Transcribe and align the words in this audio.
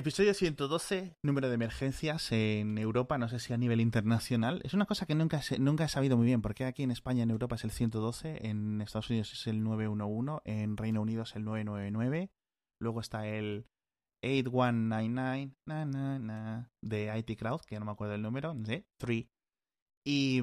Episodio 0.00 0.32
112, 0.32 1.18
número 1.22 1.50
de 1.50 1.56
emergencias 1.56 2.32
en 2.32 2.78
Europa, 2.78 3.18
no 3.18 3.28
sé 3.28 3.38
si 3.38 3.52
a 3.52 3.58
nivel 3.58 3.82
internacional. 3.82 4.62
Es 4.64 4.72
una 4.72 4.86
cosa 4.86 5.04
que 5.04 5.14
nunca, 5.14 5.42
nunca 5.58 5.84
he 5.84 5.88
sabido 5.88 6.16
muy 6.16 6.24
bien, 6.24 6.40
porque 6.40 6.64
aquí 6.64 6.82
en 6.82 6.90
España, 6.90 7.22
en 7.22 7.30
Europa 7.30 7.56
es 7.56 7.64
el 7.64 7.70
112, 7.70 8.46
en 8.46 8.80
Estados 8.80 9.10
Unidos 9.10 9.30
es 9.34 9.46
el 9.46 9.62
911, 9.62 10.40
en 10.46 10.78
Reino 10.78 11.02
Unido 11.02 11.24
es 11.24 11.36
el 11.36 11.44
999, 11.44 12.30
luego 12.80 13.00
está 13.00 13.26
el 13.26 13.66
8199 14.24 15.54
na, 15.66 15.84
na, 15.84 16.18
na, 16.18 16.72
de 16.82 17.14
IT 17.18 17.38
Crowd, 17.38 17.60
que 17.66 17.78
no 17.78 17.84
me 17.84 17.92
acuerdo 17.92 18.14
el 18.14 18.22
número, 18.22 18.56
sé, 18.64 18.86
3. 18.96 19.26
Y 20.06 20.42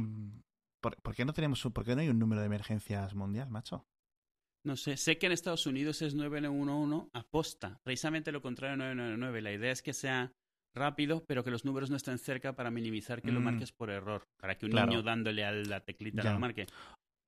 ¿por, 0.84 1.02
¿por, 1.02 1.16
qué 1.16 1.26
no 1.26 1.34
tenemos, 1.34 1.64
por 1.74 1.84
qué 1.84 1.96
no 1.96 2.02
hay 2.02 2.10
un 2.10 2.20
número 2.20 2.42
de 2.42 2.46
emergencias 2.46 3.16
mundial, 3.16 3.50
macho? 3.50 3.88
No 4.66 4.76
sé, 4.76 4.98
sé 4.98 5.18
que 5.18 5.28
en 5.28 5.32
Estados 5.32 5.66
Unidos 5.66 6.02
es 6.02 6.14
911 6.14 7.10
aposta, 7.14 7.80
precisamente 7.84 8.32
lo 8.32 8.42
contrario 8.42 8.74
de 8.74 8.78
999. 8.96 9.42
La 9.42 9.54
idea 9.54 9.72
es 9.72 9.82
que 9.82 9.94
sea 9.94 10.32
rápido, 10.76 11.24
pero 11.26 11.44
que 11.44 11.52
los 11.52 11.64
números 11.66 11.90
no 11.90 11.96
estén 11.98 12.18
cerca 12.18 12.54
para 12.56 12.70
minimizar 12.70 13.22
que 13.22 13.32
lo 13.32 13.40
Mm. 13.40 13.44
marques 13.44 13.72
por 13.72 13.90
error, 13.90 14.24
para 14.40 14.58
que 14.58 14.66
un 14.66 14.72
Claro. 14.74 14.88
niño 14.92 15.04
dándole 15.04 15.44
a 15.46 15.52
la 15.52 15.80
teclita 15.82 16.24
Ya. 16.24 16.34
lo 16.34 16.40
marque. 16.40 16.68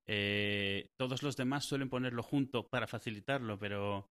Eh, 0.06 0.88
todos 0.98 1.22
los 1.22 1.36
demás 1.36 1.64
suelen 1.64 1.88
ponerlo 1.88 2.22
junto 2.22 2.66
para 2.68 2.86
facilitarlo, 2.86 3.58
pero 3.58 4.06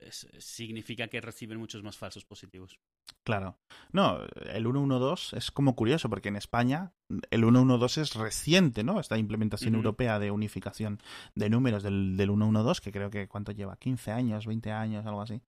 es- 0.00 0.26
significa 0.38 1.08
que 1.08 1.20
reciben 1.20 1.58
muchos 1.58 1.82
más 1.82 1.96
falsos 1.96 2.24
positivos. 2.24 2.78
Claro. 3.24 3.58
No, 3.92 4.20
el 4.52 4.64
112 4.64 5.36
es 5.38 5.50
como 5.50 5.74
curioso, 5.76 6.08
porque 6.08 6.28
en 6.28 6.36
España 6.36 6.92
el 7.30 7.42
112 7.42 8.02
es 8.02 8.14
reciente, 8.14 8.82
¿no? 8.84 8.98
Esta 9.00 9.18
implementación 9.18 9.74
europea 9.74 10.18
de 10.18 10.30
unificación 10.30 11.00
de 11.34 11.50
números 11.50 11.82
del, 11.82 12.16
del 12.16 12.28
112, 12.30 12.80
que 12.82 12.92
creo 12.92 13.10
que 13.10 13.28
¿cuánto 13.28 13.52
lleva? 13.52 13.78
¿15 13.78 14.12
años, 14.12 14.46
20 14.46 14.70
años, 14.72 15.04
algo 15.06 15.22
así? 15.22 15.42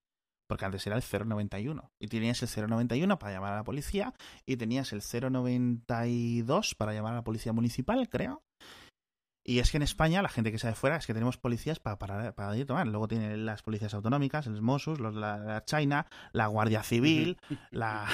Porque 0.47 0.65
antes 0.65 0.85
era 0.85 0.97
el 0.97 1.01
091. 1.03 1.91
Y 1.99 2.07
tenías 2.07 2.43
el 2.43 2.49
091 2.49 3.17
para 3.17 3.31
llamar 3.33 3.53
a 3.53 3.57
la 3.57 3.63
policía 3.63 4.13
y 4.45 4.57
tenías 4.57 4.91
el 4.93 5.01
092 5.01 6.75
para 6.75 6.93
llamar 6.93 7.13
a 7.13 7.17
la 7.17 7.23
policía 7.23 7.53
municipal, 7.53 8.07
creo. 8.09 8.43
Y 9.45 9.59
es 9.59 9.71
que 9.71 9.77
en 9.77 9.83
España, 9.83 10.21
la 10.21 10.29
gente 10.29 10.51
que 10.51 10.57
sea 10.59 10.69
de 10.69 10.75
fuera, 10.75 10.95
es 10.95 11.05
que 11.05 11.13
tenemos 11.13 11.37
policías 11.37 11.79
para, 11.79 11.97
para, 11.99 12.33
para 12.33 12.55
ir 12.55 12.63
a 12.63 12.65
tomar. 12.67 12.87
Luego 12.87 13.07
tienen 13.09 13.45
las 13.45 13.61
policías 13.61 13.93
autonómicas, 13.93 14.47
los 14.47 14.61
Mossos, 14.61 14.99
los, 14.99 15.13
la, 15.15 15.37
la 15.37 15.65
China, 15.65 16.07
la 16.31 16.47
Guardia 16.47 16.81
Civil, 16.83 17.37
la... 17.71 18.07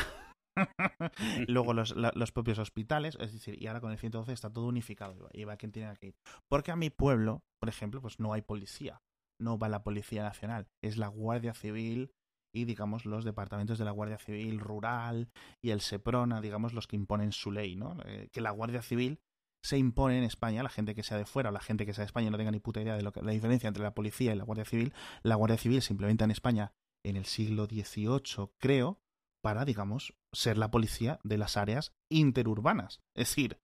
Luego 1.47 1.73
los, 1.73 1.95
la- 1.95 2.11
los 2.15 2.31
propios 2.31 2.59
hospitales, 2.59 3.15
es 3.19 3.31
decir, 3.33 3.61
y 3.61 3.67
ahora 3.67 3.81
con 3.81 3.91
el 3.91 3.97
112 3.97 4.33
está 4.33 4.51
todo 4.51 4.67
unificado 4.67 5.29
y 5.31 5.43
va 5.43 5.57
quien 5.57 5.71
tiene 5.71 5.95
que 5.97 6.07
ir. 6.07 6.15
Porque 6.49 6.71
a 6.71 6.75
mi 6.75 6.89
pueblo, 6.89 7.43
por 7.59 7.69
ejemplo, 7.69 8.01
pues 8.01 8.19
no 8.19 8.33
hay 8.33 8.41
policía, 8.41 9.01
no 9.39 9.57
va 9.57 9.69
la 9.69 9.83
Policía 9.83 10.23
Nacional, 10.23 10.67
es 10.83 10.97
la 10.97 11.07
Guardia 11.07 11.53
Civil 11.53 12.11
y 12.53 12.65
digamos 12.65 13.05
los 13.05 13.23
departamentos 13.23 13.77
de 13.77 13.85
la 13.85 13.91
Guardia 13.91 14.17
Civil 14.17 14.59
rural 14.59 15.29
y 15.63 15.69
el 15.69 15.81
SEPRONA, 15.81 16.41
digamos 16.41 16.73
los 16.73 16.87
que 16.87 16.95
imponen 16.95 17.31
su 17.31 17.51
ley, 17.51 17.75
¿no? 17.75 17.95
Eh, 18.05 18.27
que 18.33 18.41
la 18.41 18.51
Guardia 18.51 18.81
Civil 18.81 19.19
se 19.63 19.77
impone 19.77 20.17
en 20.17 20.23
España, 20.23 20.63
la 20.63 20.69
gente 20.69 20.95
que 20.95 21.03
sea 21.03 21.17
de 21.17 21.25
fuera 21.25 21.49
o 21.49 21.51
la 21.51 21.59
gente 21.59 21.85
que 21.85 21.93
sea 21.93 22.03
de 22.03 22.07
España 22.07 22.29
no 22.29 22.37
tenga 22.37 22.51
ni 22.51 22.59
puta 22.59 22.81
idea 22.81 22.95
de 22.95 23.03
lo 23.03 23.11
que, 23.11 23.21
la 23.21 23.31
diferencia 23.31 23.67
entre 23.67 23.83
la 23.83 23.93
policía 23.93 24.33
y 24.33 24.35
la 24.35 24.43
Guardia 24.43 24.65
Civil, 24.65 24.93
la 25.23 25.35
Guardia 25.35 25.57
Civil 25.57 25.81
se 25.81 25.93
implementa 25.93 26.25
en 26.25 26.31
España 26.31 26.71
en 27.05 27.17
el 27.17 27.25
siglo 27.25 27.65
XVIII, 27.65 28.49
creo, 28.59 28.99
para, 29.41 29.65
digamos, 29.65 30.13
ser 30.33 30.57
la 30.57 30.71
policía 30.71 31.19
de 31.23 31.37
las 31.37 31.57
áreas 31.57 31.93
interurbanas. 32.11 32.99
Es 33.15 33.29
decir, 33.29 33.57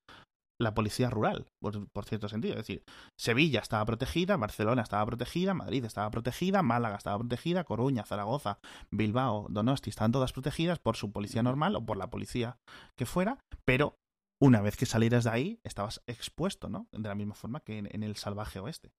la 0.60 0.74
policía 0.74 1.10
rural, 1.10 1.48
por, 1.62 1.90
por 1.90 2.06
cierto 2.06 2.30
sentido. 2.30 2.54
Es 2.54 2.62
decir, 2.62 2.84
Sevilla 3.20 3.60
estaba 3.60 3.86
protegida, 3.86 4.38
Barcelona 4.38 4.82
estaba 4.82 5.06
protegida, 5.06 5.54
Madrid 5.54 5.84
estaba 5.84 6.10
protegida, 6.12 6.62
Málaga 6.62 6.96
estaba 6.96 7.20
protegida, 7.20 7.66
Coruña, 7.66 8.06
Zaragoza, 8.06 8.60
Bilbao, 8.90 9.48
Donosti, 9.50 9.90
estaban 9.90 10.12
todas 10.12 10.34
protegidas 10.34 10.80
por 10.80 10.96
su 10.96 11.12
policía 11.12 11.44
normal 11.44 11.76
o 11.76 11.86
por 11.86 11.98
la 11.98 12.10
policía 12.10 12.58
que 12.96 13.06
fuera, 13.06 13.40
pero 13.66 13.98
una 14.42 14.62
vez 14.62 14.78
que 14.78 14.86
salieras 14.86 15.24
de 15.24 15.30
ahí, 15.30 15.60
estabas 15.64 16.04
expuesto, 16.08 16.70
¿no? 16.70 16.88
De 16.92 17.08
la 17.08 17.16
misma 17.16 17.36
forma 17.36 17.62
que 17.62 17.78
en, 17.78 17.88
en 17.92 18.04
el 18.04 18.16
salvaje 18.16 18.60
oeste. 18.60 18.92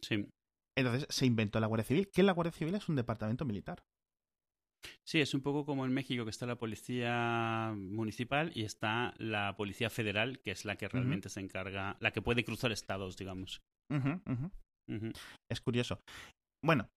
Sí. 0.00 0.28
Entonces 0.76 1.06
se 1.08 1.26
inventó 1.26 1.58
la 1.60 1.66
Guardia 1.66 1.84
Civil, 1.84 2.10
que 2.10 2.22
la 2.22 2.32
Guardia 2.32 2.52
Civil 2.52 2.74
es 2.74 2.88
un 2.88 2.96
departamento 2.96 3.44
militar. 3.44 3.84
Sí, 5.04 5.20
es 5.20 5.34
un 5.34 5.40
poco 5.40 5.64
como 5.64 5.84
en 5.84 5.92
México, 5.92 6.24
que 6.24 6.30
está 6.30 6.46
la 6.46 6.58
policía 6.58 7.72
municipal 7.76 8.52
y 8.54 8.64
está 8.64 9.14
la 9.18 9.56
policía 9.56 9.90
federal, 9.90 10.40
que 10.40 10.50
es 10.50 10.64
la 10.64 10.76
que 10.76 10.88
realmente 10.88 11.28
se 11.28 11.40
encarga, 11.40 11.96
la 12.00 12.12
que 12.12 12.22
puede 12.22 12.44
cruzar 12.44 12.72
estados, 12.72 13.16
digamos. 13.16 13.62
Es 15.50 15.60
curioso. 15.60 16.00
Bueno. 16.64 16.88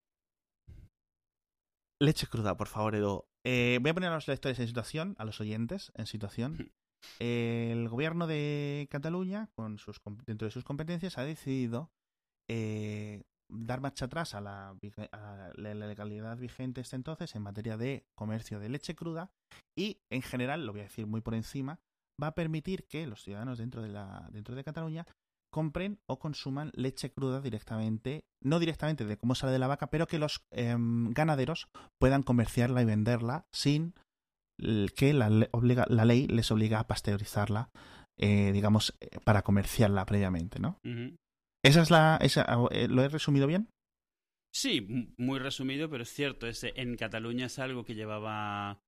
Leche 2.00 2.26
cruda, 2.26 2.56
por 2.56 2.68
favor, 2.68 2.94
Edo. 2.94 3.26
Eh, 3.44 3.78
voy 3.80 3.90
a 3.90 3.94
poner 3.94 4.10
a 4.10 4.14
los 4.14 4.28
lectores 4.28 4.58
en 4.58 4.66
situación, 4.66 5.16
a 5.18 5.24
los 5.24 5.40
oyentes 5.40 5.92
en 5.94 6.06
situación. 6.06 6.72
El 7.18 7.88
gobierno 7.88 8.26
de 8.26 8.88
Cataluña, 8.90 9.48
con 9.54 9.78
sus, 9.78 10.00
dentro 10.26 10.46
de 10.46 10.52
sus 10.52 10.64
competencias, 10.64 11.18
ha 11.18 11.24
decidido 11.24 11.90
eh, 12.48 13.22
dar 13.48 13.80
marcha 13.80 14.06
atrás 14.06 14.34
a 14.34 14.40
la, 14.40 14.76
a 15.12 15.50
la 15.54 15.74
legalidad 15.74 16.36
vigente 16.36 16.80
hasta 16.80 16.96
entonces 16.96 17.34
en 17.34 17.42
materia 17.42 17.76
de 17.76 18.06
comercio 18.14 18.60
de 18.60 18.68
leche 18.68 18.94
cruda 18.94 19.30
y, 19.76 20.00
en 20.10 20.22
general, 20.22 20.66
lo 20.66 20.72
voy 20.72 20.80
a 20.80 20.84
decir 20.84 21.06
muy 21.06 21.20
por 21.20 21.34
encima, 21.34 21.80
va 22.22 22.28
a 22.28 22.34
permitir 22.34 22.86
que 22.86 23.06
los 23.06 23.22
ciudadanos 23.22 23.58
dentro 23.58 23.82
de, 23.82 23.88
la, 23.88 24.30
Cataluña 24.64 25.06
compren 25.50 25.98
o 26.06 26.18
consuman 26.18 26.70
leche 26.74 27.10
cruda 27.10 27.40
directamente, 27.40 28.24
no 28.40 28.58
directamente 28.58 29.04
de 29.04 29.16
cómo 29.16 29.34
sale 29.34 29.52
de 29.52 29.58
la 29.58 29.66
vaca, 29.66 29.88
pero 29.88 30.06
que 30.06 30.18
los 30.18 30.46
em, 30.50 31.10
ganaderos 31.12 31.68
puedan 31.98 32.22
comerciarla 32.22 32.82
y 32.82 32.84
venderla 32.84 33.46
sin 33.50 33.94
que 34.96 35.12
la, 35.12 35.48
obliga, 35.52 35.86
la 35.88 36.04
ley 36.04 36.26
les 36.26 36.50
obliga 36.50 36.80
a 36.80 36.86
pasteurizarla, 36.86 37.70
eh, 38.18 38.50
digamos, 38.52 38.94
eh, 39.00 39.08
para 39.24 39.42
comerciarla 39.42 40.04
previamente, 40.06 40.58
¿no? 40.58 40.78
Ujú. 40.84 41.16
Esa 41.64 41.82
es 41.82 41.90
la... 41.90 42.18
Esa, 42.22 42.46
eh, 42.70 42.88
¿Lo 42.88 43.02
he 43.02 43.08
resumido 43.08 43.46
bien? 43.46 43.68
Sí, 44.54 45.12
muy 45.16 45.38
resumido, 45.38 45.88
pero 45.90 46.02
es 46.02 46.10
cierto. 46.12 46.46
Es, 46.46 46.64
en 46.64 46.96
Cataluña 46.96 47.46
es 47.46 47.58
algo 47.58 47.84
que 47.84 47.94
llevaba 47.94 48.80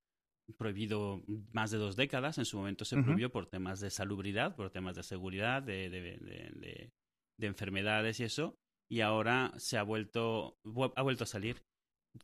prohibido 0.59 1.22
más 1.53 1.71
de 1.71 1.78
dos 1.78 1.97
décadas. 1.97 2.38
En 2.38 2.44
su 2.44 2.56
momento 2.59 2.84
se 2.84 2.97
prohibió 3.03 3.31
por 3.31 3.47
temas 3.47 3.81
de 3.81 3.91
salubridad, 3.91 4.56
por 4.56 4.71
temas 4.71 4.97
de 4.97 5.03
seguridad, 5.03 5.62
de, 5.62 5.88
de, 5.88 6.00
de- 6.19 6.50
de- 6.56 6.91
de 7.38 7.47
enfermedades 7.47 8.21
y 8.21 8.25
eso. 8.25 8.56
Y 8.91 9.00
ahora 9.00 9.53
se 9.56 9.78
ha 9.78 9.82
vuelto, 9.82 10.56
vu- 10.65 10.93
ha 10.97 11.03
vuelto 11.03 11.25
a 11.25 11.28
salir. 11.28 11.62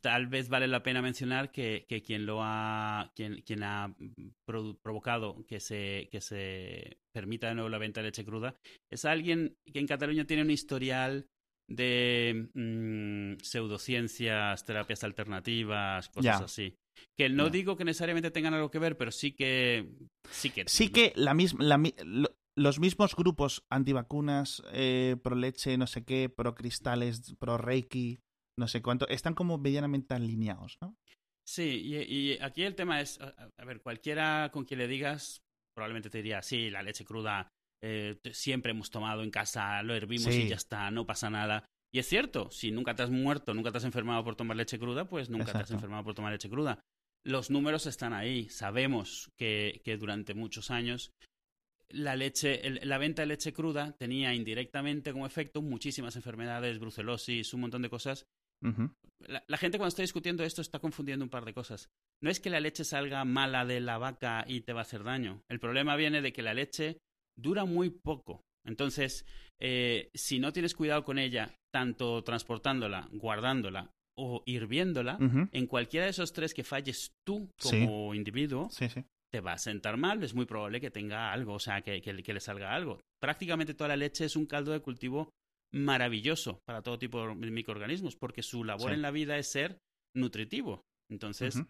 Tal 0.01 0.27
vez 0.27 0.49
vale 0.49 0.67
la 0.67 0.83
pena 0.83 1.01
mencionar 1.01 1.51
que, 1.51 1.85
que 1.89 2.01
quien 2.03 2.25
lo 2.25 2.39
ha, 2.43 3.11
quien, 3.15 3.41
quien 3.41 3.63
ha 3.63 3.95
provocado 4.45 5.45
que 5.47 5.59
se, 5.59 6.09
que 6.11 6.21
se 6.21 6.99
permita 7.11 7.47
de 7.47 7.55
nuevo 7.55 7.69
la 7.69 7.77
venta 7.79 8.01
de 8.01 8.07
leche 8.07 8.23
cruda 8.25 8.55
es 8.91 9.05
alguien 9.05 9.55
que 9.73 9.79
en 9.79 9.87
Cataluña 9.87 10.25
tiene 10.25 10.43
un 10.43 10.51
historial 10.51 11.27
de 11.67 12.49
mm, 12.53 13.41
pseudociencias, 13.43 14.65
terapias 14.65 15.03
alternativas, 15.03 16.09
cosas 16.09 16.41
así. 16.45 16.75
Que 17.17 17.29
no 17.29 17.49
digo 17.49 17.77
que 17.77 17.85
necesariamente 17.85 18.31
tengan 18.31 18.53
algo 18.53 18.71
que 18.71 18.79
ver, 18.79 18.97
pero 18.97 19.11
sí 19.11 19.31
que 19.31 19.89
sí 20.31 20.49
que 20.49 20.63
Sí 20.67 20.89
que 20.89 21.13
la 21.15 21.33
misma, 21.33 21.63
la 21.63 21.77
mi- 21.77 21.93
lo- 22.03 22.35
los 22.57 22.79
mismos 22.79 23.15
grupos 23.15 23.63
antivacunas, 23.69 24.61
eh, 24.73 25.15
pro 25.23 25.35
leche, 25.35 25.77
no 25.77 25.87
sé 25.87 26.03
qué, 26.03 26.27
pro 26.29 26.55
cristales, 26.55 27.35
pro 27.39 27.57
reiki, 27.57 28.19
no 28.59 28.67
sé 28.67 28.81
cuánto, 28.81 29.07
están 29.07 29.33
como 29.33 29.57
medianamente 29.57 30.13
alineados, 30.13 30.77
¿no? 30.81 30.95
Sí, 31.47 31.81
y, 31.83 31.95
y 32.33 32.37
aquí 32.41 32.63
el 32.63 32.75
tema 32.75 33.01
es, 33.01 33.19
a, 33.19 33.65
ver, 33.65 33.81
cualquiera 33.81 34.49
con 34.53 34.65
quien 34.65 34.79
le 34.79 34.87
digas, 34.87 35.41
probablemente 35.75 36.09
te 36.11 36.19
diría, 36.19 36.41
sí, 36.43 36.69
la 36.69 36.83
leche 36.83 37.03
cruda 37.05 37.47
eh, 37.83 38.19
siempre 38.33 38.71
hemos 38.71 38.91
tomado 38.91 39.23
en 39.23 39.31
casa, 39.31 39.81
lo 39.81 39.95
hervimos 39.95 40.33
Sí. 40.33 40.43
y 40.43 40.49
ya 40.49 40.57
está, 40.57 40.91
no 40.91 41.05
pasa 41.07 41.29
nada. 41.29 41.65
Y 41.91 41.97
es 41.99 42.07
cierto, 42.07 42.51
si 42.51 42.69
nunca 42.69 42.93
te 42.95 43.01
has 43.01 43.09
muerto, 43.09 43.53
nunca 43.55 43.71
te 43.71 43.77
has 43.79 43.83
enfermado 43.85 44.23
por 44.23 44.35
tomar 44.35 44.57
leche 44.57 44.77
cruda, 44.77 45.05
pues 45.05 45.29
nunca 45.31 45.51
te 45.53 45.57
has 45.59 45.71
enfermado 45.71 46.03
por 46.03 46.13
tomar 46.13 46.31
leche 46.31 46.49
cruda. 46.49 46.79
Los 47.25 47.49
números 47.49 47.87
están 47.87 48.13
ahí, 48.13 48.47
sabemos 48.49 49.31
que, 49.37 49.81
que 49.83 49.97
durante 49.97 50.35
muchos 50.35 50.69
años 50.69 51.09
la 51.89 52.15
leche, 52.15 52.67
el- 52.67 52.81
la 52.83 52.97
venta 52.99 53.23
de 53.23 53.27
leche 53.27 53.53
cruda 53.53 53.93
tenía 53.97 54.35
indirectamente 54.35 55.11
como 55.11 55.25
efecto 55.25 55.61
muchísimas 55.63 56.15
enfermedades, 56.15 56.77
brucelosis, 56.79 57.53
un 57.55 57.61
montón 57.61 57.81
de 57.81 57.89
cosas 57.89 58.25
La, 59.27 59.43
la 59.47 59.57
gente 59.57 59.77
cuando 59.77 59.89
está 59.89 60.01
discutiendo 60.01 60.43
esto 60.43 60.61
está 60.61 60.79
confundiendo 60.79 61.25
un 61.25 61.29
par 61.29 61.43
de 61.45 61.53
cosas. 61.53 61.89
No 62.23 62.29
es 62.29 62.39
que 62.39 62.49
la 62.49 62.59
leche 62.59 62.83
salga 62.85 63.25
mala 63.25 63.65
de 63.65 63.79
la 63.81 63.97
vaca 63.97 64.45
y 64.47 64.61
te 64.61 64.73
va 64.73 64.79
a 64.79 64.83
hacer 64.83 65.03
daño. 65.03 65.41
El 65.49 65.59
problema 65.59 65.95
viene 65.97 66.21
de 66.21 66.31
que 66.33 66.41
la 66.41 66.53
leche 66.53 66.97
dura 67.37 67.65
muy 67.65 67.89
poco. 67.89 68.41
Entonces, 68.65 69.25
eh, 69.59 70.09
si 70.13 70.39
no 70.39 70.53
tienes 70.53 70.73
cuidado 70.75 71.03
con 71.03 71.17
ella, 71.19 71.53
tanto 71.73 72.23
transportándola, 72.23 73.07
guardándola 73.11 73.91
o 74.17 74.43
hirviéndola, 74.45 75.17
en 75.51 75.65
cualquiera 75.67 76.05
de 76.05 76.11
esos 76.11 76.33
tres 76.33 76.53
que 76.53 76.63
falles 76.65 77.11
tú 77.25 77.49
Sí. 77.57 77.69
como 77.85 78.13
individuo, 78.13 78.69
Sí, 78.69 78.89
sí. 78.89 79.03
te 79.31 79.39
va 79.39 79.53
a 79.53 79.57
sentar 79.57 79.95
mal, 79.95 80.21
es 80.23 80.33
muy 80.33 80.45
probable 80.45 80.81
que 80.81 80.91
tenga 80.91 81.31
algo, 81.31 81.53
o 81.53 81.59
sea, 81.59 81.81
que, 81.81 82.01
que- 82.01 82.21
que 82.21 82.33
le 82.33 82.39
salga 82.41 82.73
algo. 82.75 82.99
Prácticamente 83.21 83.73
toda 83.73 83.87
la 83.89 83.95
leche 83.97 84.25
es 84.25 84.35
un 84.35 84.45
caldo 84.45 84.71
de 84.73 84.81
cultivo 84.81 85.29
maravilloso 85.73 86.59
para 86.65 86.81
todo 86.81 86.97
tipo 86.99 87.27
de 87.35 87.51
microorganismos, 87.51 88.15
porque 88.15 88.43
su 88.43 88.63
labor 88.63 88.89
Sí. 88.89 88.95
en 88.95 89.01
la 89.01 89.11
vida 89.11 89.37
es 89.37 89.51
ser 89.51 89.79
nutritivo. 90.15 90.81
Entonces, 91.11 91.61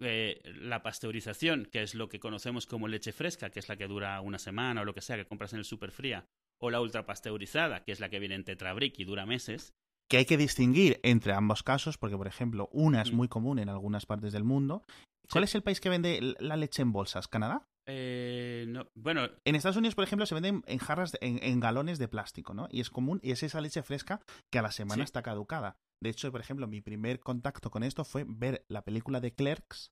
eh, 0.00 0.40
la 0.44 0.82
pasteurización, 0.82 1.66
que 1.72 1.82
es 1.82 1.94
lo 1.94 2.08
que 2.08 2.20
conocemos 2.20 2.66
como 2.66 2.88
leche 2.88 3.12
fresca, 3.12 3.50
que 3.50 3.58
es 3.58 3.68
la 3.68 3.76
que 3.76 3.88
dura 3.88 4.20
una 4.20 4.38
semana 4.38 4.82
o 4.82 4.84
lo 4.84 4.94
que 4.94 5.00
sea, 5.00 5.16
que 5.16 5.26
compras 5.26 5.52
en 5.52 5.58
el 5.60 5.64
super 5.64 5.90
fría, 5.90 6.24
o 6.60 6.70
la 6.70 6.80
ultrapasteurizada, 6.80 7.84
que 7.84 7.92
es 7.92 8.00
la 8.00 8.08
que 8.08 8.18
viene 8.20 8.34
en 8.36 8.44
tetrabric 8.44 8.98
y 8.98 9.04
dura 9.04 9.26
meses. 9.26 9.72
Que 10.08 10.18
hay 10.18 10.24
que 10.24 10.36
distinguir 10.36 11.00
entre 11.02 11.34
ambos 11.34 11.62
casos, 11.62 11.98
porque, 11.98 12.16
por 12.16 12.26
ejemplo, 12.28 12.68
una 12.72 13.02
es 13.02 13.12
Mm. 13.12 13.16
muy 13.16 13.28
común 13.28 13.58
en 13.58 13.68
algunas 13.68 14.06
partes 14.06 14.32
del 14.32 14.44
mundo. 14.44 14.82
¿Cuál 15.30 15.44
Sí. 15.44 15.50
es 15.50 15.54
el 15.56 15.62
país 15.62 15.80
que 15.80 15.90
vende 15.90 16.34
la 16.40 16.56
leche 16.56 16.80
en 16.82 16.92
bolsas? 16.92 17.28
¿Canadá? 17.28 17.67
Eh, 17.90 18.66
no, 18.68 18.86
bueno, 18.94 19.22
En 19.46 19.54
Estados 19.54 19.76
Unidos, 19.78 19.94
por 19.94 20.04
ejemplo, 20.04 20.26
se 20.26 20.34
venden 20.34 20.62
en 20.66 20.78
jarras, 20.78 21.12
de- 21.12 21.18
en, 21.22 21.42
en 21.42 21.58
galones 21.58 21.98
de 21.98 22.06
plástico, 22.06 22.52
¿no? 22.52 22.68
Y 22.70 22.80
es 22.80 22.90
común, 22.90 23.18
y 23.22 23.30
es 23.32 23.42
esa 23.42 23.60
leche 23.62 23.82
fresca 23.82 24.20
que 24.52 24.58
a 24.58 24.62
la 24.62 24.70
semana 24.72 25.02
Sí. 25.02 25.04
está 25.04 25.22
caducada. 25.22 25.76
De 26.02 26.10
hecho, 26.10 26.30
por 26.30 26.40
ejemplo, 26.40 26.66
mi 26.68 26.80
primer 26.82 27.18
contacto 27.20 27.70
con 27.70 27.82
esto 27.82 28.04
fue 28.04 28.24
ver 28.28 28.64
la 28.68 28.82
película 28.82 29.20
de 29.20 29.34
Clerks, 29.34 29.90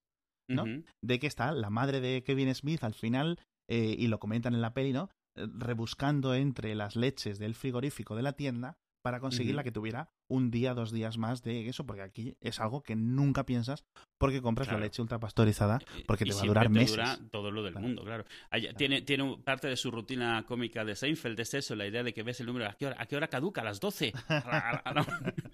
¿no? 0.48 0.64
de 1.02 1.18
que 1.18 1.26
está 1.26 1.50
la 1.52 1.70
madre 1.70 2.00
de 2.00 2.22
Kevin 2.22 2.54
Smith 2.54 2.84
al 2.84 2.94
final, 2.94 3.40
eh, 3.68 3.96
y 3.98 4.06
lo 4.08 4.20
comentan 4.20 4.54
en 4.54 4.60
la 4.60 4.74
peli, 4.74 4.92
¿no? 4.92 5.08
Eh, 5.36 5.46
Rebuscando 5.50 6.34
entre 6.34 6.74
las 6.74 6.94
leches 6.96 7.38
del 7.38 7.54
frigorífico 7.54 8.14
de 8.14 8.22
la 8.22 8.34
tienda 8.34 8.76
para 9.06 9.20
conseguir 9.20 9.52
Ujú. 9.52 9.58
la 9.58 9.62
que 9.62 9.70
tuviera 9.70 10.10
un 10.28 10.50
día, 10.50 10.74
dos 10.74 10.90
días 10.90 11.16
más 11.16 11.44
de 11.44 11.68
eso, 11.68 11.86
porque 11.86 12.02
aquí 12.02 12.36
es 12.40 12.58
algo 12.58 12.82
que 12.82 12.96
nunca 12.96 13.46
piensas 13.46 13.84
porque 14.18 14.42
compras 14.42 14.66
Claro. 14.66 14.80
la 14.80 14.86
leche 14.86 15.00
ultrapasteurizada 15.00 15.78
y- 15.96 16.02
porque 16.02 16.24
y 16.24 16.30
te 16.30 16.34
va 16.34 16.42
a 16.42 16.46
durar 16.46 16.64
te 16.64 16.68
meses. 16.70 16.90
dura 16.96 17.18
todo 17.30 17.52
lo 17.52 17.62
del 17.62 17.74
Claro. 17.74 17.86
mundo, 17.86 18.02
claro. 18.02 18.24
Hay- 18.50 18.74
Tiene, 18.74 19.02
tiene 19.02 19.38
parte 19.44 19.68
de 19.68 19.76
su 19.76 19.92
rutina 19.92 20.44
cómica 20.44 20.84
de 20.84 20.96
Seinfeld, 20.96 21.38
es 21.38 21.54
eso, 21.54 21.76
la 21.76 21.86
idea 21.86 22.02
de 22.02 22.12
que 22.12 22.24
ves 22.24 22.40
el 22.40 22.46
número, 22.46 22.66
¿a 22.66 22.72
qué 22.72 22.86
hora, 22.88 22.96
a 22.98 23.06
qué 23.06 23.14
hora 23.16 23.28
caduca? 23.28 23.60
A 23.60 23.64
las 23.64 23.78
12. 23.78 24.12
A- 24.28 24.82
a- 24.84 24.90
a- 24.90 24.92
no, 24.94 25.06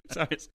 ¿Sabes? 0.08 0.50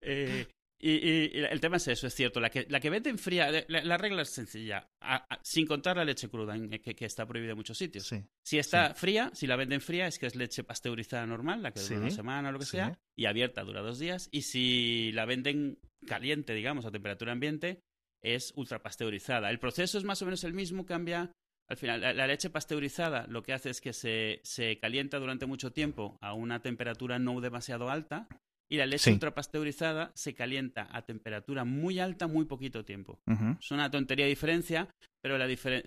Eh, 0.00 0.46
y, 0.82 0.90
y- 0.90 1.30
y 1.34 1.38
el 1.44 1.60
tema 1.60 1.76
es 1.78 1.88
eso, 1.88 2.06
es 2.06 2.14
cierto. 2.14 2.40
La 2.40 2.50
que, 2.50 2.66
la 2.68 2.80
que 2.80 2.90
venden 2.90 3.16
fría, 3.18 3.50
la, 3.68 3.82
la 3.84 3.96
regla 3.96 4.22
es 4.22 4.30
sencilla, 4.30 4.88
a- 5.00 5.24
a- 5.34 5.40
sin 5.42 5.66
contar 5.66 5.96
la 5.96 6.04
leche 6.04 6.28
cruda, 6.28 6.54
en- 6.56 6.68
que, 6.68 6.94
que 6.94 7.04
está 7.04 7.24
prohibida 7.24 7.52
en 7.52 7.56
muchos 7.56 7.78
sitios. 7.78 8.06
Sí, 8.06 8.22
Si 8.44 8.58
está 8.58 8.92
fría, 8.94 9.30
si 9.32 9.46
la 9.46 9.56
venden 9.56 9.80
fría, 9.80 10.06
es 10.06 10.18
que 10.18 10.26
es 10.26 10.34
leche 10.34 10.64
pasteurizada 10.64 11.24
normal, 11.26 11.62
la 11.62 11.70
que 11.72 11.80
dura 11.80 11.88
Sí, 11.88 11.94
una 11.94 12.10
semana 12.10 12.48
o 12.48 12.52
lo 12.52 12.58
que 12.58 12.66
sea, 12.66 12.98
y 13.16 13.24
abierta 13.26 13.62
dura 13.62 13.80
dos 13.80 13.98
días. 13.98 14.28
Y 14.32 14.42
si 14.42 15.12
la 15.12 15.24
venden 15.24 15.78
caliente, 16.06 16.52
digamos, 16.52 16.84
a 16.84 16.90
temperatura 16.90 17.32
ambiente, 17.32 17.80
es 18.22 18.52
ultrapasteurizada. 18.56 19.50
El 19.50 19.58
proceso 19.58 19.98
es 19.98 20.04
más 20.04 20.20
o 20.22 20.24
menos 20.24 20.44
el 20.44 20.52
mismo, 20.52 20.84
cambia. 20.84 21.32
Al 21.68 21.76
final, 21.76 22.00
la, 22.00 22.12
la 22.12 22.26
leche 22.26 22.50
pasteurizada 22.50 23.26
lo 23.28 23.42
que 23.42 23.52
hace 23.52 23.70
es 23.70 23.80
que 23.80 23.92
se, 23.92 24.40
se 24.44 24.78
calienta 24.78 25.18
durante 25.18 25.46
mucho 25.46 25.72
tiempo 25.72 26.18
a 26.20 26.34
una 26.34 26.60
temperatura 26.60 27.18
no 27.18 27.40
demasiado 27.40 27.88
alta. 27.88 28.26
Y 28.72 28.78
la 28.78 28.86
leche 28.86 29.04
Sí. 29.04 29.12
ultrapasteurizada 29.12 30.12
se 30.14 30.34
calienta 30.34 30.88
a 30.90 31.02
temperatura 31.02 31.62
muy 31.64 31.98
alta 32.00 32.26
muy 32.26 32.46
poquito 32.46 32.86
tiempo. 32.86 33.20
Es 33.60 33.70
una 33.70 33.90
tontería 33.90 34.24
de 34.24 34.30
diferencia, 34.30 34.88
pero 35.22 35.36
la 35.36 35.46
diferen- 35.46 35.82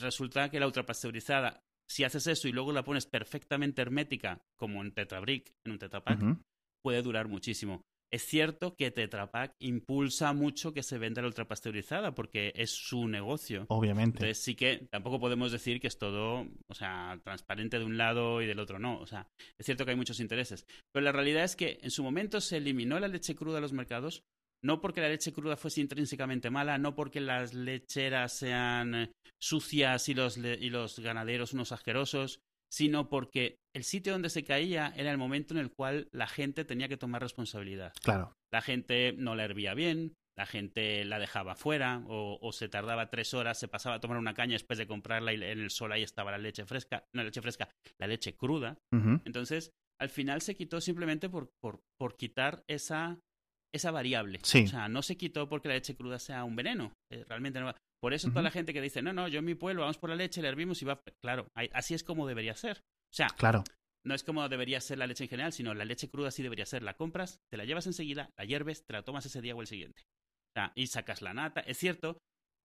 resulta 0.00 0.48
que 0.48 0.60
la 0.60 0.66
ultrapasteurizada, 0.66 1.60
si 1.88 2.04
haces 2.04 2.28
eso 2.28 2.46
y 2.46 2.52
luego 2.52 2.70
la 2.72 2.84
pones 2.84 3.06
perfectamente 3.06 3.82
hermética, 3.82 4.40
como 4.56 4.82
en 4.82 4.92
Tetrabric, 4.92 5.52
en 5.66 5.72
un 5.72 5.78
Tetrapack, 5.80 6.20
puede 6.80 7.02
durar 7.02 7.26
muchísimo. 7.26 7.82
Es 8.10 8.22
cierto 8.22 8.74
que 8.74 8.90
Tetrapack 8.90 9.54
impulsa 9.58 10.32
mucho 10.32 10.72
que 10.72 10.82
se 10.82 10.98
venda 10.98 11.20
la 11.20 11.28
ultrapasteurizada 11.28 12.14
porque 12.14 12.52
es 12.54 12.70
su 12.70 13.06
negocio. 13.06 13.66
Obviamente. 13.68 14.18
Entonces 14.18 14.42
sí 14.42 14.54
que 14.54 14.88
tampoco 14.90 15.20
podemos 15.20 15.52
decir 15.52 15.78
que 15.78 15.88
es 15.88 15.98
todo, 15.98 16.46
o 16.68 16.74
sea, 16.74 17.20
transparente 17.22 17.78
de 17.78 17.84
un 17.84 17.98
lado 17.98 18.40
y 18.40 18.46
del 18.46 18.60
otro 18.60 18.78
no. 18.78 18.98
O 18.98 19.06
sea, 19.06 19.28
es 19.58 19.66
cierto 19.66 19.84
que 19.84 19.90
hay 19.90 19.96
muchos 19.96 20.20
intereses. 20.20 20.66
Pero 20.90 21.04
la 21.04 21.12
realidad 21.12 21.44
es 21.44 21.54
que 21.54 21.78
en 21.82 21.90
su 21.90 22.02
momento 22.02 22.40
se 22.40 22.56
eliminó 22.56 22.98
la 22.98 23.08
leche 23.08 23.34
cruda 23.34 23.56
de 23.56 23.62
los 23.62 23.74
mercados, 23.74 24.24
no 24.62 24.80
porque 24.80 25.02
la 25.02 25.08
leche 25.08 25.32
cruda 25.32 25.56
fuese 25.56 25.82
intrínsecamente 25.82 26.50
mala, 26.50 26.78
no 26.78 26.94
porque 26.94 27.20
las 27.20 27.52
lecheras 27.52 28.32
sean 28.32 28.94
eh, 28.94 29.12
sucias 29.38 30.08
y 30.08 30.14
los, 30.14 30.38
y 30.38 30.70
los 30.70 30.98
ganaderos 30.98 31.52
unos 31.52 31.72
asquerosos, 31.72 32.40
sino 32.72 33.08
porque 33.08 33.56
el 33.74 33.84
sitio 33.84 34.12
donde 34.12 34.30
se 34.30 34.44
caía 34.44 34.92
era 34.96 35.10
el 35.10 35.18
momento 35.18 35.54
en 35.54 35.60
el 35.60 35.70
cual 35.70 36.08
la 36.12 36.26
gente 36.26 36.64
tenía 36.64 36.88
que 36.88 36.96
tomar 36.96 37.22
responsabilidad 37.22 37.92
Claro. 38.02 38.32
la 38.52 38.60
gente 38.62 39.14
no 39.16 39.34
la 39.34 39.44
hervía 39.44 39.74
bien, 39.74 40.14
la 40.36 40.46
gente 40.46 41.04
la 41.04 41.18
dejaba 41.18 41.56
fuera 41.56 42.02
o, 42.06 42.38
o 42.40 42.52
se 42.52 42.68
tardaba 42.68 43.10
tres 43.10 43.34
horas, 43.34 43.58
se 43.58 43.66
pasaba 43.68 43.96
a 43.96 44.00
tomar 44.00 44.18
una 44.18 44.34
caña 44.34 44.52
después 44.52 44.78
de 44.78 44.86
comprarla 44.86 45.32
y 45.32 45.36
en 45.36 45.58
el 45.60 45.70
sol 45.70 45.90
ahí 45.92 46.02
estaba 46.02 46.30
la 46.30 46.38
leche 46.38 46.64
fresca, 46.64 47.04
no 47.14 47.22
la 47.22 47.24
leche 47.24 47.42
fresca, 47.42 47.68
la 48.00 48.06
leche 48.06 48.34
cruda. 48.36 48.76
Entonces, 49.24 49.70
al 50.00 50.10
final 50.10 50.40
se 50.42 50.54
quitó 50.56 50.80
simplemente 50.80 51.28
por, 51.28 51.48
por, 51.60 51.80
por 51.98 52.16
quitar 52.16 52.62
esa, 52.68 53.18
esa 53.74 53.90
variable. 53.90 54.38
Sí. 54.44 54.62
O 54.62 54.66
sea, 54.68 54.88
no 54.88 55.02
se 55.02 55.16
quitó 55.16 55.48
porque 55.48 55.66
la 55.68 55.74
leche 55.74 55.96
cruda 55.96 56.20
sea 56.20 56.44
un 56.44 56.54
veneno. 56.54 56.92
eh, 57.12 57.24
realmente 57.28 57.58
no. 57.58 57.74
Por 58.00 58.14
eso 58.14 58.28
toda 58.28 58.42
la 58.42 58.50
gente 58.50 58.72
que 58.72 58.80
dice, 58.80 59.02
no, 59.02 59.12
no, 59.12 59.26
yo 59.28 59.40
en 59.40 59.44
mi 59.44 59.54
pueblo 59.54 59.82
vamos 59.82 59.98
por 59.98 60.10
la 60.10 60.16
leche, 60.16 60.40
la 60.42 60.48
hervimos 60.48 60.80
y 60.82 60.84
va... 60.84 61.02
Claro, 61.20 61.48
así 61.72 61.94
es 61.94 62.04
como 62.04 62.26
debería 62.26 62.54
ser. 62.54 62.78
O 63.12 63.14
sea, 63.16 63.28
Claro. 63.36 63.64
no 64.06 64.14
es 64.14 64.22
como 64.22 64.48
debería 64.48 64.80
ser 64.80 64.98
la 64.98 65.06
leche 65.06 65.24
en 65.24 65.30
general, 65.30 65.52
sino 65.52 65.74
la 65.74 65.84
leche 65.84 66.08
cruda 66.08 66.30
sí 66.30 66.42
debería 66.42 66.64
ser. 66.66 66.82
La 66.82 66.94
compras, 66.96 67.40
te 67.50 67.56
la 67.56 67.64
llevas 67.64 67.86
enseguida, 67.86 68.30
la 68.38 68.44
hierves, 68.44 68.84
te 68.86 68.92
la 68.92 69.02
tomas 69.02 69.26
ese 69.26 69.40
día 69.40 69.54
o 69.56 69.60
el 69.60 69.66
siguiente. 69.66 70.02
Y 70.74 70.86
sacas 70.88 71.22
la 71.22 71.34
nata. 71.34 71.60
Es 71.60 71.78
cierto 71.78 72.18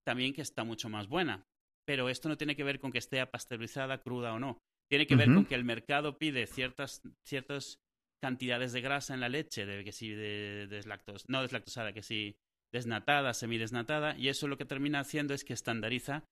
también 0.05 0.33
que 0.33 0.41
está 0.41 0.63
mucho 0.63 0.89
más 0.89 1.07
buena, 1.07 1.45
pero 1.87 2.09
esto 2.09 2.27
no 2.29 2.37
tiene 2.37 2.55
que 2.55 2.63
ver 2.63 2.79
con 2.79 2.91
que 2.91 2.97
esté 2.99 3.25
pasteurizada, 3.25 4.01
cruda 4.01 4.33
o 4.33 4.39
no. 4.39 4.57
Tiene 4.89 5.07
que 5.07 5.15
ver 5.15 5.27
con 5.33 5.45
que 5.45 5.55
el 5.55 5.63
mercado 5.63 6.17
pide 6.17 6.45
ciertas, 6.45 7.01
ciertas 7.25 7.79
cantidades 8.21 8.71
de 8.73 8.81
grasa 8.81 9.13
en 9.13 9.19
la 9.21 9.29
leche, 9.29 9.65
de 9.65 9.83
que 9.83 9.91
si 9.91 10.09
de, 10.09 10.67
deslactos- 10.69 11.25
no 11.27 11.41
deslactosada, 11.41 11.93
que 11.93 12.03
si 12.03 12.35
desnatada, 12.73 13.33
semidesnatada, 13.33 14.17
y 14.17 14.29
eso 14.29 14.47
lo 14.47 14.57
que 14.57 14.65
termina 14.65 14.99
haciendo 14.99 15.33
es 15.33 15.43
que 15.45 15.53
estandariza 15.53 16.23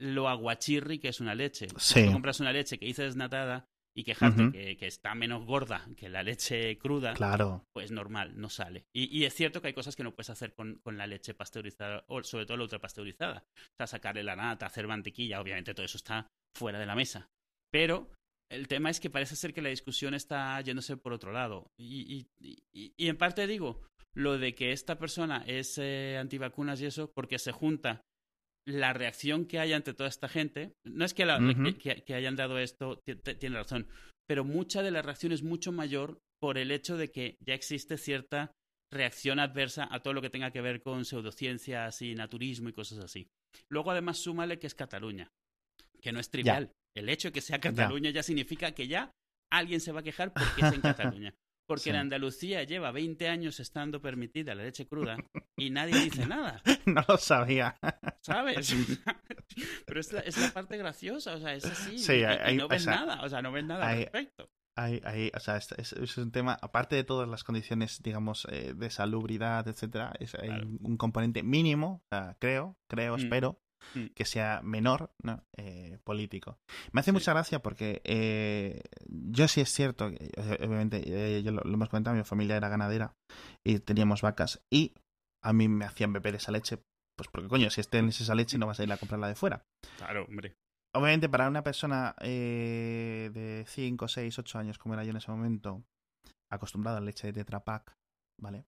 lo 0.00 0.28
aguachirri 0.28 0.98
que 1.00 1.08
es 1.08 1.20
una 1.20 1.34
leche. 1.34 1.66
Si 1.76 1.94
Sí. 2.00 2.06
tú 2.06 2.12
compras 2.12 2.40
una 2.40 2.52
leche 2.52 2.78
que 2.78 2.86
hice 2.86 3.02
desnatada 3.02 3.64
y 3.96 4.04
quejarte 4.04 4.52
que, 4.52 4.76
que 4.76 4.86
está 4.86 5.12
menos 5.16 5.44
gorda 5.44 5.84
que 5.96 6.08
la 6.08 6.22
leche 6.22 6.78
cruda, 6.78 7.14
Claro. 7.14 7.64
pues 7.74 7.90
normal, 7.90 8.40
no 8.40 8.48
sale. 8.48 8.84
Y, 8.94 9.06
y 9.18 9.24
es 9.24 9.34
cierto 9.34 9.60
que 9.60 9.68
hay 9.68 9.74
cosas 9.74 9.96
que 9.96 10.04
no 10.04 10.14
puedes 10.14 10.30
hacer 10.30 10.54
con, 10.54 10.76
con 10.84 10.96
la 10.96 11.08
leche 11.08 11.34
pasteurizada, 11.34 12.04
o 12.06 12.22
sobre 12.22 12.46
todo 12.46 12.56
la 12.58 12.62
ultrapasteurizada. 12.62 13.44
O 13.56 13.76
sea, 13.76 13.88
sacarle 13.88 14.22
la 14.22 14.36
nata, 14.36 14.66
hacer 14.66 14.86
mantequilla, 14.86 15.40
obviamente 15.40 15.74
todo 15.74 15.84
eso 15.84 15.96
está 15.96 16.28
fuera 16.56 16.78
de 16.78 16.86
la 16.86 16.94
mesa. 16.94 17.26
Pero 17.72 18.08
el 18.52 18.68
tema 18.68 18.88
es 18.90 19.00
que 19.00 19.10
parece 19.10 19.34
ser 19.34 19.52
que 19.52 19.62
la 19.62 19.68
discusión 19.70 20.14
está 20.14 20.60
yéndose 20.60 20.96
por 20.96 21.12
otro 21.12 21.32
lado. 21.32 21.66
Y, 21.76 22.26
y- 22.40 22.56
y- 22.72 22.92
y 22.96 23.08
en 23.08 23.16
parte 23.18 23.48
digo, 23.48 23.82
lo 24.16 24.38
de 24.38 24.54
que 24.54 24.72
esta 24.72 24.98
persona 24.98 25.44
es 25.46 25.78
eh, 25.78 26.16
antivacunas 26.18 26.80
y 26.80 26.86
eso, 26.86 27.10
porque 27.14 27.38
se 27.38 27.52
junta 27.52 28.02
la 28.66 28.92
reacción 28.92 29.46
que 29.46 29.58
hay 29.58 29.72
ante 29.72 29.94
toda 29.94 30.08
esta 30.08 30.28
gente. 30.28 30.72
No 30.86 31.04
es 31.04 31.14
que, 31.14 31.24
la- 31.24 31.38
Ujú. 31.38 31.62
que- 31.64 31.78
que- 31.78 32.04
que 32.04 32.14
hayan 32.14 32.36
dado 32.36 32.58
esto, 32.58 33.00
ti- 33.06 33.16
ti- 33.16 33.34
tiene 33.36 33.56
razón, 33.56 33.88
pero 34.28 34.44
mucha 34.44 34.82
de 34.82 34.90
la 34.90 35.02
reacción 35.02 35.32
es 35.32 35.42
mucho 35.42 35.72
mayor 35.72 36.18
por 36.40 36.58
el 36.58 36.70
hecho 36.70 36.96
de 36.96 37.10
que 37.10 37.36
ya 37.44 37.54
existe 37.54 37.96
cierta 37.96 38.52
reacción 38.92 39.38
adversa 39.38 39.88
a 39.90 40.00
todo 40.02 40.14
lo 40.14 40.22
que 40.22 40.30
tenga 40.30 40.50
que 40.50 40.60
ver 40.60 40.82
con 40.82 41.04
pseudociencias 41.04 42.00
y 42.02 42.14
naturismo 42.14 42.68
y 42.68 42.72
cosas 42.72 42.98
así. 43.00 43.28
Luego, 43.70 43.90
además, 43.90 44.18
súmale 44.18 44.58
que 44.58 44.66
es 44.66 44.74
Cataluña, 44.74 45.28
que 46.00 46.12
no 46.12 46.20
es 46.20 46.30
trivial. 46.30 46.72
El 46.96 47.08
hecho 47.08 47.28
de 47.28 47.32
que 47.32 47.40
sea 47.40 47.58
Cataluña 47.60 48.10
ya 48.10 48.22
significa 48.22 48.72
que 48.72 48.88
ya 48.88 49.12
alguien 49.52 49.80
se 49.80 49.92
va 49.92 50.00
a 50.00 50.02
quejar 50.04 50.32
porque 50.32 50.62
es 50.62 50.72
en 50.72 50.80
Cataluña. 51.16 51.34
Porque 51.68 51.84
Sí. 51.84 51.90
en 51.90 51.96
Andalucía 51.96 52.64
lleva 52.64 52.90
20 52.92 53.28
años 53.28 53.60
estando 53.60 54.00
permitida 54.00 54.54
la 54.56 54.64
leche 54.64 54.86
cruda 54.88 55.18
y 55.56 55.68
nadie 55.70 55.92
dice 56.24 56.26
nada, 56.26 56.60
No 56.86 57.04
lo 57.06 57.16
sabía. 57.18 57.76
¿sabes? 58.22 58.74
Pero 59.86 60.00
es 60.00 60.12
la, 60.12 60.20
es 60.20 60.36
la 60.38 60.50
parte 60.50 60.76
graciosa, 60.76 61.34
o 61.34 61.38
sea, 61.40 61.54
es 61.54 61.64
así. 61.64 61.98
Sí, 61.98 62.12
y- 62.14 62.20
y, 62.20 62.24
hay- 62.24 62.56
no 62.56 62.64
o 62.66 62.68
ven 62.68 62.80
sea, 62.80 62.94
nada, 62.96 63.22
o 63.22 63.28
sea, 63.28 63.42
no 63.42 63.52
ven 63.52 63.66
nada 63.66 63.86
hay- 63.86 63.98
al 63.98 64.02
respecto. 64.04 64.50
Hay, 64.76 65.00
hay, 65.04 65.30
o 65.34 65.40
sea, 65.40 65.56
es, 65.56 66.16
un 66.18 66.30
tema, 66.30 66.56
aparte 66.62 66.94
de 66.94 67.02
todas 67.02 67.28
las 67.28 67.42
condiciones, 67.42 68.00
digamos, 68.00 68.46
eh, 68.48 68.74
de 68.76 68.90
salubridad, 68.90 69.66
etcétera, 69.66 70.12
es, 70.20 70.36
hay 70.36 70.50
un 70.80 70.96
componente 70.96 71.42
mínimo, 71.42 72.04
o 72.04 72.08
sea, 72.14 72.36
creo, 72.38 72.78
creo, 72.88 73.16
Mm. 73.16 73.20
espero, 73.20 73.60
Mm. 73.94 74.06
que 74.14 74.24
sea 74.24 74.60
menor, 74.62 75.10
¿no? 75.22 75.42
Eh, 75.56 75.98
político. 76.04 76.58
Me 76.92 77.00
hace 77.00 77.10
Sí. 77.10 77.12
mucha 77.12 77.32
gracia 77.32 77.60
porque 77.60 78.00
eh, 78.04 78.82
yo 79.08 79.48
sí 79.48 79.60
es 79.60 79.72
cierto, 79.72 80.10
que, 80.10 80.30
obviamente, 80.60 81.02
eh, 81.06 81.42
yo 81.42 81.52
lo, 81.52 81.62
lo 81.62 81.74
hemos 81.74 81.88
comentado, 81.88 82.16
mi 82.16 82.24
familia 82.24 82.56
era 82.56 82.68
ganadera 82.68 83.14
y 83.64 83.78
teníamos 83.78 84.20
vacas 84.22 84.60
y 84.70 84.94
a 85.42 85.52
mí 85.52 85.68
me 85.68 85.84
hacían 85.84 86.12
beber 86.12 86.34
esa 86.34 86.52
leche, 86.52 86.78
pues 87.16 87.28
porque 87.30 87.48
coño, 87.48 87.70
si 87.70 87.82
tienes 87.84 88.20
esa 88.20 88.34
leche 88.34 88.58
no 88.58 88.66
vas 88.66 88.80
a 88.80 88.84
ir 88.84 88.92
a 88.92 88.96
comprarla 88.98 89.28
de 89.28 89.34
fuera. 89.36 89.62
Claro, 89.96 90.24
hombre. 90.24 90.54
Obviamente, 90.94 91.28
para 91.28 91.48
una 91.48 91.62
persona 91.62 92.14
eh, 92.20 93.30
de 93.32 93.64
5, 93.68 94.08
6, 94.08 94.38
8 94.38 94.58
años, 94.58 94.78
como 94.78 94.94
era 94.94 95.04
yo 95.04 95.10
en 95.10 95.18
ese 95.18 95.30
momento, 95.30 95.84
acostumbrada 96.50 96.96
a 96.98 97.00
la 97.00 97.06
leche 97.06 97.26
de 97.28 97.32
Tetra 97.34 97.62
Pak, 97.62 97.94
¿vale? 98.40 98.64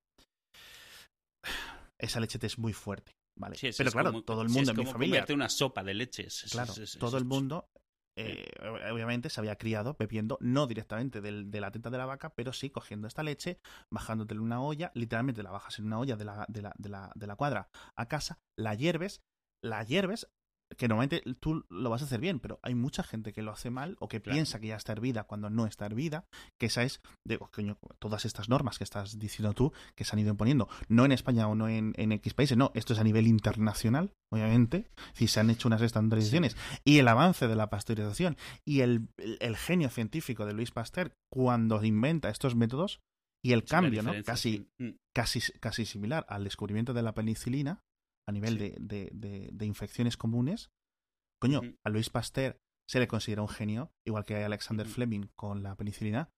Esa 1.99 2.21
leche 2.21 2.39
te 2.39 2.47
es 2.47 2.59
muy 2.59 2.73
fuerte, 2.73 3.13
¿vale? 3.41 3.57
Sí, 3.57 3.71
Pero 3.77 3.91
claro, 3.91 4.11
como- 4.11 4.23
todo 4.25 4.43
el 4.43 4.49
sí, 4.49 4.55
mundo 4.55 4.71
es 4.71 4.77
en 4.77 4.77
mi 4.77 4.85
como 4.85 4.93
familia, 4.93 5.15
comerte 5.17 5.33
una 5.35 5.49
sopa 5.49 5.83
de 5.83 5.95
leche. 5.95 6.27
es- 6.27 6.45
es- 6.45 6.53
claro, 6.53 6.73
es- 6.73 6.79
es- 6.79 6.99
todo 6.99 7.19
el 7.19 7.25
mundo 7.25 7.69
eh, 8.17 8.45
obviamente 8.93 9.31
se 9.31 9.41
había 9.41 9.57
criado 9.57 9.97
bebiendo, 9.99 10.37
no 10.43 10.67
directamente 10.67 11.21
del, 11.23 11.51
de 11.51 11.61
la 11.61 11.71
teta 11.71 11.89
de 11.91 11.97
la 11.97 12.05
vaca, 12.07 12.35
pero 12.35 12.53
sí 12.53 12.69
cogiendo 12.69 13.07
esta 13.09 13.23
leche, 13.23 13.61
bajándote 13.89 14.35
en 14.35 14.41
una 14.41 14.61
olla, 14.61 14.91
literalmente 14.95 15.43
la 15.43 15.51
bajas 15.53 15.79
en 15.79 15.87
una 15.87 15.99
olla 16.01 16.17
de 16.17 16.25
la, 16.27 16.45
de 16.49 16.61
la, 16.61 16.75
de 16.77 16.89
la, 16.91 17.13
de 17.15 17.27
la 17.27 17.37
cuadra 17.37 17.71
a 17.97 18.09
casa, 18.09 18.39
la 18.57 18.75
hierves, 18.75 19.23
la 19.63 19.83
hierves, 19.85 20.29
que 20.77 20.89
normalmente 20.89 21.23
tú 21.41 21.65
lo 21.69 21.91
vas 21.91 22.03
a 22.03 22.05
hacer 22.05 22.21
bien, 22.21 22.41
pero 22.41 22.61
hay 22.63 22.75
mucha 22.75 23.03
gente 23.03 23.33
que 23.33 23.43
lo 23.43 23.51
hace 23.51 23.71
mal 23.71 23.97
o 24.01 24.09
que 24.09 24.21
piensa 24.21 24.61
que 24.61 24.69
ya 24.69 24.77
está 24.77 24.93
hervida 24.93 25.25
cuando 25.25 25.51
no 25.51 25.67
está 25.67 25.87
hervida, 25.87 26.27
que 26.59 26.67
esa 26.67 26.83
es, 26.83 27.01
de, 27.25 27.39
coño, 27.39 27.79
todas 27.99 28.25
estas 28.25 28.49
normas 28.49 28.79
que 28.79 28.85
estás 28.85 29.19
diciendo 29.19 29.53
tú, 29.53 29.73
que 29.95 30.05
se 30.05 30.15
han 30.15 30.21
ido 30.21 30.31
imponiendo, 30.31 30.69
no 30.89 31.05
en 31.05 31.13
España 31.13 31.49
o 31.49 31.55
no 31.55 31.69
en, 31.69 31.93
en 31.97 32.13
X 32.13 32.35
países, 32.35 32.57
no, 32.57 32.71
esto 32.75 32.93
es 32.93 32.99
a 32.99 33.05
nivel 33.05 33.27
internacional, 33.27 34.13
obviamente, 34.33 34.91
si 35.13 35.27
se 35.27 35.41
han 35.41 35.51
hecho 35.51 35.69
unas 35.69 35.83
estandarizaciones, 35.83 36.57
y 36.85 36.99
el 36.99 37.09
avance 37.09 37.49
de 37.49 37.57
la 37.57 37.71
pasteurización, 37.71 38.37
y 38.65 38.81
el, 38.81 39.09
el, 39.19 39.57
genio 39.57 39.91
científico 39.91 40.47
de 40.47 40.53
Luis 40.53 40.71
Pasteur 40.71 41.13
cuando 41.31 41.83
inventa 41.85 42.31
estos 42.31 42.55
métodos, 42.55 43.01
y 43.43 43.53
el 43.53 43.65
cambio, 43.65 44.03
¿no? 44.03 44.13
Casi, 44.23 44.69
mm. 44.79 44.91
casi, 45.15 45.41
casi 45.61 45.87
similar 45.87 46.27
al 46.29 46.45
descubrimiento 46.45 46.93
de 46.93 47.03
la 47.03 47.15
penicilina, 47.15 47.83
a 48.31 48.33
nivel 48.33 48.59
de, 48.59 48.77
de, 48.81 49.11
de, 49.13 49.51
de, 49.53 49.67
infecciones 49.67 50.17
comunes. 50.17 50.71
Coño, 51.41 51.61
a 51.85 51.91
Luis 51.91 52.11
Pasteur 52.11 52.61
se 52.89 53.01
le 53.01 53.09
considera 53.09 53.43
un 53.43 53.49
genio, 53.49 53.93
igual 54.07 54.25
que 54.25 54.37
a 54.37 54.47
Alexander 54.47 54.87
Fleming 54.87 55.29
con 55.37 55.63
la 55.63 55.77
penicilina, 55.77 56.31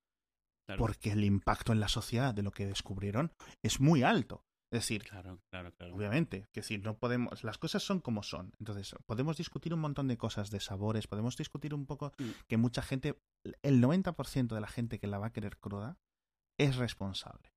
porque 0.79 1.13
el 1.13 1.25
impacto 1.25 1.73
en 1.73 1.81
la 1.81 1.89
sociedad 1.89 2.35
de 2.35 2.43
lo 2.43 2.51
que 2.51 2.67
descubrieron 2.67 3.33
es 3.63 3.81
muy 3.81 4.03
alto. 4.03 4.45
Es 4.73 4.81
decir, 4.81 5.05
claro, 5.05 5.39
claro, 5.51 5.71
claro. 5.75 5.95
obviamente, 5.95 6.49
que 6.51 6.63
si 6.63 6.79
no 6.79 6.97
podemos, 6.97 7.45
las 7.45 7.59
cosas 7.59 7.83
son 7.83 8.01
como 8.01 8.23
son. 8.23 8.55
Entonces, 8.59 8.95
podemos 9.05 9.37
discutir 9.37 9.75
un 9.75 9.81
montón 9.81 10.09
de 10.09 10.17
cosas, 10.17 10.51
de 10.51 10.61
sabores, 10.61 11.07
podemos 11.07 11.37
discutir 11.37 11.75
un 11.75 11.85
poco 11.85 12.13
mm. 12.17 12.31
que 12.49 12.57
mucha 12.57 12.81
gente, 12.81 13.21
el 13.63 13.83
90% 13.83 14.55
de 14.55 14.61
la 14.61 14.69
gente 14.69 14.99
que 14.99 15.09
la 15.09 15.19
va 15.19 15.27
a 15.27 15.33
querer 15.33 15.59
cruda 15.59 15.99
es 16.59 16.77
responsable. 16.77 17.53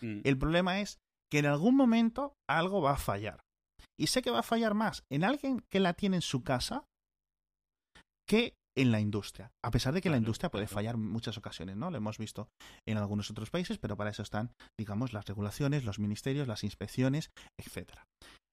Mm. 0.00 0.20
El 0.22 0.38
problema 0.38 0.80
es 0.80 1.00
que 1.30 1.38
en 1.38 1.46
algún 1.46 1.76
momento 1.76 2.34
algo 2.48 2.82
va 2.82 2.92
a 2.92 2.98
fallar. 2.98 3.40
Y 3.98 4.08
sé 4.08 4.22
que 4.22 4.30
va 4.30 4.40
a 4.40 4.44
fallar 4.44 4.74
más 4.74 5.04
en 5.10 5.24
alguien 5.24 5.60
que 5.70 5.80
la 5.80 5.94
tiene 5.94 6.16
en 6.16 6.22
su 6.22 6.42
casa 6.42 6.84
que 8.26 8.54
en 8.76 8.92
la 8.92 9.00
industria. 9.00 9.52
A 9.64 9.70
pesar 9.70 9.92
de 9.92 10.00
que 10.00 10.10
la 10.10 10.16
industria 10.16 10.50
puede 10.50 10.66
fallar 10.66 10.94
en 10.94 11.10
muchas 11.10 11.36
ocasiones, 11.36 11.76
¿no? 11.76 11.90
Lo 11.90 11.96
hemos 11.96 12.18
visto 12.18 12.48
en 12.86 12.96
algunos 12.96 13.30
otros 13.30 13.50
países, 13.50 13.78
pero 13.78 13.96
para 13.96 14.10
eso 14.10 14.22
están, 14.22 14.52
digamos, 14.78 15.12
las 15.12 15.26
regulaciones, 15.26 15.84
los 15.84 15.98
ministerios, 15.98 16.48
las 16.48 16.64
inspecciones, 16.64 17.30
etcétera. 17.58 18.06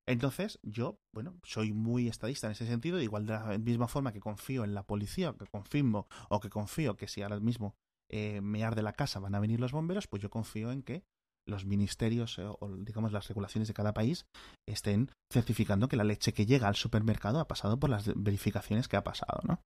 Entonces, 0.08 0.60
yo, 0.64 1.00
bueno, 1.14 1.38
soy 1.44 1.74
muy 1.74 2.08
estadista 2.08 2.48
en 2.48 2.54
ese 2.54 2.66
sentido, 2.66 3.00
igual 3.02 3.26
de 3.26 3.34
la 3.34 3.58
misma 3.58 3.88
forma 3.88 4.14
que 4.14 4.22
confío 4.22 4.64
en 4.64 4.74
la 4.74 4.84
policía, 4.84 5.36
que 5.38 5.46
confirmo 5.48 6.08
o 6.30 6.40
que 6.40 6.50
confío 6.50 6.96
que 6.96 7.08
si 7.08 7.22
ahora 7.22 7.40
mismo 7.40 7.76
eh, 8.10 8.40
me 8.42 8.64
arde 8.64 8.82
la 8.82 8.94
casa 8.94 9.20
van 9.20 9.36
a 9.36 9.40
venir 9.40 9.60
los 9.60 9.74
bomberos, 9.74 10.08
pues 10.08 10.22
yo 10.22 10.30
confío 10.30 10.72
en 10.72 10.82
que 10.82 11.04
los 11.48 11.66
ministerios 11.66 12.38
eh, 12.40 12.46
o, 12.46 12.76
digamos 12.78 13.12
las 13.12 13.28
regulaciones 13.28 13.68
de 13.68 13.74
cada 13.74 13.94
país 13.94 14.26
estén 14.68 15.12
certificando 15.32 15.88
que 15.88 15.98
la 15.98 16.04
leche 16.04 16.34
que 16.34 16.46
llega 16.46 16.68
al 16.68 16.76
supermercado 16.76 17.40
ha 17.40 17.48
pasado 17.48 17.80
por 17.80 17.90
las 17.90 18.12
verificaciones 18.16 18.88
que 18.88 18.98
ha 18.98 19.04
pasado, 19.04 19.42
¿no? 19.44 19.62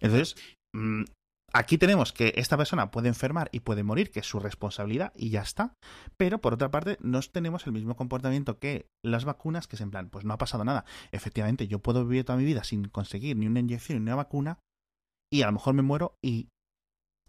Entonces, 0.00 0.36
mm, 0.74 1.04
aquí 1.52 1.78
tenemos 1.78 2.12
que 2.12 2.32
esta 2.36 2.56
persona 2.56 2.90
puede 2.90 3.08
enfermar 3.08 3.48
y 3.52 3.60
puede 3.60 3.82
morir, 3.82 4.10
que 4.10 4.20
es 4.20 4.26
su 4.26 4.38
responsabilidad 4.38 5.12
y 5.16 5.30
ya 5.30 5.42
está. 5.42 5.74
Pero 6.16 6.40
por 6.40 6.54
otra 6.54 6.70
parte, 6.70 6.98
no 7.00 7.20
tenemos 7.20 7.66
el 7.66 7.72
mismo 7.72 7.96
comportamiento 7.96 8.58
que 8.58 8.86
las 9.04 9.24
vacunas, 9.24 9.66
que 9.66 9.76
es 9.76 9.82
en 9.82 9.90
plan, 9.90 10.08
pues 10.08 10.24
no 10.24 10.34
ha 10.34 10.38
pasado 10.38 10.64
nada. 10.64 10.84
Efectivamente, 11.10 11.66
yo 11.66 11.80
puedo 11.80 12.04
vivir 12.04 12.24
toda 12.24 12.38
mi 12.38 12.44
vida 12.44 12.64
sin 12.64 12.84
conseguir 12.88 13.36
ni 13.36 13.46
una 13.46 13.60
inyección 13.60 13.98
ni 13.98 14.02
una 14.02 14.16
vacuna 14.16 14.58
y 15.32 15.42
a 15.42 15.46
lo 15.46 15.52
mejor 15.52 15.74
me 15.74 15.82
muero 15.82 16.14
y 16.24 16.48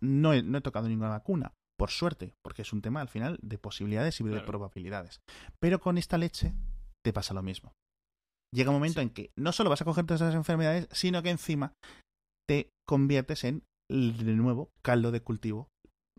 no 0.02 0.34
he, 0.34 0.44
no 0.44 0.60
he 0.60 0.62
tocado 0.62 0.88
ninguna 0.88 1.10
vacuna 1.10 1.54
por 1.80 1.92
suerte, 1.92 2.36
porque 2.44 2.64
es 2.64 2.74
un 2.74 2.82
tema 2.82 3.00
al 3.00 3.08
final 3.08 3.40
de 3.42 3.58
posibilidades 3.58 4.20
y 4.20 4.26
de 4.26 4.42
probabilidades. 4.42 5.22
Pero 5.62 5.80
con 5.80 5.98
esta 5.98 6.18
leche 6.18 6.54
te 7.04 7.14
pasa 7.14 7.34
lo 7.34 7.42
mismo. 7.42 7.72
Llega 8.54 8.72
un 8.72 8.76
momento 8.76 9.00
en 9.00 9.10
que 9.10 9.32
no 9.38 9.54
solo 9.54 9.70
vas 9.70 9.82
a 9.82 9.86
coger 9.86 10.06
todas 10.06 10.22
esas 10.22 10.36
enfermedades, 10.36 10.90
sino 10.92 11.24
que 11.24 11.30
encima 11.30 11.74
te 12.48 12.70
conviertes 12.86 13.46
en, 13.46 13.64
de 13.90 14.36
nuevo, 14.36 14.72
caldo 14.84 15.12
de 15.12 15.22
cultivo, 15.22 15.70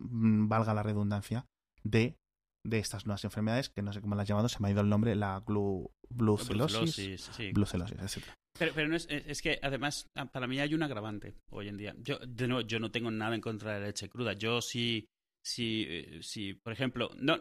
mm, 0.00 0.48
valga 0.48 0.72
la 0.72 0.82
redundancia, 0.82 1.44
de, 1.84 2.16
de 2.66 2.78
estas 2.78 3.04
nuevas 3.04 3.24
enfermedades, 3.24 3.68
que 3.68 3.82
no 3.82 3.92
sé 3.92 4.00
cómo 4.00 4.14
las 4.14 4.26
llamado, 4.26 4.48
se 4.48 4.60
me 4.60 4.68
ha 4.68 4.70
ido 4.70 4.80
el 4.80 4.88
nombre, 4.88 5.14
la 5.14 5.42
glu, 5.44 5.90
blucelosis, 6.08 7.28
etc. 7.38 8.24
Pero, 8.58 8.72
pero 8.74 8.88
no 8.88 8.96
es, 8.96 9.06
es, 9.10 9.42
que 9.42 9.58
además, 9.62 10.06
ah, 10.16 10.26
para 10.26 10.46
mí 10.46 10.58
hay 10.58 10.74
un 10.74 10.82
agravante 10.82 11.34
hoy 11.50 11.68
en 11.68 11.76
día. 11.76 11.94
Yo, 11.98 12.18
de 12.18 12.48
nuevo, 12.48 12.66
yo 12.66 12.80
no 12.80 12.90
tengo 12.90 13.10
nada 13.10 13.34
en 13.34 13.40
contra 13.40 13.74
de 13.74 13.80
la 13.80 13.86
leche 13.86 14.08
cruda. 14.08 14.32
Yo 14.32 14.60
sí 14.62 15.08
si, 15.42 15.86
eh, 15.88 16.20
si 16.22 16.54
por 16.54 16.72
ejemplo, 16.72 17.10
no. 17.16 17.38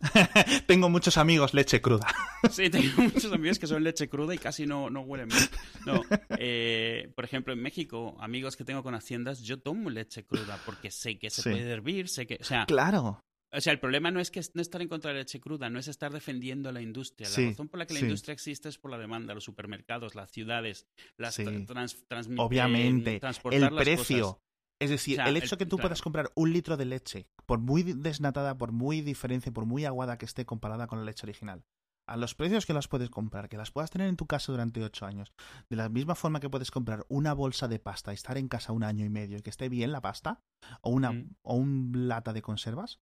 tengo 0.66 0.90
muchos 0.90 1.16
amigos 1.16 1.54
leche 1.54 1.80
cruda. 1.80 2.06
sí, 2.50 2.68
tengo 2.68 3.02
muchos 3.02 3.32
amigos 3.32 3.58
que 3.58 3.66
son 3.66 3.82
leche 3.82 4.08
cruda 4.08 4.34
y 4.34 4.38
casi 4.38 4.66
no, 4.66 4.90
no 4.90 5.00
huelen 5.02 5.28
bien. 5.28 5.48
No, 5.86 6.02
eh, 6.38 7.12
por 7.14 7.24
ejemplo, 7.24 7.52
en 7.52 7.62
México, 7.62 8.16
amigos 8.20 8.56
que 8.56 8.64
tengo 8.64 8.82
con 8.82 8.94
haciendas, 8.94 9.42
yo 9.42 9.58
tomo 9.60 9.90
leche 9.90 10.24
cruda 10.24 10.60
porque 10.66 10.90
sé 10.90 11.18
que 11.18 11.30
se 11.30 11.42
puede 11.42 11.70
hervir, 11.70 12.08
sé 12.08 12.26
que, 12.26 12.38
o 12.40 12.44
sea, 12.44 12.66
claro. 12.66 13.20
O 13.52 13.60
sea, 13.60 13.72
el 13.72 13.78
problema 13.78 14.10
no 14.10 14.20
es 14.20 14.30
que 14.30 14.42
no 14.54 14.60
estar 14.60 14.82
en 14.82 14.88
contra 14.88 15.10
de 15.10 15.14
la 15.14 15.20
leche 15.20 15.40
cruda, 15.40 15.70
no 15.70 15.78
es 15.78 15.88
estar 15.88 16.12
defendiendo 16.12 16.70
la 16.72 16.82
industria. 16.82 17.28
La 17.30 17.48
razón 17.48 17.68
por 17.68 17.78
la 17.78 17.86
que 17.86 17.94
la 17.94 18.00
industria 18.00 18.32
existe 18.34 18.68
es 18.68 18.76
por 18.76 18.90
la 18.90 18.98
demanda, 18.98 19.34
los 19.34 19.44
supermercados, 19.44 20.14
las 20.14 20.30
ciudades, 20.30 20.86
las 21.16 21.36
trans, 21.36 21.96
Obviamente, 22.36 23.20
el 23.52 23.70
precio. 23.74 24.42
Es 24.78 24.90
decir, 24.90 25.20
el 25.20 25.36
hecho 25.36 25.56
que 25.56 25.64
tú 25.64 25.78
puedas 25.78 26.02
comprar 26.02 26.30
un 26.34 26.52
litro 26.52 26.76
de 26.76 26.84
leche, 26.84 27.28
por 27.46 27.58
muy 27.58 27.82
desnatada, 27.82 28.58
por 28.58 28.72
muy 28.72 29.00
diferente, 29.00 29.50
por 29.50 29.64
muy 29.64 29.84
aguada 29.86 30.18
que 30.18 30.26
esté 30.26 30.44
comparada 30.44 30.86
con 30.86 30.98
la 30.98 31.04
leche 31.06 31.24
original, 31.24 31.64
a 32.06 32.16
los 32.16 32.34
precios 32.34 32.66
que 32.66 32.74
las 32.74 32.86
puedes 32.86 33.08
comprar, 33.08 33.48
que 33.48 33.56
las 33.56 33.70
puedas 33.70 33.90
tener 33.90 34.08
en 34.08 34.16
tu 34.16 34.26
casa 34.26 34.52
durante 34.52 34.82
ocho 34.84 35.06
años, 35.06 35.32
de 35.70 35.76
la 35.76 35.88
misma 35.88 36.14
forma 36.14 36.40
que 36.40 36.50
puedes 36.50 36.70
comprar 36.70 37.06
una 37.08 37.32
bolsa 37.32 37.68
de 37.68 37.78
pasta 37.78 38.12
y 38.12 38.14
estar 38.14 38.36
en 38.36 38.48
casa 38.48 38.72
un 38.72 38.84
año 38.84 39.04
y 39.04 39.08
medio 39.08 39.38
y 39.38 39.42
que 39.42 39.50
esté 39.50 39.68
bien 39.68 39.92
la 39.92 40.02
pasta, 40.02 40.42
o 40.82 40.90
una 40.90 41.12
mm. 41.12 41.36
o 41.42 41.54
un 41.54 41.92
lata 41.94 42.34
de 42.34 42.42
conservas, 42.42 43.00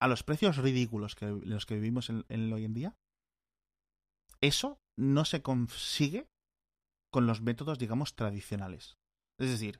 a 0.00 0.08
los 0.08 0.22
precios 0.22 0.58
ridículos 0.58 1.14
que 1.14 1.26
los 1.26 1.64
que 1.64 1.76
vivimos 1.76 2.10
en, 2.10 2.26
en 2.28 2.52
hoy 2.52 2.64
en 2.64 2.74
día, 2.74 2.96
eso 4.42 4.78
no 4.96 5.24
se 5.24 5.40
consigue 5.40 6.28
con 7.10 7.26
los 7.26 7.40
métodos, 7.40 7.78
digamos, 7.78 8.14
tradicionales. 8.14 8.98
Es 9.38 9.48
decir, 9.48 9.78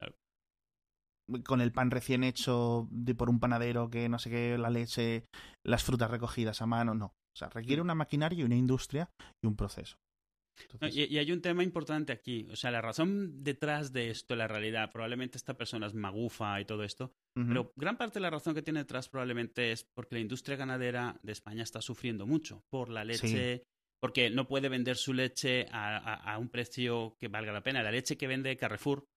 con 1.44 1.60
el 1.60 1.72
pan 1.72 1.90
recién 1.90 2.24
hecho 2.24 2.88
de 2.90 3.14
por 3.14 3.30
un 3.30 3.40
panadero 3.40 3.90
que 3.90 4.08
no 4.08 4.18
sé 4.18 4.30
qué, 4.30 4.58
la 4.58 4.70
leche, 4.70 5.26
las 5.64 5.82
frutas 5.82 6.10
recogidas 6.10 6.62
a 6.62 6.66
mano, 6.66 6.94
no. 6.94 7.06
O 7.06 7.36
sea, 7.36 7.48
requiere 7.48 7.82
una 7.82 7.94
maquinaria 7.94 8.40
y 8.40 8.44
una 8.44 8.56
industria 8.56 9.10
y 9.42 9.46
un 9.46 9.56
proceso. 9.56 9.96
y, 10.82 11.18
hay 11.18 11.32
un 11.32 11.40
tema 11.40 11.64
importante 11.64 12.12
aquí. 12.12 12.46
O 12.50 12.56
sea, 12.56 12.70
la 12.70 12.80
razón 12.80 13.42
detrás 13.42 13.92
de 13.92 14.10
esto, 14.10 14.36
la 14.36 14.46
realidad, 14.46 14.92
probablemente 14.92 15.36
esta 15.36 15.54
persona 15.54 15.86
es 15.86 15.94
magufa 15.94 16.60
y 16.60 16.64
todo 16.64 16.84
esto, 16.84 17.12
pero 17.34 17.72
gran 17.74 17.96
parte 17.96 18.14
de 18.14 18.20
la 18.20 18.30
razón 18.30 18.54
que 18.54 18.62
tiene 18.62 18.80
detrás 18.80 19.08
probablemente 19.08 19.72
es 19.72 19.82
porque 19.82 20.14
la 20.14 20.20
industria 20.20 20.56
ganadera 20.56 21.18
de 21.22 21.32
España 21.32 21.64
está 21.64 21.80
sufriendo 21.80 22.26
mucho 22.26 22.62
por 22.70 22.88
la 22.88 23.04
leche, 23.04 23.64
porque 24.00 24.30
no 24.30 24.46
puede 24.46 24.68
vender 24.68 24.96
su 24.96 25.12
leche 25.12 25.66
a, 25.72 25.96
a, 25.96 26.38
un 26.38 26.48
precio 26.48 27.16
que 27.18 27.26
valga 27.26 27.52
la 27.52 27.64
pena. 27.64 27.82
La 27.82 27.90
leche 27.90 28.16
que 28.16 28.28
vende 28.28 28.56
Carrefour 28.56 29.08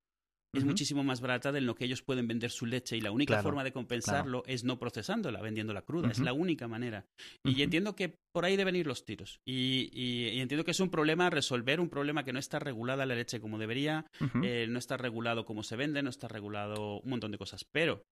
es 0.53 0.63
muchísimo 0.63 1.03
más 1.03 1.21
barata 1.21 1.51
de 1.51 1.61
lo 1.61 1.75
que 1.75 1.85
ellos 1.85 2.01
pueden 2.01 2.27
vender 2.27 2.51
su 2.51 2.65
leche 2.65 2.97
y 2.97 3.01
la 3.01 3.11
única 3.11 3.41
forma 3.41 3.63
de 3.63 3.71
compensarlo 3.71 4.43
es 4.45 4.63
no 4.63 4.79
procesándola, 4.79 5.41
vendiéndola 5.41 5.81
cruda, 5.83 6.09
es 6.09 6.19
la 6.19 6.33
única 6.33 6.67
manera. 6.67 7.05
Y 7.43 7.61
entiendo 7.61 7.95
que 7.95 8.15
por 8.31 8.45
ahí 8.45 8.55
deben 8.55 8.75
ir 8.75 8.87
los 8.87 9.05
tiros. 9.05 9.39
Y, 9.45 10.39
entiendo 10.39 10.63
que 10.63 10.71
es 10.71 10.79
un 10.79 10.89
problema 10.89 11.29
resolver, 11.29 11.79
un 11.79 11.89
problema 11.89 12.23
que 12.23 12.33
no 12.33 12.39
está 12.39 12.59
regulada 12.59 13.05
la 13.05 13.15
leche 13.15 13.39
como 13.39 13.57
debería, 13.57 14.05
eh, 14.43 14.67
no 14.69 14.79
está 14.79 14.97
regulado 14.97 15.45
cómo 15.45 15.63
se 15.63 15.75
vende, 15.75 16.01
no 16.01 16.09
está 16.09 16.27
regulado 16.27 16.99
un 17.01 17.09
montón 17.09 17.31
de 17.31 17.37
cosas. 17.37 17.65
Pero 17.71 18.03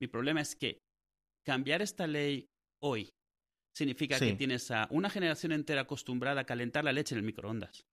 mi 0.00 0.08
problema 0.08 0.40
es 0.40 0.56
que 0.56 0.78
cambiar 1.44 1.82
esta 1.82 2.06
ley 2.06 2.48
hoy 2.82 3.10
significa 3.76 4.18
que 4.18 4.34
tienes 4.34 4.70
a 4.70 4.86
una 4.90 5.10
generación 5.10 5.52
entera 5.52 5.82
acostumbrada 5.82 6.42
a 6.42 6.44
calentar 6.44 6.84
la 6.84 6.92
leche 6.92 7.14
en 7.14 7.18
el 7.18 7.24
microondas 7.24 7.84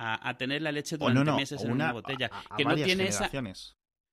a, 0.00 0.36
tener 0.38 0.62
la 0.62 0.72
leche 0.72 0.96
durante 0.96 1.32
meses 1.32 1.62
en 1.62 1.72
una, 1.72 1.92
botella. 1.92 2.30
que 2.56 2.64
no 2.64 2.74
tiene 2.74 3.08
esa. 3.08 3.30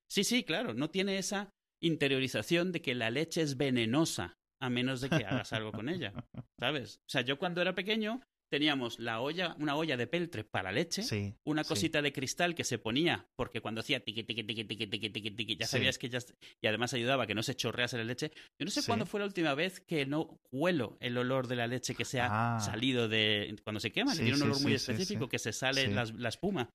Sí, 0.10 0.24
sí, 0.24 0.44
claro, 0.44 0.74
no 0.74 0.90
tiene 0.90 1.18
esa 1.18 1.50
interiorización 1.82 2.72
de 2.72 2.82
que 2.82 2.96
la 2.96 3.10
leche 3.10 3.42
es 3.42 3.58
venenosa 3.58 4.38
a 4.60 4.70
menos 4.70 5.02
de 5.02 5.10
que 5.10 5.26
hagas 5.26 5.54
algo 5.54 5.72
con 5.72 5.90
ella, 5.90 6.14
¿sabes? 6.60 6.98
O 7.06 7.10
sea, 7.10 7.22
yo 7.22 7.38
cuando 7.38 7.62
era 7.62 7.76
pequeño 7.76 8.22
teníamos 8.50 9.00
la 9.00 9.20
olla, 9.22 9.56
una 9.60 9.76
olla 9.76 9.98
de 9.98 10.08
peltre 10.08 10.44
para 10.44 10.72
leche, 10.72 11.04
Sí. 11.04 11.36
una 11.44 11.64
sí. 11.64 11.70
cosita 11.70 12.02
de 12.02 12.14
cristal 12.14 12.56
que 12.56 12.64
se 12.64 12.78
ponía, 12.78 13.28
porque 13.36 13.62
cuando 13.62 13.82
hacía 13.82 14.00
tiqui, 14.00 14.24
tiqui, 14.24 14.44
tiqui, 14.44 14.64
tiqui, 14.66 14.88
tiqui, 14.88 15.10
tiqui, 15.10 15.32
tiqui, 15.32 15.56
ya 15.58 15.66
Sí. 15.66 15.72
sabías 15.74 15.98
que 15.98 16.10
ya... 16.10 16.20
Y 16.62 16.68
además 16.68 16.94
ayudaba 16.94 17.24
a 17.24 17.28
que 17.28 17.36
no 17.36 17.44
se 17.44 17.56
chorrease 17.56 17.98
la 17.98 18.04
leche. 18.04 18.32
Yo 18.60 18.66
no 18.66 18.72
sé 18.72 18.84
cuándo 18.86 19.06
fue 19.06 19.20
la 19.20 19.26
última 19.26 19.54
vez 19.54 19.80
que 19.80 20.06
no 20.06 20.40
huelo 20.52 20.98
el 21.02 21.18
olor 21.18 21.48
de 21.48 21.56
la 21.56 21.68
leche 21.68 21.96
que 21.96 22.06
se 22.06 22.20
ha 22.20 22.56
Ah. 22.58 22.60
salido 22.60 23.08
de... 23.08 23.56
Cuando 23.64 23.80
se 23.80 23.92
quema, 23.92 24.14
tiene 24.16 24.34
un 24.36 24.42
olor 24.44 24.62
muy 24.62 24.74
específico 24.74 25.28
que 25.30 25.40
se 25.40 25.52
sale 25.54 25.88
las- 25.90 26.14
la 26.14 26.30
espuma. 26.30 26.70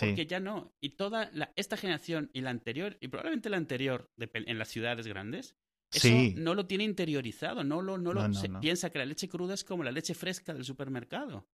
Porque 0.00 0.26
ya 0.26 0.40
no. 0.40 0.74
Y 0.80 0.90
toda 0.90 1.30
la- 1.32 1.52
esta 1.56 1.76
generación 1.76 2.30
y 2.32 2.42
la 2.42 2.50
anterior, 2.50 2.96
y 3.00 3.08
probablemente 3.08 3.48
la 3.50 3.56
anterior 3.56 4.10
de 4.16 4.28
en 4.34 4.58
las 4.58 4.68
ciudades 4.68 5.06
grandes, 5.06 5.56
eso 5.92 6.08
Sí. 6.08 6.34
no 6.36 6.54
lo 6.54 6.66
tiene 6.66 6.84
interiorizado. 6.84 7.64
No 7.64 7.80
lo, 7.82 7.98
no 7.98 8.12
lo 8.12 8.22
No, 8.22 8.28
no, 8.28 8.34
se- 8.34 8.48
no. 8.48 8.60
piensa 8.60 8.90
que 8.90 8.98
la 8.98 9.06
leche 9.06 9.28
cruda 9.28 9.54
es 9.54 9.64
como 9.64 9.82
la 9.84 9.90
leche 9.92 10.14
fresca 10.14 10.52
del 10.54 10.64
supermercado. 10.64 11.46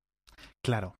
Claro. 0.62 0.96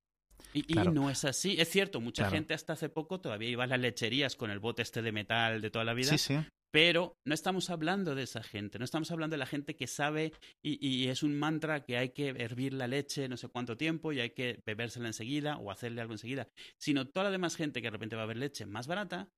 Y, 0.53 0.73
no 0.73 1.09
es 1.09 1.25
así. 1.25 1.55
Es 1.59 1.69
cierto, 1.69 1.99
mucha 1.99 2.23
Claro. 2.23 2.35
gente 2.37 2.53
hasta 2.53 2.73
hace 2.73 2.87
poco 2.87 3.19
todavía 3.19 3.49
iba 3.49 3.65
a 3.65 3.67
las 3.67 3.79
lecherías 3.79 4.37
con 4.37 4.51
el 4.51 4.59
bote 4.59 4.83
este 4.83 5.01
de 5.01 5.11
metal 5.11 5.61
de 5.61 5.69
toda 5.69 5.83
la 5.83 5.93
vida. 5.93 6.11
Sí, 6.11 6.17
sí. 6.17 6.37
Pero 6.71 7.15
no 7.25 7.33
estamos 7.33 7.69
hablando 7.69 8.15
de 8.15 8.23
esa 8.23 8.43
gente, 8.43 8.79
no 8.79 8.85
estamos 8.85 9.09
hablando 9.11 9.33
de 9.35 9.37
la 9.37 9.45
gente 9.45 9.75
que 9.77 9.87
sabe 9.87 10.33
y, 10.63 10.85
y 10.85 11.07
es 11.07 11.23
un 11.23 11.37
mantra 11.37 11.83
que 11.85 11.97
hay 11.97 12.09
que 12.09 12.29
hervir 12.29 12.73
la 12.73 12.87
leche 12.87 13.29
no 13.29 13.37
sé 13.37 13.47
cuánto 13.47 13.77
tiempo 13.77 14.11
y 14.11 14.19
hay 14.19 14.31
que 14.31 14.59
bebérsela 14.65 15.07
enseguida 15.07 15.57
o 15.57 15.71
hacerle 15.71 16.01
algo 16.01 16.13
enseguida, 16.13 16.49
sino 16.77 17.07
toda 17.07 17.25
la 17.25 17.31
demás 17.31 17.55
gente 17.55 17.81
que 17.81 17.87
de 17.87 17.91
repente 17.91 18.15
va 18.17 18.23
a 18.23 18.27
ver 18.27 18.37
leche 18.37 18.65
más 18.65 18.87
barata, 18.87 19.29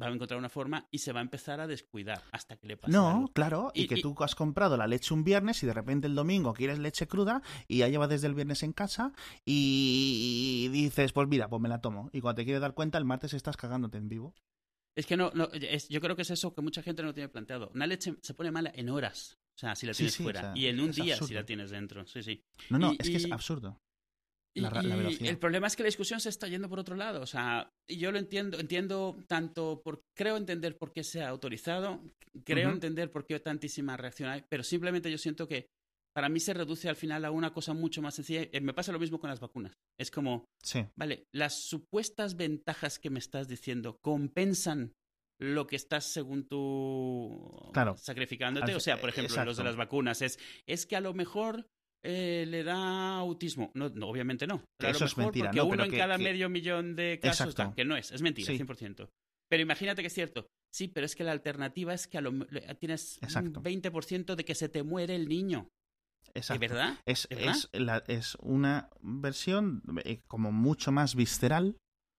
va 0.00 0.06
a 0.08 0.10
encontrar 0.12 0.38
una 0.38 0.48
forma 0.48 0.88
y 0.90 0.98
se 0.98 1.12
va 1.12 1.20
a 1.20 1.22
empezar 1.22 1.60
a 1.60 1.66
descuidar 1.66 2.22
hasta 2.32 2.56
que 2.56 2.66
le 2.66 2.76
pase 2.76 2.92
No, 2.92 3.08
algo. 3.10 3.28
claro, 3.28 3.70
y, 3.74 3.82
Y- 3.82 3.86
que 3.86 3.98
y- 3.98 4.02
tú 4.02 4.14
has 4.20 4.34
comprado 4.34 4.76
la 4.76 4.86
leche 4.86 5.14
un 5.14 5.22
viernes 5.24 5.62
y 5.62 5.66
de 5.66 5.72
repente 5.74 6.06
el 6.08 6.14
domingo 6.14 6.52
quieres 6.52 6.78
leche 6.80 7.06
cruda 7.06 7.42
y 7.68 7.78
ya 7.78 7.88
lleva 7.88 8.08
desde 8.08 8.26
el 8.26 8.34
viernes 8.34 8.62
en 8.64 8.72
casa 8.72 9.12
y 9.44 10.68
dices, 10.72 11.12
pues 11.12 11.28
mira, 11.28 11.48
pues 11.48 11.60
me 11.62 11.68
la 11.68 11.80
tomo. 11.80 12.10
Y 12.12 12.20
cuando 12.20 12.36
te 12.40 12.44
quieres 12.44 12.60
dar 12.60 12.74
cuenta, 12.74 12.98
el 12.98 13.04
martes 13.04 13.34
estás 13.34 13.56
cagándote 13.56 13.98
en 13.98 14.08
vivo. 14.08 14.34
Es 14.96 15.06
que 15.06 15.16
no, 15.16 15.30
no 15.34 15.48
es- 15.52 15.88
yo 15.88 16.00
creo 16.00 16.14
que 16.16 16.22
es 16.22 16.30
eso 16.30 16.54
que 16.54 16.62
mucha 16.62 16.82
gente 16.82 17.02
no 17.02 17.12
tiene 17.14 17.28
planteado. 17.28 17.70
Una 17.74 17.86
leche 17.86 18.16
se 18.22 18.34
pone 18.34 18.50
mala 18.50 18.70
en 18.74 18.88
horas, 18.90 19.38
o 19.56 19.58
sea, 19.58 19.74
si 19.74 19.86
la 19.86 19.92
tienes 19.92 20.14
sí, 20.14 20.22
fuera, 20.22 20.40
sea, 20.40 20.52
y 20.54 20.66
en 20.66 20.80
un 20.80 20.92
día 20.92 21.16
si 21.16 21.34
la 21.34 21.44
tienes 21.44 21.70
dentro, 21.70 22.06
sí, 22.06 22.22
sí. 22.22 22.44
No, 22.70 22.78
no, 22.78 22.92
Y- 22.92 22.96
es 23.00 23.10
que 23.10 23.16
es 23.16 23.32
absurdo. 23.32 23.80
La 24.56 24.70
la 24.70 24.96
velocidad. 24.96 25.30
el 25.30 25.38
problema 25.38 25.66
es 25.66 25.74
que 25.76 25.82
la 25.82 25.88
discusión 25.88 26.20
se 26.20 26.28
está 26.28 26.46
yendo 26.48 26.68
por 26.68 26.78
otro 26.78 26.94
lado. 26.96 27.20
O 27.22 27.26
sea, 27.26 27.68
yo 27.90 28.12
lo 28.12 28.18
entiendo, 28.18 28.58
entiendo 28.60 29.16
tanto, 29.26 29.80
por, 29.84 30.00
creo 30.16 30.36
entender 30.36 30.76
por 30.78 30.92
qué 30.92 31.02
se 31.02 31.22
ha 31.22 31.28
autorizado, 31.28 32.00
creo 32.44 32.70
entender 32.70 33.10
por 33.10 33.26
qué 33.26 33.40
tantísima 33.40 33.96
reacción 33.96 34.28
hay, 34.30 34.44
pero 34.48 34.62
simplemente 34.62 35.10
yo 35.10 35.18
siento 35.18 35.48
que 35.48 35.66
para 36.14 36.28
mí 36.28 36.38
se 36.38 36.54
reduce 36.54 36.88
al 36.88 36.94
final 36.94 37.24
a 37.24 37.32
una 37.32 37.52
cosa 37.52 37.74
mucho 37.74 38.00
más 38.00 38.14
sencilla. 38.14 38.42
Eh, 38.52 38.60
Me 38.60 38.72
pasa 38.72 38.92
lo 38.92 39.00
mismo 39.00 39.18
con 39.18 39.28
las 39.30 39.40
vacunas. 39.40 39.74
Es 39.98 40.12
como, 40.12 40.44
Sí, 40.62 40.84
vale, 40.94 41.24
las 41.32 41.54
supuestas 41.64 42.36
ventajas 42.36 43.00
que 43.00 43.10
me 43.10 43.18
estás 43.18 43.48
diciendo 43.48 43.98
compensan 44.00 44.92
lo 45.40 45.66
que 45.66 45.74
estás 45.74 46.04
según 46.04 46.46
tú 46.46 47.70
Claro. 47.72 47.96
sacrificándote. 47.96 48.70
Al- 48.70 48.76
O 48.76 48.80
sea, 48.80 49.00
por 49.00 49.08
ejemplo, 49.08 49.34
los 49.34 49.44
de 49.44 49.50
exacto. 49.50 49.64
las 49.64 49.76
vacunas 49.76 50.22
es, 50.22 50.38
es 50.66 50.86
que 50.86 50.94
a 50.94 51.00
lo 51.00 51.12
mejor 51.14 51.66
eh, 52.04 52.44
le 52.46 52.62
da 52.62 53.16
autismo. 53.16 53.70
No, 53.74 53.88
no, 53.88 54.08
obviamente 54.08 54.46
no. 54.46 54.62
Pero 54.78 54.88
a 54.88 54.90
Eso 54.92 55.00
lo 55.00 55.06
es 55.06 55.16
mejor 55.16 55.32
mentira, 55.32 55.46
porque 55.50 55.56
no, 55.58 55.64
uno 55.64 55.70
pero 55.72 55.84
en 55.84 55.90
que- 55.90 55.96
cada 55.98 56.16
que- 56.18 56.24
medio 56.24 56.48
millón 56.48 56.94
de 56.96 57.18
casos 57.20 57.54
que 57.74 57.84
no 57.84 57.96
es, 57.96 58.12
es 58.12 58.22
mentira, 58.22 58.46
Sí. 58.52 58.56
100%. 58.58 59.08
Pero 59.50 59.62
imagínate 59.62 60.02
que 60.02 60.08
es 60.08 60.14
cierto. 60.14 60.46
Sí, 60.72 60.88
pero 60.88 61.06
es 61.06 61.14
que 61.14 61.22
la 61.24 61.32
alternativa 61.32 61.94
es 61.94 62.06
que 62.08 62.18
a 62.18 62.20
lo, 62.20 62.32
tienes 62.80 63.18
Exacto. 63.22 63.60
un 63.60 63.64
20% 63.64 64.34
de 64.36 64.44
que 64.44 64.54
se 64.54 64.68
te 64.68 64.82
muere 64.82 65.14
el 65.16 65.28
niño. 65.28 65.68
exacto. 66.36 66.64
¿Es 66.64 66.70
verdad? 66.70 66.98
Es, 67.06 67.26
¿Es 67.30 67.38
verdad? 67.38 67.54
es, 67.54 67.80
la- 67.80 68.04
es 68.08 68.34
una 68.40 68.88
versión 69.00 69.82
eh, 70.04 70.20
como 70.26 70.50
mucho 70.50 70.90
más 70.90 71.14
visceral, 71.14 71.76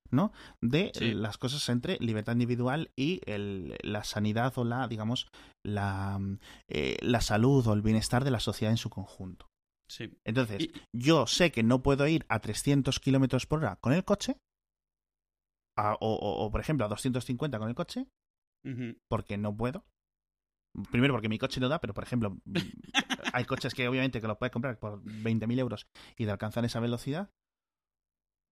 ¿no? 0.09 0.31
De 0.61 0.91
Sí. 0.93 1.13
las 1.13 1.37
cosas 1.37 1.67
entre 1.67 1.97
libertad 1.99 2.33
individual 2.33 2.91
y 2.95 3.19
el- 3.25 3.75
la 3.81 4.03
sanidad 4.05 4.53
o 4.57 4.63
la, 4.63 4.87
digamos, 4.87 5.27
la, 5.65 6.17
mm, 6.19 6.37
eh, 6.69 6.97
la 7.01 7.19
salud 7.19 7.65
o 7.67 7.73
el 7.73 7.81
bienestar 7.81 8.23
de 8.23 8.31
la 8.31 8.39
sociedad 8.39 8.71
en 8.71 8.77
su 8.77 8.89
conjunto. 8.89 9.47
Sí. 9.87 10.17
Entonces, 10.23 10.61
Y- 10.63 10.71
yo 10.93 11.27
sé 11.27 11.51
que 11.51 11.63
no 11.63 11.83
puedo 11.83 12.07
ir 12.07 12.25
a 12.29 12.39
300 12.39 12.99
kilómetros 12.99 13.45
por 13.45 13.59
hora 13.59 13.75
con 13.77 13.93
el 13.93 14.03
coche, 14.03 14.37
a- 15.77 15.93
o, 15.99 16.13
o- 16.15 16.45
o, 16.45 16.51
por 16.51 16.61
ejemplo 16.61 16.85
a 16.85 16.89
250 16.89 17.59
con 17.59 17.69
el 17.69 17.75
coche, 17.75 18.07
porque 19.09 19.37
no 19.37 19.55
puedo. 19.55 19.85
Primero 20.91 21.13
porque 21.13 21.29
mi 21.29 21.37
coche 21.37 21.59
no 21.61 21.69
da, 21.69 21.79
pero 21.79 21.93
por 21.93 22.03
ejemplo, 22.03 22.37
hay 23.33 23.45
coches 23.45 23.73
que 23.73 23.87
obviamente 23.87 24.19
que 24.19 24.27
los 24.27 24.37
puedes 24.37 24.51
comprar 24.51 24.77
por 24.79 25.01
20.000 25.03 25.59
euros 25.59 25.87
y 26.17 26.25
de 26.25 26.31
alcanzar 26.31 26.65
esa 26.65 26.79
velocidad. 26.79 27.29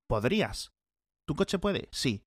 ¿Podrías? 0.07 0.71
¿Tu 1.27 1.35
coche 1.35 1.59
puede? 1.59 1.89
Sí. 1.91 2.23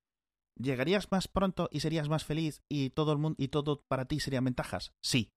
¿Llegarías 0.59 1.11
más 1.13 1.29
pronto 1.29 1.69
y 1.71 1.81
serías 1.81 2.09
más 2.09 2.25
feliz 2.25 2.63
y 2.69 2.91
todo 2.91 3.13
el 3.13 3.19
mundo 3.19 3.37
y 3.39 3.49
todo 3.49 3.83
para 3.89 4.07
ti 4.07 4.21
serían 4.21 4.45
ventajas? 4.45 4.93
Sí. 5.03 5.31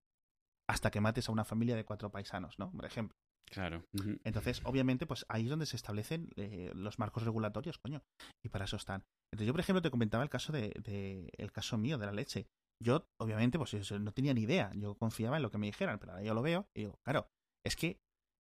Hasta 0.67 0.91
que 0.91 1.01
mates 1.01 1.27
a 1.27 1.31
una 1.31 1.45
familia 1.45 1.75
de 1.75 1.83
cuatro 1.85 2.09
paisanos, 2.11 2.57
¿no? 2.57 2.71
Por 2.71 2.85
ejemplo. 2.85 3.17
Claro. 3.45 3.83
Entonces, 4.23 4.61
obviamente, 4.63 5.07
pues 5.07 5.25
ahí 5.29 5.43
es 5.45 5.49
donde 5.49 5.65
se 5.65 5.75
establecen 5.75 6.29
eh, 6.35 6.71
los 6.75 6.99
marcos 6.99 7.23
regulatorios, 7.23 7.79
coño. 7.79 8.03
Y 8.43 8.49
para 8.49 8.65
eso 8.65 8.75
están. 8.77 9.03
Entonces, 9.31 9.47
yo, 9.47 9.53
por 9.53 9.59
ejemplo, 9.59 9.81
te 9.81 9.89
comentaba 9.89 10.23
el 10.23 10.29
caso 10.29 10.53
de, 10.53 10.69
de- 10.83 11.31
el 11.37 11.51
caso 11.51 11.77
mío 11.77 11.97
de 11.97 12.05
la 12.05 12.11
leche. 12.11 12.47
Yo, 12.81 13.07
obviamente, 13.19 13.57
pues 13.57 13.73
eso, 13.73 13.97
no 13.99 14.11
tenía 14.11 14.33
ni 14.33 14.41
idea. 14.41 14.71
Yo 14.75 14.95
confiaba 14.95 15.37
en 15.37 15.43
lo 15.43 15.51
que 15.51 15.57
me 15.57 15.65
dijeran, 15.67 15.99
pero 15.99 16.11
ahora 16.13 16.23
yo 16.23 16.33
lo 16.33 16.41
veo 16.41 16.67
y 16.75 16.81
digo, 16.81 16.99
claro, 17.03 17.27
es 17.65 17.75
que 17.75 17.99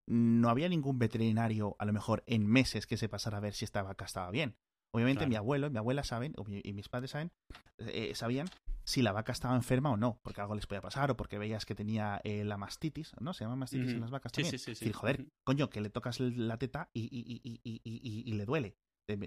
no 0.09 0.49
había 0.49 0.69
ningún 0.69 0.99
veterinario, 0.99 1.77
a 1.79 1.85
lo 1.85 1.93
mejor 1.93 2.23
en 2.27 2.47
meses, 2.47 2.87
que 2.87 2.97
se 2.97 3.09
pasara 3.09 3.39
a 3.39 3.41
ver 3.41 3.55
si 3.55 3.65
esta 3.65 3.83
vaca 3.83 4.05
estaba 4.05 4.31
bien. 4.31 4.57
Obviamente, 4.93 5.21
Claro. 5.21 5.29
mi 5.31 5.37
abuelo 5.37 5.67
y 5.67 5.71
mi 5.71 5.79
abuela 5.79 6.03
saben, 6.05 6.35
y 6.65 6.73
mis 6.73 6.89
padres 6.89 7.11
saben, 7.11 7.31
eh, 7.79 8.15
sabían 8.15 8.49
si 8.85 9.03
la 9.03 9.13
vaca 9.13 9.33
estaba 9.33 9.55
enferma 9.55 9.91
o 9.91 9.97
no, 9.99 10.19
porque 10.23 10.41
algo 10.41 10.55
les 10.55 10.67
podía 10.67 10.81
pasar, 10.81 11.11
o 11.11 11.17
porque 11.17 11.37
veías 11.39 11.67
que 11.67 11.75
tenía 11.75 12.21
eh, 12.25 12.43
la 12.45 12.57
mastitis, 12.57 13.13
¿no? 13.21 13.35
Se 13.35 13.45
llama 13.45 13.57
mastitis 13.57 13.93
en 13.93 14.01
las 14.01 14.11
vacas 14.11 14.33
Sí, 14.33 14.37
también. 14.43 14.53
sí, 14.53 14.59
sí, 14.59 14.75
sí. 14.75 14.85
decir, 14.87 14.95
joder, 14.95 15.27
coño, 15.45 15.69
que 15.69 15.81
le 15.83 15.91
tocas 15.91 16.21
la 16.21 16.57
teta 16.57 16.89
y, 16.95 17.03
y, 17.03 17.21
y, 17.21 17.61
y, 17.63 17.81
y, 17.85 18.01
y- 18.03 18.31
y 18.31 18.33
le 18.33 18.47
duele. 18.47 18.77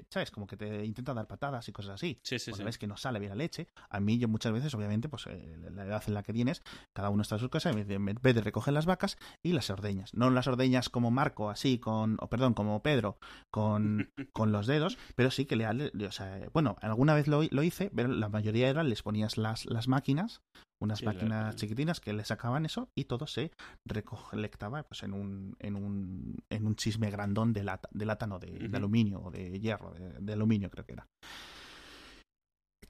¿Sabes? 0.09 0.29
Como 0.29 0.45
que 0.45 0.57
te 0.57 0.85
intenta 0.85 1.13
dar 1.13 1.27
patadas 1.27 1.67
y 1.67 1.71
cosas 1.71 1.95
así. 1.95 2.19
Sí, 2.23 2.37
sí, 2.37 2.51
Cuando 2.51 2.63
sí. 2.63 2.65
ves 2.65 2.77
que 2.77 2.87
no 2.87 2.97
sale 2.97 3.19
bien 3.19 3.31
la 3.31 3.35
leche. 3.35 3.67
A 3.89 3.99
mí, 3.99 4.19
yo 4.19 4.27
muchas 4.27 4.51
veces, 4.53 4.73
obviamente, 4.75 5.09
pues 5.09 5.25
eh, 5.27 5.57
la 5.71 5.85
edad 5.85 6.03
en 6.07 6.13
la 6.13 6.23
que 6.23 6.33
tienes, 6.33 6.61
cada 6.93 7.09
uno 7.09 7.21
está 7.23 7.35
en 7.35 7.41
su 7.41 7.49
casa, 7.49 7.71
en 7.71 8.05
vez 8.05 8.35
de 8.35 8.41
recoger 8.41 8.73
las 8.73 8.85
vacas 8.85 9.17
y 9.41 9.53
las 9.53 9.69
ordeñas. 9.69 10.13
No 10.13 10.29
las 10.29 10.45
ordeñas 10.47 10.89
como 10.89 11.09
Marco, 11.09 11.49
así, 11.49 11.79
con, 11.79 12.17
o 12.19 12.27
perdón, 12.29 12.53
como 12.53 12.83
Pedro, 12.83 13.17
con, 13.49 14.11
con 14.33 14.51
los 14.51 14.67
dedos, 14.67 14.97
pero 15.15 15.31
sí 15.31 15.45
que 15.45 15.55
le, 15.55 15.71
le- 15.73 16.05
o 16.07 16.11
sea, 16.11 16.39
bueno, 16.53 16.75
alguna 16.81 17.15
vez 17.15 17.27
lo, 17.27 17.41
lo 17.49 17.63
hice, 17.63 17.89
pero 17.95 18.09
la 18.09 18.29
mayoría 18.29 18.69
era, 18.69 18.83
les 18.83 19.01
ponías 19.01 19.37
las, 19.37 19.65
las 19.65 19.87
máquinas, 19.87 20.41
unas 20.81 20.99
Sí, 20.99 21.05
la- 21.05 21.13
máquinas 21.13 21.55
chiquitinas 21.55 21.99
que 22.01 22.11
le 22.11 22.25
sacaban 22.25 22.65
eso 22.65 22.89
y 22.95 23.05
todo 23.05 23.27
se 23.27 23.51
recolectaba 23.85 24.83
pues 24.83 25.03
en 25.03 25.13
un, 25.13 25.55
en 25.59 25.75
un, 25.75 26.35
en 26.49 26.67
un 26.67 26.75
chisme 26.75 27.09
grandón 27.09 27.53
de 27.53 27.63
lata, 27.63 27.87
de 27.91 28.05
lata 28.05 28.27
no, 28.27 28.39
de, 28.39 28.69
aluminio 28.73 29.21
o 29.21 29.31
de 29.31 29.59
hierro, 29.59 29.93
de, 29.93 30.09
de 30.19 30.33
aluminio 30.33 30.69
creo 30.69 30.85
que 30.85 30.93
era. 30.93 31.07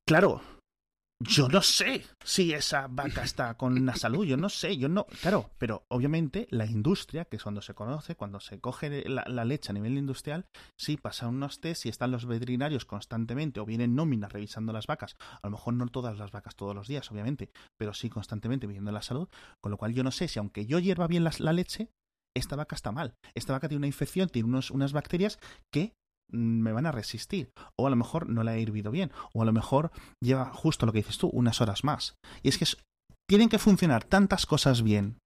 Claro, 0.05 0.41
yo 1.23 1.47
no 1.47 1.61
sé 1.61 2.03
si 2.23 2.53
esa 2.53 2.87
vaca 2.87 3.23
está 3.23 3.55
con 3.55 3.73
una 3.77 3.95
salud, 3.95 4.25
yo 4.25 4.37
no 4.37 4.49
sé, 4.49 4.77
yo 4.77 4.89
no, 4.89 5.05
claro, 5.21 5.51
pero 5.57 5.83
obviamente 5.89 6.47
la 6.51 6.65
industria, 6.65 7.25
que 7.25 7.37
es 7.37 7.43
cuando 7.43 7.61
se 7.61 7.73
conoce, 7.73 8.15
cuando 8.15 8.39
se 8.39 8.59
coge 8.59 9.07
la, 9.09 9.23
la 9.27 9.45
leche 9.45 9.71
a 9.71 9.73
nivel 9.73 9.97
industrial, 9.97 10.45
sí 10.79 10.97
pasa 10.97 11.27
unos 11.27 11.59
test 11.59 11.85
y 11.85 11.89
están 11.89 12.11
los 12.11 12.25
veterinarios 12.25 12.85
constantemente 12.85 13.59
o 13.59 13.65
vienen 13.65 13.95
nóminas 13.95 14.31
revisando 14.31 14.73
las 14.73 14.87
vacas, 14.87 15.15
a 15.41 15.47
lo 15.47 15.51
mejor 15.51 15.73
no 15.73 15.87
todas 15.87 16.17
las 16.17 16.31
vacas 16.31 16.55
todos 16.55 16.75
los 16.75 16.87
días, 16.87 17.11
obviamente, 17.11 17.51
pero 17.77 17.93
sí 17.93 18.09
constantemente 18.09 18.67
viendo 18.67 18.91
la 18.91 19.01
salud, 19.01 19.27
con 19.61 19.71
lo 19.71 19.77
cual 19.77 19.93
yo 19.93 20.03
no 20.03 20.11
sé 20.11 20.27
si 20.27 20.39
aunque 20.39 20.65
yo 20.65 20.79
hierva 20.79 21.07
bien 21.07 21.23
las- 21.23 21.39
la 21.39 21.53
leche, 21.53 21.89
esta 22.35 22.55
vaca 22.55 22.75
está 22.75 22.91
mal, 22.91 23.15
esta 23.35 23.51
vaca 23.53 23.67
tiene 23.67 23.79
una 23.79 23.87
infección, 23.87 24.29
tiene 24.29 24.47
unos, 24.47 24.71
unas 24.71 24.93
bacterias 24.93 25.37
que 25.71 25.93
me 26.31 26.71
van 26.71 26.85
a 26.85 26.91
resistir. 26.91 27.51
O 27.75 27.87
a 27.87 27.89
lo 27.89 27.95
mejor 27.95 28.29
no 28.29 28.43
la 28.43 28.55
he 28.55 28.63
hervido 28.63 28.91
bien. 28.91 29.11
O 29.33 29.41
a 29.41 29.45
lo 29.45 29.53
mejor 29.53 29.91
lleva 30.21 30.45
justo 30.53 30.85
lo 30.85 30.91
que 30.91 30.99
dices 30.99 31.17
tú, 31.17 31.27
unas 31.27 31.61
horas 31.61 31.83
más. 31.83 32.15
Y 32.43 32.49
es 32.49 32.57
que 32.57 32.65
tienen 33.29 33.49
que 33.49 33.59
funcionar 33.59 34.03
tantas 34.03 34.45
cosas 34.45 34.81
bien 34.81 35.17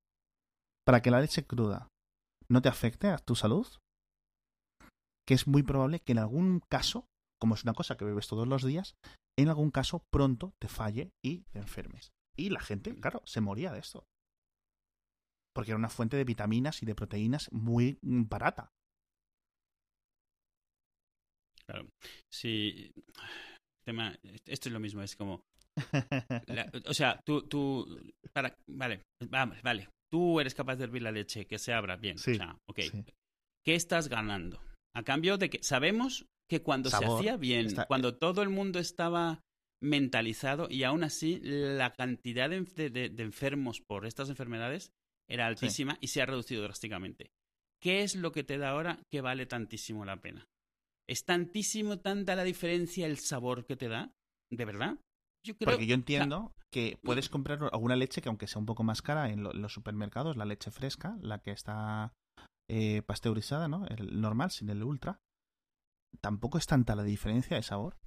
para 0.86 1.02
que 1.02 1.12
la 1.12 1.22
leche 1.22 1.46
cruda 1.46 1.88
no 2.50 2.62
te 2.62 2.70
afecte 2.70 3.10
a 3.10 3.18
tu 3.18 3.36
salud, 3.36 3.68
que 5.28 5.34
es 5.34 5.48
muy 5.48 5.64
probable 5.64 6.00
que 6.00 6.12
en 6.12 6.20
algún 6.20 6.62
caso, 6.70 7.08
como 7.40 7.56
es 7.56 7.64
una 7.64 7.74
cosa 7.74 7.98
que 7.98 8.06
bebes 8.06 8.28
todos 8.28 8.48
los 8.48 8.64
días, 8.64 8.96
en 9.38 9.50
algún 9.50 9.72
caso 9.72 10.04
pronto 10.12 10.54
te 10.62 10.68
falle 10.68 11.12
y 11.24 11.44
te 11.52 11.60
enfermes. 11.60 12.12
Y 12.38 12.50
la 12.50 12.60
gente, 12.60 12.96
claro, 12.96 13.22
se 13.26 13.42
moría 13.42 13.72
de 13.72 13.80
esto. 13.80 14.06
Porque 15.54 15.72
era 15.72 15.78
una 15.78 15.90
fuente 15.90 16.18
de 16.18 16.26
vitaminas 16.26 16.84
y 16.84 16.86
de 16.86 16.96
proteínas 16.96 17.52
muy 17.52 17.98
mm, 18.02 18.24
barata. 18.28 18.72
Claro. 21.70 21.88
Sí. 22.34 22.92
Tema, 23.86 24.16
esto 24.46 24.70
es 24.70 24.74
lo 24.74 24.80
mismo, 24.80 25.02
es 25.02 25.16
como. 25.16 25.42
la- 26.48 26.70
o 26.88 26.94
sea, 26.94 27.20
tú, 27.26 27.44
tú. 27.48 27.86
Para, 28.34 28.56
vale, 28.68 29.02
vamos, 29.30 29.62
vale. 29.62 29.90
Tú 30.12 30.40
eres 30.40 30.54
capaz 30.56 30.76
de 30.78 30.86
hervir 30.86 31.02
la 31.02 31.12
leche, 31.12 31.46
que 31.46 31.58
se 31.60 31.74
abra 31.74 31.96
bien. 31.98 32.18
Sí, 32.18 32.32
O 32.32 32.36
sea, 32.36 32.58
ok. 32.70 32.80
sí. 32.82 33.04
¿qué 33.66 33.76
estás 33.76 34.08
ganando? 34.08 34.62
A 34.96 35.04
cambio 35.04 35.38
de 35.38 35.50
que 35.50 35.62
sabemos 35.64 36.26
que 36.50 36.62
cuando 36.62 36.90
se 36.90 37.04
hacía 37.04 37.38
bien, 37.38 37.66
Está- 37.66 37.86
cuando 37.88 38.16
todo 38.16 38.42
el 38.44 38.50
mundo 38.50 38.80
estaba 38.80 39.42
mentalizado 39.84 40.68
y 40.70 40.84
aún 40.84 41.04
así 41.04 41.40
la 41.44 41.94
cantidad 41.94 42.50
de, 42.50 42.62
de- 42.62 42.90
de- 42.90 43.10
de 43.10 43.24
enfermos 43.24 43.82
por 43.82 44.06
estas 44.06 44.30
enfermedades 44.30 44.92
era 45.30 45.48
altísima 45.48 45.98
y 46.02 46.08
se 46.08 46.22
ha 46.22 46.26
reducido 46.26 46.64
drásticamente. 46.64 47.30
¿Qué 47.82 48.04
es 48.04 48.16
lo 48.16 48.32
que 48.32 48.44
te 48.44 48.58
da 48.58 48.70
ahora 48.70 49.00
que 49.12 49.22
vale 49.22 49.46
tantísimo 49.48 50.06
la 50.06 50.18
pena? 50.22 50.46
¿Es 51.08 51.26
tantísimo, 51.26 52.00
tanta 52.00 52.36
la 52.36 52.44
diferencia 52.44 53.06
el 53.06 53.18
sabor 53.18 53.66
que 53.66 53.76
te 53.76 53.88
da? 53.88 54.12
¿De 54.52 54.66
verdad? 54.66 54.98
Yo 55.46 55.56
creo, 55.56 55.72
Porque 55.74 55.86
yo 55.88 55.94
entiendo 55.96 56.54
que 56.72 56.98
puedes 57.04 57.30
comprar 57.30 57.60
alguna 57.72 57.96
leche 57.96 58.22
que 58.22 58.30
aunque 58.30 58.48
sea 58.48 58.60
un 58.60 58.66
poco 58.66 58.84
más 58.84 59.02
cara 59.02 59.30
en, 59.30 59.44
lo- 59.44 59.54
en 59.54 59.62
los 59.62 59.74
supermercados, 59.74 60.36
la 60.38 60.46
leche 60.46 60.72
fresca, 60.72 61.18
la 61.22 61.40
que 61.40 61.52
está 61.52 62.14
eh, 62.70 63.04
pasteurizada, 63.04 63.68
¿no? 63.68 63.86
El 63.88 64.20
normal, 64.20 64.50
sin 64.52 64.70
el 64.70 64.84
ultra. 64.84 65.20
Tampoco 66.22 66.58
es 66.58 66.66
tanta 66.66 66.96
la 66.96 67.04
diferencia 67.04 67.56
de 67.58 67.64
sabor. 67.64 67.98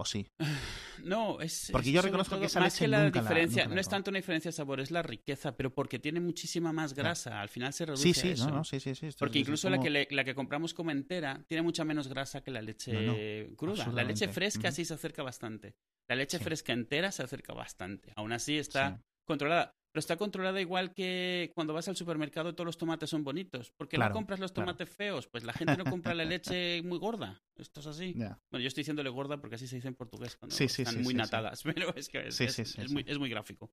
¿O 0.00 0.04
sí? 0.06 0.26
No, 1.04 1.40
es. 1.40 1.68
Porque 1.72 1.92
yo 1.92 2.02
reconozco 2.02 2.32
todo- 2.32 2.40
que 2.40 2.46
esa 2.46 2.60
más 2.60 2.72
leche 2.74 2.84
que 2.84 2.88
la 2.88 3.04
nunca 3.04 3.20
la- 3.22 3.28
diferencia, 3.28 3.62
nunca 3.64 3.74
no 3.74 3.80
es 3.80 3.88
tanto 3.88 4.10
una 4.10 4.18
diferencia 4.18 4.50
de 4.50 4.52
sabor, 4.52 4.80
es 4.80 4.90
la 4.90 5.02
riqueza, 5.02 5.56
pero 5.56 5.72
porque 5.74 5.98
tiene 5.98 6.20
muchísima 6.20 6.72
más 6.74 6.92
grasa. 6.94 7.40
Al 7.40 7.48
final 7.48 7.72
se 7.72 7.86
reduce 7.86 8.02
Sí, 8.02 8.10
a 8.10 8.14
sí, 8.22 8.28
eso. 8.30 8.48
no, 8.50 8.56
no, 8.56 8.64
sí, 8.64 8.80
sí, 8.80 8.94
sí. 8.94 9.08
Porque 9.18 9.38
es- 9.38 9.42
es 9.42 9.48
incluso 9.48 9.70
la, 9.70 9.78
que 9.80 9.88
le- 9.90 10.08
la 10.10 10.24
que 10.24 10.34
compramos 10.34 10.72
como 10.74 10.90
entera 10.90 11.42
tiene 11.48 11.62
mucha 11.62 11.84
menos 11.84 12.08
grasa 12.08 12.42
que 12.42 12.50
la 12.50 12.60
leche 12.62 12.92
No, 12.92 13.00
no, 13.12 13.56
cruda. 13.56 13.86
La 13.92 14.04
leche 14.04 14.28
fresca 14.28 14.68
Ujú. 14.68 14.76
sí 14.76 14.84
se 14.86 14.94
acerca 14.94 15.22
bastante. 15.22 15.74
La 16.08 16.16
leche 16.16 16.36
Sí. 16.38 16.44
fresca 16.44 16.72
entera 16.74 17.12
se 17.12 17.22
acerca 17.22 17.52
bastante. 17.54 18.12
Aún 18.16 18.32
así 18.32 18.58
está 18.58 18.96
Sí. 18.96 19.02
controlada. 19.26 19.74
Pero 19.92 20.00
está 20.00 20.16
controlada 20.16 20.60
igual 20.60 20.92
que 20.94 21.50
cuando 21.54 21.74
vas 21.74 21.88
al 21.88 21.96
supermercado 21.96 22.54
todos 22.54 22.66
los 22.66 22.78
tomates 22.78 23.10
son 23.10 23.24
bonitos. 23.24 23.72
¿Por 23.72 23.88
qué 23.88 23.96
Claro, 23.96 24.10
no 24.14 24.18
compras 24.18 24.38
los 24.38 24.52
claro. 24.52 24.66
tomates 24.66 24.88
feos? 24.94 25.26
Pues 25.26 25.42
la 25.42 25.52
gente 25.52 25.76
no 25.76 25.84
compra 25.84 26.14
la 26.14 26.24
leche 26.24 26.80
muy 26.82 26.98
gorda. 26.98 27.42
Esto 27.56 27.80
es 27.80 27.86
así. 27.86 28.12
Bueno, 28.14 28.38
yo 28.62 28.68
estoy 28.68 28.82
diciéndole 28.82 29.10
gorda 29.10 29.40
porque 29.40 29.56
así 29.56 29.66
se 29.66 29.76
dice 29.76 29.88
en 29.88 29.94
portugués 29.96 30.36
cuando 30.36 30.54
Sí, 30.54 30.64
están 30.64 30.94
sí, 30.94 31.00
muy 31.00 31.14
sí, 31.14 31.18
natadas, 31.18 31.62
pero 31.64 31.94
es 31.96 32.08
que 32.08 32.28
es, 32.28 32.36
Sí, 32.36 32.44
es- 32.44 32.58
es 32.78 32.92
muy, 32.92 33.04
es 33.06 33.18
muy 33.18 33.28
gráfico. 33.30 33.70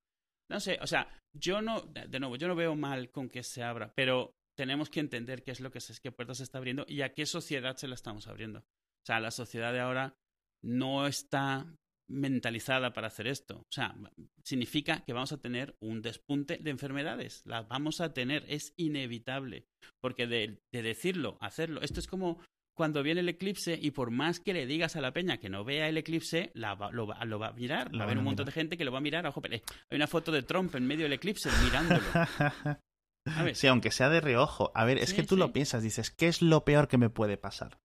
No 0.50 0.60
sé, 0.60 0.80
o 0.82 0.88
sea, 0.88 1.08
yo 1.34 1.62
no, 1.62 1.82
de 1.82 2.20
nuevo, 2.20 2.36
yo 2.38 2.48
no 2.48 2.56
veo 2.56 2.74
mal 2.76 3.12
con 3.12 3.30
que 3.30 3.44
se 3.44 3.62
abra, 3.64 3.92
pero 3.96 4.34
tenemos 4.58 4.90
que 4.90 5.02
entender 5.02 5.44
qué 5.44 5.52
es 5.52 5.60
lo 5.60 5.70
que 5.72 5.82
se, 5.82 5.94
qué 6.02 6.12
puertas 6.12 6.38
se 6.38 6.44
está 6.44 6.58
abriendo 6.58 6.84
y 6.88 7.02
a 7.02 7.14
qué 7.14 7.26
sociedad 7.26 7.76
se 7.76 7.88
la 7.88 7.96
estamos 7.96 8.28
abriendo. 8.28 8.60
O 8.60 9.06
sea, 9.06 9.20
la 9.20 9.30
sociedad 9.30 9.72
de 9.72 9.82
ahora 9.82 10.16
no 10.64 11.06
está 11.06 11.68
mentalizada 12.08 12.94
para 12.94 13.08
hacer 13.08 13.28
esto. 13.28 13.60
O 13.60 13.72
sea, 13.72 13.96
significa 14.44 15.04
que 15.06 15.14
vamos 15.14 15.32
a 15.32 15.42
tener 15.42 15.76
un 15.80 16.02
despunte 16.02 16.58
de 16.58 16.72
enfermedades. 16.72 17.42
Las 17.46 17.68
vamos 17.68 18.02
a 18.02 18.14
tener, 18.14 18.46
es 18.48 18.74
inevitable. 18.78 19.66
Porque 20.00 20.28
de, 20.28 20.62
de 20.72 20.82
decirlo, 20.82 21.38
hacerlo, 21.42 21.82
esto 21.82 22.00
es 22.00 22.08
como 22.08 22.42
cuando 22.78 23.02
viene 23.02 23.22
el 23.22 23.30
eclipse 23.30 23.78
y 23.82 23.92
por 23.92 24.12
más 24.12 24.40
que 24.40 24.54
le 24.54 24.68
digas 24.68 24.96
a 24.96 25.02
la 25.02 25.12
peña 25.12 25.38
que 25.38 25.50
no 25.50 25.66
vea 25.66 25.90
el 25.90 25.98
eclipse, 25.98 26.52
la 26.54 26.76
lo, 26.92 27.08
va, 27.08 27.26
lo 27.26 27.40
va 27.40 27.48
a 27.48 27.54
mirar. 27.54 27.94
Va 27.94 28.02
a 28.02 28.04
haber 28.04 28.18
a 28.18 28.20
un 28.20 28.26
montón 28.26 28.46
de 28.46 28.52
gente 28.52 28.78
que 28.78 28.86
lo 28.86 28.92
va 28.92 29.00
a 29.00 29.02
mirar. 29.02 29.26
Ojo, 29.26 29.42
pero, 29.42 29.56
eh, 29.56 29.64
hay 29.90 29.96
una 29.96 30.08
foto 30.08 30.32
de 30.32 30.44
Trump 30.44 30.74
en 30.76 30.86
medio 30.86 31.04
del 31.06 31.14
eclipse 31.14 31.50
mirándolo. 31.64 32.02
¿sabes? 33.26 33.58
Sí, 33.58 33.68
aunque 33.68 33.92
sea 33.92 34.10
de 34.10 34.22
reojo. 34.22 34.72
A 34.76 34.86
ver, 34.86 35.00
es 35.00 35.14
que 35.14 35.24
tú 35.24 35.36
sí. 35.36 35.40
lo 35.40 35.52
piensas, 35.52 35.82
dices, 35.82 36.12
¿qué 36.12 36.28
es 36.28 36.42
lo 36.44 36.64
peor 36.66 36.88
que 36.88 37.00
me 37.00 37.10
puede 37.10 37.38
pasar? 37.38 37.80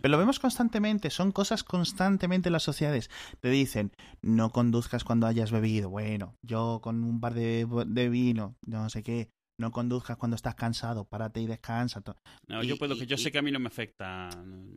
Pero 0.00 0.12
lo 0.12 0.18
vemos 0.18 0.38
constantemente, 0.38 1.10
son 1.10 1.32
cosas 1.32 1.64
constantemente 1.64 2.48
en 2.48 2.52
las 2.54 2.62
sociedades. 2.62 3.10
Te 3.40 3.48
dicen, 3.50 3.92
no 4.22 4.50
conduzcas 4.50 5.04
cuando 5.04 5.26
hayas 5.26 5.50
bebido. 5.50 5.90
Bueno, 5.90 6.36
yo 6.42 6.80
con 6.82 7.02
un 7.04 7.20
bar 7.20 7.34
de, 7.34 7.66
de 7.86 8.08
vino, 8.08 8.56
no 8.66 8.88
sé 8.90 9.02
qué. 9.02 9.30
No 9.60 9.70
conduzcas 9.70 10.16
cuando 10.16 10.34
estás 10.34 10.54
cansado, 10.54 11.04
párate 11.04 11.40
y 11.40 11.46
descansa. 11.46 12.02
No, 12.48 12.62
y- 12.64 12.66
yo 12.68 12.78
puedo 12.78 12.96
que 12.96 13.04
y- 13.04 13.06
yo 13.06 13.16
y- 13.16 13.18
sé 13.18 13.30
que 13.30 13.38
a 13.38 13.42
mí 13.42 13.52
no 13.52 13.60
me 13.60 13.68
afecta. 13.68 14.28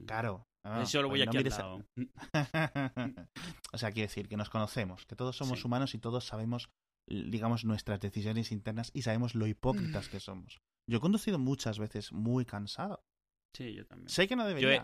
Claro. 0.05 0.45
Yo 0.91 1.01
lo 1.03 1.09
voy 1.09 1.19
pues 1.23 1.33
no 1.33 1.39
aquí 1.39 1.49
a- 1.49 1.57
lado. 1.57 1.85
o 3.73 3.77
sea, 3.77 3.91
quiero 3.91 4.07
decir 4.07 4.27
que 4.27 4.37
nos 4.37 4.49
conocemos, 4.49 5.05
que 5.05 5.15
todos 5.15 5.37
somos 5.37 5.59
Sí. 5.61 5.65
humanos 5.67 5.93
y 5.93 5.99
todos 5.99 6.25
sabemos, 6.25 6.69
digamos, 7.07 7.65
nuestras 7.65 7.99
decisiones 7.99 8.51
internas 8.51 8.91
y 8.93 9.03
sabemos 9.03 9.35
lo 9.35 9.47
hipócritas 9.47 10.09
que 10.09 10.19
somos. 10.19 10.59
Yo 10.89 10.97
he 10.97 11.01
conducido 11.01 11.39
muchas 11.39 11.79
veces 11.79 12.11
muy 12.11 12.45
cansado. 12.45 13.03
Sí, 13.55 13.73
yo 13.73 13.85
también. 13.85 14.09
Sé 14.09 14.27
que 14.27 14.35
no 14.35 14.45
debería. 14.45 14.81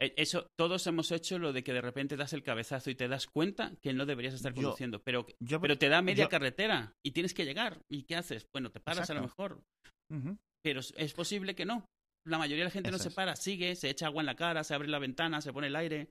eh, 0.00 0.12
eso, 0.16 0.46
todos 0.58 0.86
hemos 0.86 1.10
hecho 1.12 1.38
lo 1.38 1.52
de 1.52 1.62
que 1.64 1.72
de 1.72 1.80
repente 1.80 2.16
das 2.16 2.32
el 2.32 2.42
cabezazo 2.42 2.90
y 2.90 2.94
te 2.94 3.08
das 3.08 3.26
cuenta 3.26 3.72
que 3.82 3.92
no 3.92 4.06
deberías 4.06 4.34
estar 4.34 4.52
Yo- 4.52 4.62
conduciendo, 4.62 5.00
pero, 5.02 5.26
yo- 5.40 5.60
pero 5.60 5.78
te 5.78 5.88
da 5.88 6.02
media 6.02 6.24
yo- 6.24 6.28
carretera 6.28 6.92
y 7.04 7.12
tienes 7.12 7.32
que 7.32 7.44
llegar. 7.44 7.80
¿Y 7.90 8.02
qué 8.04 8.16
haces? 8.16 8.46
Bueno, 8.52 8.70
te 8.70 8.80
paras 8.80 9.08
a 9.10 9.14
lo 9.14 9.22
mejor, 9.22 9.62
pero 10.64 10.80
es- 10.80 11.14
posible 11.14 11.54
que 11.54 11.64
no. 11.64 11.86
La 12.26 12.38
mayoría 12.38 12.64
de 12.64 12.68
la 12.68 12.72
gente 12.72 12.90
no 12.90 12.98
se 12.98 13.08
es. 13.08 13.14
para, 13.14 13.36
sigue, 13.36 13.76
se 13.76 13.90
echa 13.90 14.06
agua 14.06 14.22
en 14.22 14.26
la 14.26 14.34
cara, 14.34 14.64
se 14.64 14.74
abre 14.74 14.88
la 14.88 14.98
ventana, 14.98 15.40
se 15.40 15.52
pone 15.52 15.66
el 15.68 15.76
aire 15.76 16.08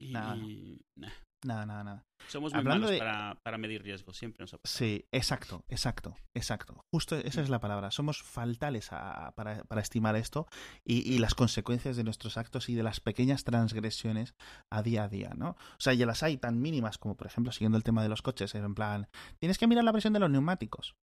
y, 0.00 0.12
Nada. 0.12 0.36
y- 0.36 0.80
nah. 0.98 1.10
Nada, 1.44 1.64
nada, 1.66 1.84
nada. 1.84 2.04
somos 2.26 2.52
muy 2.52 2.58
Hablando 2.58 2.86
malos 2.86 2.90
de- 2.90 2.98
para, 2.98 3.36
para 3.44 3.58
medir 3.58 3.80
riesgos, 3.82 4.16
siempre 4.16 4.42
nos 4.42 4.52
ha 4.54 4.58
pasado. 4.58 4.76
Sí, 4.76 5.06
exacto, 5.12 5.64
exacto, 5.68 6.16
exacto. 6.34 6.84
Justo 6.90 7.14
esa 7.16 7.40
es 7.42 7.48
la 7.48 7.60
palabra. 7.60 7.92
Somos 7.92 8.22
faltales 8.22 8.88
a- 8.92 9.32
para, 9.36 9.62
para 9.64 9.80
estimar 9.80 10.16
esto 10.16 10.48
y, 10.84 11.08
y 11.14 11.18
las 11.18 11.34
consecuencias 11.34 11.96
de 11.96 12.02
nuestros 12.02 12.36
actos 12.36 12.68
y 12.68 12.74
de 12.74 12.82
las 12.82 12.98
pequeñas 12.98 13.44
transgresiones 13.44 14.34
a 14.68 14.82
día 14.82 15.04
a 15.04 15.08
día, 15.08 15.30
¿no? 15.36 15.50
O 15.50 15.56
sea, 15.80 15.94
ya 15.94 16.06
las 16.06 16.24
hay 16.24 16.38
tan 16.38 16.60
mínimas 16.60 16.98
como, 16.98 17.16
por 17.16 17.28
ejemplo, 17.28 17.52
siguiendo 17.52 17.78
el 17.78 17.84
tema 17.84 18.02
de 18.02 18.08
los 18.08 18.20
coches, 18.20 18.52
en 18.56 18.74
plan, 18.74 19.08
tienes 19.38 19.58
que 19.58 19.68
mirar 19.68 19.84
la 19.84 19.92
presión 19.92 20.12
de 20.12 20.18
los 20.20 20.30
neumáticos. 20.30 20.96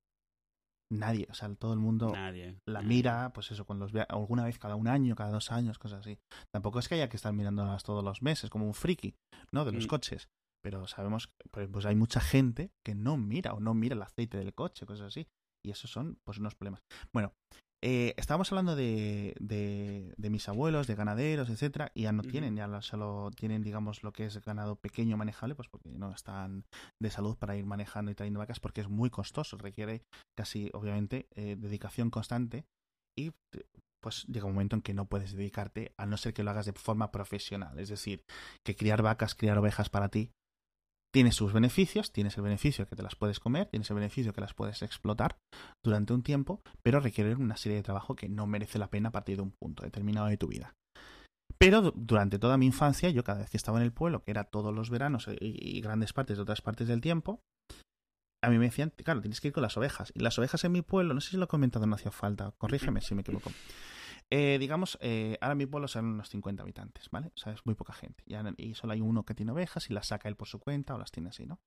Nadie, 0.91 1.28
o 1.30 1.34
sea, 1.34 1.54
todo 1.56 1.74
el 1.74 1.80
mundo 1.80 2.12
Nadie. 2.13 2.60
la 2.67 2.82
mira, 2.82 3.32
pues 3.34 3.52
eso, 3.52 3.65
con 3.65 3.80
los 3.80 3.91
alguna 4.10 4.43
vez 4.43 4.60
cada 4.60 4.76
un 4.76 4.88
año, 4.88 5.15
cada 5.15 5.32
dos 5.32 5.52
años, 5.52 5.80
cosas 5.80 6.02
así. 6.02 6.19
Tampoco 6.54 6.80
es 6.80 6.88
que 6.88 6.95
haya 6.95 7.10
que 7.10 7.17
estar 7.17 7.34
mirándolas 7.34 7.84
todos 7.84 8.04
los 8.04 8.21
meses, 8.21 8.50
como 8.50 8.65
un 8.67 8.74
friki, 8.74 9.15
¿no? 9.52 9.65
De 9.65 9.71
los 9.71 9.86
Mm. 9.86 9.88
coches. 9.88 10.30
Pero 10.63 10.88
sabemos 10.88 11.28
que 11.28 11.50
pues, 11.52 11.67
pues 11.71 11.86
hay 11.86 11.95
mucha 11.95 12.19
gente 12.19 12.71
que 12.84 12.95
no 12.95 13.17
mira 13.17 13.54
o 13.54 13.60
no 13.60 13.74
mira 13.74 13.95
el 13.95 14.02
aceite 14.02 14.38
del 14.38 14.54
coche, 14.54 14.86
cosas 14.86 15.08
así. 15.08 15.28
Y 15.63 15.71
esos 15.71 15.89
son 15.91 16.19
pues 16.24 16.38
unos 16.38 16.54
problemas. 16.56 16.82
Bueno, 17.12 17.34
eh, 17.88 18.15
estábamos 18.17 18.52
hablando 18.52 18.76
de, 18.76 19.36
de, 19.39 20.12
de 20.17 20.30
mis 20.32 20.50
abuelos, 20.50 20.88
de 20.88 20.95
ganaderos, 20.95 21.50
etcétera, 21.52 21.91
y 21.93 22.02
ya 22.04 22.12
no 22.12 22.24
tienen, 22.24 22.56
ya 22.56 22.65
lo- 22.65 22.82
solo 22.82 23.30
tienen, 23.36 23.62
digamos, 23.62 24.02
lo 24.02 24.12
que 24.12 24.26
es 24.26 24.43
ganado 24.43 24.76
pequeño 24.76 25.17
manejable, 25.17 25.54
pues 25.54 25.69
porque 25.69 25.89
no 25.89 26.12
están 26.12 26.65
de 27.00 27.12
salud 27.12 27.38
para 27.38 27.56
ir 27.56 27.67
manejando 27.67 28.10
y 28.10 28.15
trayendo 28.15 28.39
vacas, 28.39 28.60
porque 28.60 28.82
es 28.82 28.89
muy 28.89 29.12
costoso, 29.12 29.56
requiere 29.58 30.02
casi, 30.36 30.71
obviamente, 30.74 31.28
eh, 31.36 31.58
dedicación 31.60 32.10
constante 32.10 32.65
y 33.15 33.32
pues 34.02 34.26
llega 34.26 34.45
un 34.48 34.54
momento 34.54 34.76
en 34.76 34.82
que 34.82 34.93
no 34.95 35.06
puedes 35.06 35.34
dedicarte 35.34 35.93
a 35.98 36.06
no 36.08 36.17
ser 36.17 36.34
que 36.34 36.43
lo 36.43 36.52
hagas 36.52 36.65
de 36.65 36.74
forma 36.74 37.12
profesional. 37.12 37.78
Es 37.80 37.89
decir, 37.89 38.21
que 38.63 38.76
criar 38.76 39.02
vacas, 39.04 39.36
criar 39.36 39.58
ovejas 39.60 39.89
para 39.89 40.10
ti 40.10 40.32
tiene 41.15 41.32
sus 41.32 41.54
beneficios, 41.54 42.12
tienes 42.12 42.36
el 42.36 42.43
beneficio 42.43 42.86
que 42.89 42.97
te 42.97 43.01
las 43.01 43.15
puedes 43.15 43.39
comer, 43.39 43.67
tienes 43.69 43.89
el 43.89 43.95
beneficio 43.95 44.34
que 44.34 44.41
las 44.41 44.54
puedes 44.54 44.82
explotar 44.82 45.38
durante 45.82 46.12
un 46.12 46.23
tiempo, 46.23 46.62
pero 46.84 46.99
requieren 46.99 47.41
una 47.41 47.56
serie 47.56 47.78
de 47.78 47.84
trabajo 47.84 48.17
que 48.17 48.28
no 48.28 48.45
merece 48.47 48.80
la 48.80 48.89
pena 48.89 49.08
a 49.08 49.12
partir 49.13 49.38
de 49.38 49.43
un 49.43 49.51
punto 49.51 49.84
determinado 49.84 50.28
de 50.28 50.36
tu 50.36 50.47
vida. 50.49 50.75
Pero 51.58 51.82
du- 51.82 51.93
durante 51.95 52.38
toda 52.38 52.58
mi 52.58 52.65
infancia, 52.65 53.10
yo 53.12 53.23
cada 53.23 53.39
vez 53.39 53.49
que 53.49 53.56
estaba 53.56 53.78
en 53.78 53.86
el 53.86 53.93
pueblo, 53.93 54.23
que 54.25 54.32
era 54.32 54.43
todos 54.43 54.75
los 54.75 54.89
veranos 54.89 55.30
y, 55.39 55.78
y 55.78 55.80
grandes 55.80 56.12
partes 56.12 56.36
de 56.36 56.43
otras 56.43 56.60
partes 56.62 56.89
del 56.89 56.99
tiempo, 56.99 57.39
a 58.43 58.49
mí 58.49 58.58
me 58.60 58.65
decían, 58.65 58.91
claro, 59.06 59.21
tienes 59.21 59.39
que 59.39 59.47
ir 59.47 59.54
con 59.54 59.63
las 59.63 59.78
ovejas. 59.78 60.12
Y 60.15 60.19
las 60.19 60.38
ovejas 60.38 60.65
en 60.65 60.73
mi 60.73 60.82
pueblo, 60.82 61.13
no 61.13 61.21
sé 61.21 61.32
si 61.32 61.38
lo 61.38 61.45
he 61.45 61.47
comentado, 61.47 61.88
no 61.88 61.95
hacía 61.95 62.12
falta, 62.12 62.51
corrígeme 62.58 62.99
si 62.99 63.15
me 63.15 63.21
equivoco. 63.21 63.51
Eh, 64.31 64.57
digamos, 64.59 64.97
eh, 65.01 65.38
ahora 65.39 65.55
mi 65.55 65.65
pueblo 65.65 65.88
son 65.88 66.05
unos 66.05 66.29
50 66.29 66.63
habitantes, 66.63 67.09
¿vale? 67.11 67.31
O 67.35 67.38
sea, 67.38 67.53
es 67.53 67.65
muy 67.65 67.75
poca 67.75 67.93
gente. 67.93 68.23
Y 68.57 68.73
solo 68.73 68.93
hay 68.93 69.01
uno 69.01 69.23
que 69.23 69.35
tiene 69.35 69.51
ovejas 69.51 69.89
y 69.89 69.93
las 69.93 70.07
saca 70.07 70.27
él 70.29 70.35
por 70.35 70.47
su 70.47 70.59
cuenta 70.59 70.95
o 70.95 70.97
las 70.97 71.11
tiene 71.11 71.29
así, 71.29 71.45
¿no? 71.45 71.59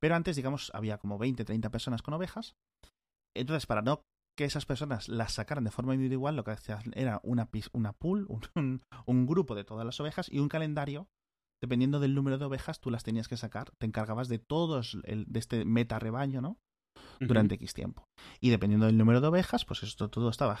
Pero 0.00 0.14
antes, 0.16 0.36
digamos, 0.36 0.70
había 0.74 0.98
como 0.98 1.18
20, 1.18 1.44
30 1.44 1.70
personas 1.70 2.02
con 2.02 2.14
ovejas. 2.14 2.56
Entonces, 3.36 3.66
para 3.66 3.82
no 3.82 4.02
que 4.36 4.44
esas 4.44 4.66
personas 4.66 5.08
las 5.08 5.34
sacaran 5.34 5.64
de 5.64 5.70
forma 5.70 5.94
individual, 5.94 6.36
lo 6.36 6.44
que 6.44 6.52
hacían 6.52 6.82
era 6.94 7.20
una, 7.24 7.48
una 7.72 7.92
pool, 7.92 8.26
un- 8.56 8.82
un 9.06 9.26
grupo 9.26 9.54
de 9.54 9.64
todas 9.64 9.86
las 9.86 10.00
ovejas 10.00 10.28
y 10.30 10.40
un 10.40 10.48
calendario. 10.48 11.08
Dependiendo 11.62 12.00
del 12.00 12.14
número 12.14 12.38
de 12.38 12.44
ovejas, 12.44 12.80
tú 12.80 12.90
las 12.90 13.04
tenías 13.04 13.28
que 13.28 13.36
sacar. 13.36 13.72
Te 13.78 13.86
encargabas 13.86 14.28
de 14.28 14.38
todos, 14.38 14.98
el, 15.04 15.26
de 15.26 15.40
este 15.40 15.64
meta 15.64 15.98
rebaño, 15.98 16.40
¿no? 16.40 16.58
Durante 17.20 17.54
X 17.56 17.74
tiempo. 17.74 18.04
Y 18.40 18.50
dependiendo 18.50 18.86
del 18.86 18.96
número 18.96 19.20
de 19.20 19.28
ovejas, 19.28 19.64
pues 19.64 19.82
esto 19.82 20.08
todo 20.08 20.30
estaba 20.30 20.58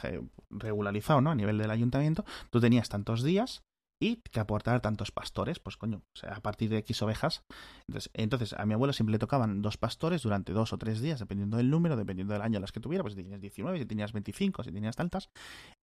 regularizado, 0.50 1.20
¿no? 1.20 1.30
A 1.30 1.34
nivel 1.34 1.58
del 1.58 1.70
ayuntamiento. 1.70 2.24
Tú 2.50 2.60
tenías 2.60 2.88
tantos 2.88 3.22
días 3.22 3.62
y 4.00 4.16
que 4.16 4.40
aportar 4.40 4.80
tantos 4.80 5.10
pastores, 5.10 5.58
pues 5.58 5.76
coño, 5.76 6.02
o 6.14 6.18
sea, 6.18 6.34
a 6.34 6.40
partir 6.40 6.70
de 6.70 6.78
X 6.78 7.02
ovejas. 7.02 7.44
Entonces, 7.88 8.10
entonces, 8.14 8.52
a 8.52 8.64
mi 8.64 8.74
abuelo 8.74 8.92
siempre 8.92 9.12
le 9.12 9.18
tocaban 9.18 9.60
dos 9.60 9.76
pastores 9.76 10.22
durante 10.22 10.52
dos 10.52 10.72
o 10.72 10.78
tres 10.78 11.00
días, 11.00 11.18
dependiendo 11.18 11.56
del 11.56 11.70
número, 11.70 11.96
dependiendo 11.96 12.32
del 12.32 12.42
año 12.42 12.60
las 12.60 12.72
que 12.72 12.80
tuviera, 12.80 13.02
pues 13.02 13.14
si 13.14 13.22
tenías 13.22 13.40
19, 13.40 13.78
si 13.78 13.86
tenías 13.86 14.12
25, 14.12 14.62
si 14.62 14.72
tenías 14.72 14.96
tantas. 14.96 15.30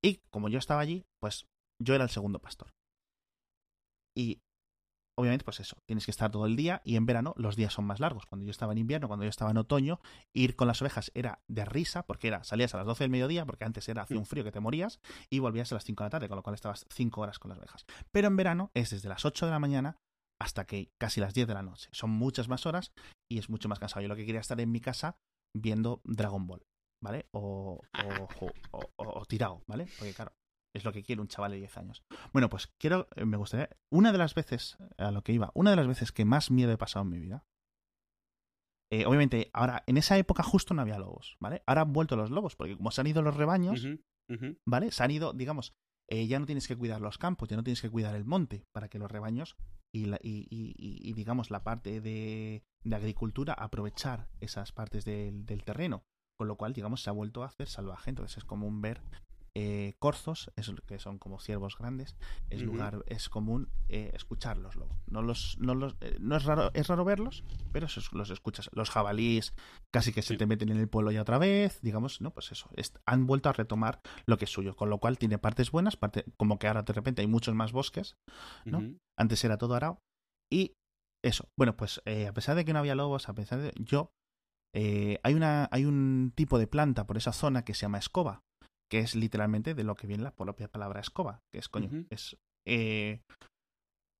Y 0.04 0.22
como 0.32 0.50
yo 0.50 0.60
estaba 0.60 0.82
allí, 0.82 1.04
pues 1.20 1.46
yo 1.82 1.94
era 1.94 2.06
el 2.06 2.10
segundo 2.10 2.40
pastor. 2.40 2.70
Y 4.18 4.40
obviamente, 5.18 5.46
pues 5.46 5.60
eso, 5.60 5.78
tienes 5.86 6.06
que 6.06 6.12
estar 6.12 6.32
todo 6.32 6.46
el 6.46 6.56
día 6.56 6.82
y 6.84 6.96
en 6.96 7.06
verano 7.06 7.34
los 7.38 7.56
días 7.56 7.74
son 7.74 7.86
más 7.86 8.00
largos. 8.00 8.26
Cuando 8.26 8.46
yo 8.46 8.52
estaba 8.52 8.74
en 8.74 8.80
invierno, 8.80 9.08
cuando 9.08 9.24
yo 9.24 9.30
estaba 9.30 9.52
en 9.52 9.58
otoño, 9.58 10.00
ir 10.34 10.56
con 10.56 10.68
las 10.68 10.82
ovejas 10.82 11.12
era 11.14 11.42
de 11.48 11.66
risa, 11.66 12.06
porque 12.06 12.28
era, 12.28 12.44
salías 12.44 12.74
a 12.74 12.78
las 12.78 12.86
12 12.86 13.06
del 13.06 13.12
mediodía, 13.12 13.46
porque 13.46 13.66
antes 13.66 13.88
era 13.90 14.04
hacía 14.04 14.18
un 14.18 14.26
frío 14.26 14.44
que 14.44 14.52
te 14.52 14.60
morías, 14.60 15.00
y 15.30 15.40
volvías 15.40 15.72
a 15.72 15.76
las 15.76 15.86
5 15.86 16.04
de 16.04 16.06
la 16.06 16.10
tarde, 16.10 16.28
con 16.28 16.36
lo 16.36 16.44
cual 16.44 16.56
estabas 16.56 16.86
5 16.90 17.22
horas 17.22 17.40
con 17.40 17.50
las 17.50 17.60
ovejas. 17.60 17.86
Pero 18.12 18.28
en 18.28 18.36
verano 18.36 18.72
es 18.74 18.90
desde 18.90 19.10
las 19.10 19.26
8 19.26 19.46
de 19.46 19.52
la 19.52 19.60
mañana 19.60 19.98
hasta 20.40 20.66
que 20.66 20.92
casi 21.00 21.22
las 21.22 21.34
10 21.34 21.48
de 21.48 21.54
la 21.54 21.64
noche. 21.64 21.90
Son 21.94 22.10
muchas 22.10 22.50
más 22.50 22.66
horas 22.66 22.92
y 23.32 23.40
es 23.40 23.50
mucho 23.50 23.70
más 23.70 23.80
cansado. 23.80 24.02
Yo 24.02 24.10
lo 24.10 24.16
que 24.16 24.26
quería 24.26 24.42
estar 24.42 24.60
en 24.60 24.72
mi 24.72 24.82
casa 24.82 25.18
viendo 25.56 26.02
Dragon 26.04 26.46
Ball, 26.46 26.66
¿vale? 27.02 27.28
O, 27.32 27.80
o, 27.82 28.28
o, 28.72 28.92
o 28.98 29.26
tirado, 29.26 29.64
¿vale? 29.68 29.88
Porque 29.98 30.14
claro, 30.14 30.34
es 30.76 30.84
lo 30.84 30.92
que 30.92 31.04
quiere 31.04 31.22
un 31.22 31.28
chaval 31.28 31.52
de 31.52 31.58
10 31.58 31.78
años. 31.78 32.04
Bueno, 32.34 32.50
pues 32.50 32.68
quiero, 32.78 33.08
eh, 33.16 33.26
me 33.26 33.38
gustaría, 33.38 33.70
una 33.90 34.12
de 34.12 34.18
las 34.18 34.36
veces, 34.36 34.78
a 34.98 35.12
lo 35.12 35.24
que 35.24 35.32
iba, 35.32 35.52
una 35.54 35.70
de 35.72 35.78
las 35.78 35.88
veces 35.88 36.12
que 36.12 36.26
más 36.26 36.52
miedo 36.52 36.72
he 36.72 36.78
pasado 36.78 37.04
en 37.04 37.10
mi 37.10 37.20
vida, 37.20 37.46
eh, 38.92 39.06
obviamente, 39.06 39.50
ahora, 39.54 39.84
en 39.88 39.98
esa 39.98 40.18
época 40.18 40.44
justo 40.44 40.74
no 40.74 40.82
había 40.82 41.00
lobos, 41.00 41.38
¿vale? 41.40 41.64
Ahora 41.66 41.82
han 41.82 41.94
vuelto 41.94 42.18
los 42.18 42.30
lobos, 42.30 42.56
porque 42.56 42.76
como 42.76 42.92
se 42.92 43.02
han 43.02 43.08
ido 43.08 43.22
los 43.22 43.36
rebaños, 43.36 43.88
¿vale? 44.66 44.92
Se 44.92 45.04
han 45.04 45.12
ido, 45.12 45.34
digamos, 45.34 45.74
eh, 46.10 46.28
ya 46.28 46.40
no 46.40 46.46
tienes 46.46 46.68
que 46.68 46.76
cuidar 46.76 47.02
los 47.02 47.18
campos, 47.18 47.50
ya 47.50 47.56
no 47.56 47.64
tienes 47.64 47.82
que 47.82 47.90
cuidar 47.90 48.14
el 48.14 48.26
monte 48.26 48.66
para 48.74 48.90
que 48.90 49.00
los 49.00 49.10
rebaños 49.10 49.56
y, 49.94 50.10
y, 50.22 50.46
y, 50.52 51.14
digamos, 51.14 51.52
la 51.52 51.64
parte 51.64 52.02
de, 52.02 52.64
de, 52.84 52.96
agricultura 52.96 53.54
aprovechar 53.54 54.28
esas 54.42 54.74
partes 54.74 55.06
del, 55.06 55.46
del 55.46 55.64
terreno. 55.64 56.04
Con 56.38 56.50
lo 56.50 56.58
cual, 56.58 56.74
digamos, 56.74 57.02
se 57.02 57.10
ha 57.10 57.14
vuelto 57.14 57.44
a 57.44 57.48
hacer 57.48 57.70
salvaje. 57.70 58.10
Entonces 58.10 58.40
es 58.40 58.44
común 58.44 58.82
ver 58.82 59.02
eh, 59.58 59.96
corzos, 60.00 60.52
es, 60.58 60.70
que 60.86 61.00
son 61.00 61.18
como 61.18 61.40
ciervos 61.40 61.78
grandes, 61.78 62.18
es 62.50 62.62
lugar, 62.62 63.06
es 63.08 63.30
común 63.30 63.70
eh, 63.88 64.12
escucharlos 64.14 64.76
luego. 64.76 65.00
No 65.08 65.22
los, 65.22 65.58
no 65.60 65.74
los, 65.74 65.96
eh, 66.02 66.18
no 66.20 66.36
es 66.36 66.44
raro, 66.44 66.72
es 66.74 66.90
raro 66.90 67.06
verlos, 67.06 67.46
pero 67.72 67.88
los 68.12 68.30
escuchas. 68.30 68.70
Los 68.74 68.90
jabalíes 68.90 69.54
casi 69.94 70.12
que 70.12 70.24
se 70.24 70.36
te 70.36 70.46
meten 70.46 70.70
en 70.70 70.78
el 70.78 70.90
pueblo 70.90 71.10
ya 71.12 71.22
otra 71.22 71.38
vez, 71.38 71.80
digamos, 71.82 72.20
no, 72.20 72.32
pues 72.32 72.52
eso, 72.52 72.70
han 73.06 73.28
vuelto 73.28 73.48
a 73.48 73.54
retomar 73.54 74.02
lo 74.26 74.38
que 74.38 74.44
es 74.44 74.52
suyo, 74.52 74.76
con 74.76 74.90
lo 74.90 74.98
cual 74.98 75.18
tiene 75.18 75.38
partes 75.38 75.72
buenas, 75.72 75.96
parte, 75.96 76.26
como 76.36 76.60
que 76.60 76.68
ahora 76.68 76.84
de 76.84 76.92
repente 76.92 77.22
hay 77.22 77.28
muchos 77.28 77.56
más 77.56 77.72
bosques, 77.72 78.18
¿no? 78.66 78.84
Antes 79.18 79.42
era 79.46 79.58
todo 79.58 79.76
arao 79.76 80.02
y 80.52 80.74
eso. 81.24 81.48
Bueno, 81.58 81.78
pues 81.78 82.00
a 82.06 82.34
pesar 82.34 82.58
de 82.58 82.66
que 82.66 82.74
no 82.74 82.80
había 82.80 82.96
lobos, 82.96 83.30
a 83.30 83.34
pesar 83.34 83.62
de 83.62 83.72
yo 83.78 84.12
hay 84.74 85.34
una 85.34 85.70
hay 85.72 85.86
un 85.86 86.34
tipo 86.36 86.60
de 86.60 86.68
planta 86.68 87.08
por 87.08 87.16
esa 87.16 87.32
zona 87.32 87.64
que 87.64 87.74
se 87.74 87.84
llama 87.84 88.00
escoba 88.00 88.45
que 88.90 89.00
es 89.00 89.16
literalmente 89.16 89.74
de 89.74 89.84
lo 89.84 89.96
que 89.96 90.08
viene 90.08 90.24
la 90.24 90.36
propia 90.36 90.68
palabra 90.68 91.00
escoba, 91.00 91.42
que 91.52 91.60
es, 91.60 91.70
coño, 91.70 92.06
es 92.10 92.38
eh, 92.68 93.22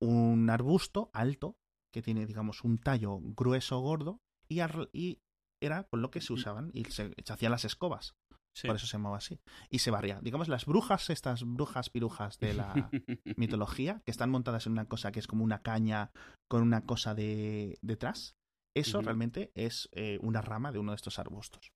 un 0.02 0.50
arbusto 0.50 1.10
alto 1.14 1.58
que 1.94 2.02
tiene, 2.02 2.26
digamos, 2.26 2.64
un 2.64 2.78
tallo 2.78 3.20
grueso, 3.20 3.80
gordo, 3.80 4.20
y, 4.50 4.62
y 4.94 5.20
era 5.62 5.84
con 5.86 6.02
lo 6.02 6.12
que 6.12 6.22
se 6.22 6.34
usaban 6.34 6.72
y 6.74 6.86
se, 6.86 7.14
hacían 7.30 7.52
las 7.52 7.66
escobas. 7.66 8.16
Por 8.64 8.78
eso 8.78 8.86
se 8.86 8.94
llamaba 8.94 9.18
así. 9.18 9.40
Y 9.70 9.80
se 9.80 9.92
barría. 9.92 10.22
Digamos, 10.22 10.48
las 10.48 10.66
brujas, 10.66 11.10
estas 11.10 11.44
brujas 11.44 11.90
pirujas 11.90 12.40
de 12.40 12.54
la 12.54 12.74
mitología, 13.38 14.02
que 14.06 14.12
están 14.12 14.30
montadas 14.30 14.66
en 14.66 14.74
una 14.74 14.88
cosa 14.88 15.12
que 15.12 15.20
es 15.20 15.28
como 15.28 15.44
una 15.44 15.62
caña 15.62 16.12
con 16.50 16.62
una 16.62 16.86
cosa 16.86 17.14
de 17.16 17.78
detrás, 17.82 18.36
eso 18.74 19.02
realmente 19.02 19.52
es 19.56 19.90
eh, 19.94 20.20
una 20.22 20.42
rama 20.42 20.72
de 20.72 20.80
uno 20.80 20.92
de 20.92 20.98
estos 20.98 21.20
arbustos. 21.20 21.74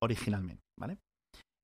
Originalmente, 0.00 0.62
¿vale? 0.78 0.98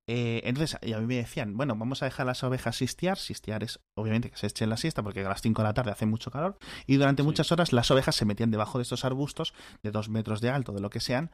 Eh, 0.06 0.42
entonces, 0.44 0.78
y 0.82 0.92
a 0.92 0.98
mí 0.98 1.06
me 1.06 1.16
decían, 1.16 1.56
bueno, 1.56 1.76
vamos 1.76 2.02
a 2.02 2.06
dejar 2.06 2.26
las 2.26 2.42
ovejas 2.44 2.76
sistiar. 2.76 3.18
Sistiar 3.18 3.62
es, 3.62 3.80
obviamente, 3.94 4.30
que 4.30 4.36
se 4.36 4.46
echen 4.46 4.70
la 4.70 4.76
siesta 4.76 5.02
porque 5.02 5.24
a 5.24 5.28
las 5.28 5.40
5 5.40 5.62
de 5.62 5.68
la 5.68 5.74
tarde 5.74 5.90
hace 5.90 6.06
mucho 6.06 6.30
calor. 6.30 6.58
Y 6.86 6.96
durante 6.96 7.22
muchas 7.22 7.50
horas 7.52 7.72
las 7.72 7.90
ovejas 7.90 8.14
se 8.14 8.24
metían 8.24 8.50
debajo 8.50 8.78
de 8.78 8.82
estos 8.82 9.04
arbustos 9.04 9.54
de 9.82 9.90
dos 9.90 10.08
metros 10.08 10.40
de 10.40 10.50
alto, 10.50 10.72
de 10.72 10.80
lo 10.80 10.90
que 10.90 11.00
sean, 11.00 11.30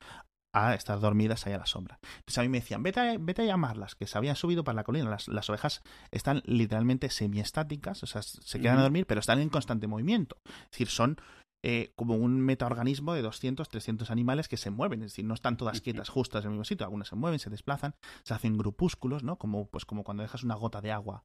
a 0.52 0.74
estar 0.74 0.98
dormidas 1.00 1.46
ahí 1.46 1.52
a 1.52 1.58
la 1.58 1.66
sombra. 1.66 1.98
Entonces 2.02 2.38
a 2.38 2.42
mí 2.42 2.48
me 2.48 2.60
decían, 2.60 2.82
vete 2.82 3.00
a, 3.00 3.16
vete 3.18 3.42
a 3.42 3.44
llamarlas, 3.46 3.94
que 3.94 4.06
se 4.06 4.18
habían 4.18 4.36
subido 4.36 4.64
para 4.64 4.76
la 4.76 4.84
colina. 4.84 5.08
Las, 5.08 5.28
las 5.28 5.48
ovejas 5.48 5.82
están 6.10 6.42
literalmente 6.44 7.10
semiestáticas, 7.10 8.02
o 8.02 8.06
sea, 8.06 8.22
se 8.22 8.60
quedan 8.60 8.78
a 8.78 8.82
dormir, 8.82 9.06
pero 9.06 9.20
están 9.20 9.40
en 9.40 9.48
constante 9.48 9.86
movimiento. 9.86 10.36
Es 10.46 10.70
decir, 10.72 10.88
son 10.88 11.20
eh, 11.62 11.92
como 11.94 12.16
un 12.16 12.40
metaorganismo 12.40 13.12
de 13.12 13.22
200, 13.22 13.68
300 13.68 14.10
animales 14.10 14.48
que 14.48 14.56
se 14.56 14.70
mueven, 14.70 15.02
es 15.02 15.12
decir, 15.12 15.26
no 15.26 15.34
están 15.34 15.58
todas 15.58 15.80
quietas 15.82 16.08
justas 16.08 16.44
en 16.44 16.48
el 16.48 16.52
mismo 16.52 16.64
sitio, 16.64 16.86
algunas 16.86 17.08
se 17.08 17.16
mueven, 17.16 17.38
se 17.38 17.50
desplazan, 17.50 17.94
se 18.24 18.32
hacen 18.32 18.56
grupúsculos, 18.56 19.24
¿no? 19.24 19.36
Como, 19.36 19.68
pues 19.68 19.84
como 19.84 20.02
cuando 20.02 20.22
dejas 20.22 20.42
una 20.42 20.54
gota 20.54 20.80
de 20.80 20.92
agua 20.92 21.24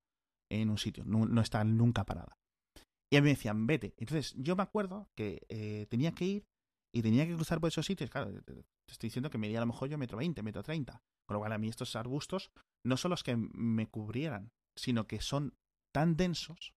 en 0.52 0.70
un 0.70 0.78
sitio, 0.78 1.06
no, 1.06 1.26
no 1.26 1.42
está 1.42 1.64
nunca 1.64 2.06
parada. 2.06 2.38
Y 3.10 3.18
a 3.18 3.22
mí 3.22 3.26
me 3.26 3.36
decían, 3.36 3.66
vete. 3.66 3.94
Entonces 3.98 4.34
yo 4.38 4.56
me 4.56 4.64
acuerdo 4.64 5.10
que 5.16 5.46
eh, 5.48 5.88
tenía 5.90 6.12
que 6.12 6.26
ir 6.26 6.46
y 6.94 7.02
tenía 7.02 7.26
que 7.26 7.36
cruzar 7.36 7.62
por 7.62 7.70
esos 7.70 7.86
sitios, 7.86 8.10
claro, 8.10 8.32
te, 8.44 8.66
estoy 8.90 9.08
diciendo 9.08 9.30
que 9.30 9.38
medía 9.38 9.60
a 9.60 9.62
lo 9.62 9.68
mejor 9.68 9.90
yo 9.90 9.98
metro 9.98 10.18
20, 10.18 10.44
metro 10.44 10.64
30, 10.64 11.02
con 11.28 11.36
lo 11.36 11.40
cual 11.40 11.54
a 11.54 11.58
mí 11.58 11.70
estos 11.70 11.96
arbustos 11.96 12.52
no 12.86 12.98
son 12.98 13.12
los 13.12 13.24
que 13.24 13.36
me 13.38 13.88
cubrieran, 13.88 14.52
sino 14.78 15.08
que 15.08 15.22
son 15.22 15.54
tan 15.94 16.18
densos 16.18 16.74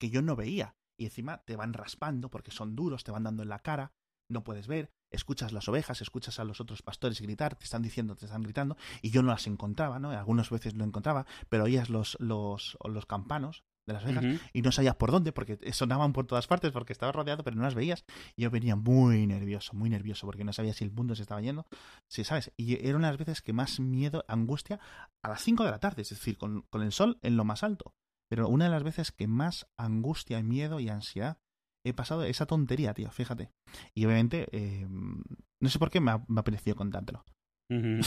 que 0.00 0.10
yo 0.10 0.22
no 0.22 0.36
veía 0.36 0.74
y 0.96 1.04
encima 1.04 1.38
te 1.44 1.56
van 1.56 1.72
raspando 1.72 2.30
porque 2.30 2.50
son 2.50 2.76
duros, 2.76 3.04
te 3.04 3.12
van 3.12 3.24
dando 3.24 3.42
en 3.42 3.48
la 3.48 3.60
cara, 3.60 3.92
no 4.28 4.44
puedes 4.44 4.66
ver, 4.66 4.90
escuchas 5.10 5.52
las 5.52 5.68
ovejas, 5.68 6.00
escuchas 6.00 6.38
a 6.38 6.44
los 6.44 6.60
otros 6.60 6.82
pastores 6.82 7.20
gritar, 7.20 7.54
te 7.54 7.64
están 7.64 7.82
diciendo, 7.82 8.16
te 8.16 8.26
están 8.26 8.42
gritando, 8.42 8.76
y 9.02 9.10
yo 9.10 9.22
no 9.22 9.30
las 9.30 9.46
encontraba, 9.46 9.98
¿no? 9.98 10.10
Algunas 10.10 10.50
veces 10.50 10.74
lo 10.74 10.84
encontraba, 10.84 11.26
pero 11.48 11.64
oías 11.64 11.90
los, 11.90 12.16
los, 12.20 12.78
los 12.84 13.06
campanos 13.06 13.64
de 13.86 13.92
las 13.94 14.04
ovejas 14.04 14.24
y 14.52 14.62
no 14.62 14.72
sabías 14.72 14.94
por 14.96 15.10
dónde, 15.10 15.32
porque 15.32 15.58
sonaban 15.72 16.12
por 16.12 16.26
todas 16.26 16.46
partes, 16.46 16.72
porque 16.72 16.92
estaba 16.92 17.12
rodeado, 17.12 17.42
pero 17.42 17.56
no 17.56 17.62
las 17.62 17.74
veías. 17.74 18.04
Y 18.36 18.42
yo 18.42 18.50
venía 18.50 18.76
muy 18.76 19.26
nervioso, 19.26 19.74
muy 19.74 19.90
nervioso, 19.90 20.26
porque 20.26 20.44
no 20.44 20.52
sabía 20.52 20.72
si 20.72 20.84
el 20.84 20.92
mundo 20.92 21.14
se 21.14 21.22
estaba 21.22 21.40
yendo. 21.40 21.66
Sí, 22.08 22.24
¿sabes? 22.24 22.52
Y 22.56 22.86
era 22.86 22.96
una 22.96 23.08
de 23.08 23.14
las 23.14 23.18
veces 23.18 23.42
que 23.42 23.52
más 23.52 23.80
miedo, 23.80 24.24
angustia, 24.28 24.78
a 25.22 25.28
las 25.28 25.42
5 25.42 25.64
de 25.64 25.70
la 25.70 25.80
tarde, 25.80 26.02
es 26.02 26.10
decir, 26.10 26.38
con, 26.38 26.62
con 26.70 26.82
el 26.82 26.92
sol 26.92 27.18
en 27.22 27.36
lo 27.36 27.44
más 27.44 27.62
alto. 27.62 27.94
Pero 28.32 28.48
una 28.48 28.64
de 28.64 28.70
las 28.70 28.82
veces 28.82 29.12
que 29.12 29.26
más 29.26 29.66
angustia, 29.76 30.42
miedo 30.42 30.80
y 30.80 30.88
ansiedad 30.88 31.36
he 31.84 31.92
pasado 31.92 32.24
esa 32.24 32.46
tontería, 32.46 32.94
tío, 32.94 33.10
fíjate. 33.10 33.50
Y 33.94 34.06
obviamente, 34.06 34.48
eh, 34.52 34.86
no 34.88 35.68
sé 35.68 35.78
por 35.78 35.90
qué 35.90 36.00
me 36.00 36.12
ha, 36.12 36.24
me 36.28 36.40
ha 36.40 36.42
parecido 36.42 36.74
contártelo. 36.74 37.26
o 37.70 38.02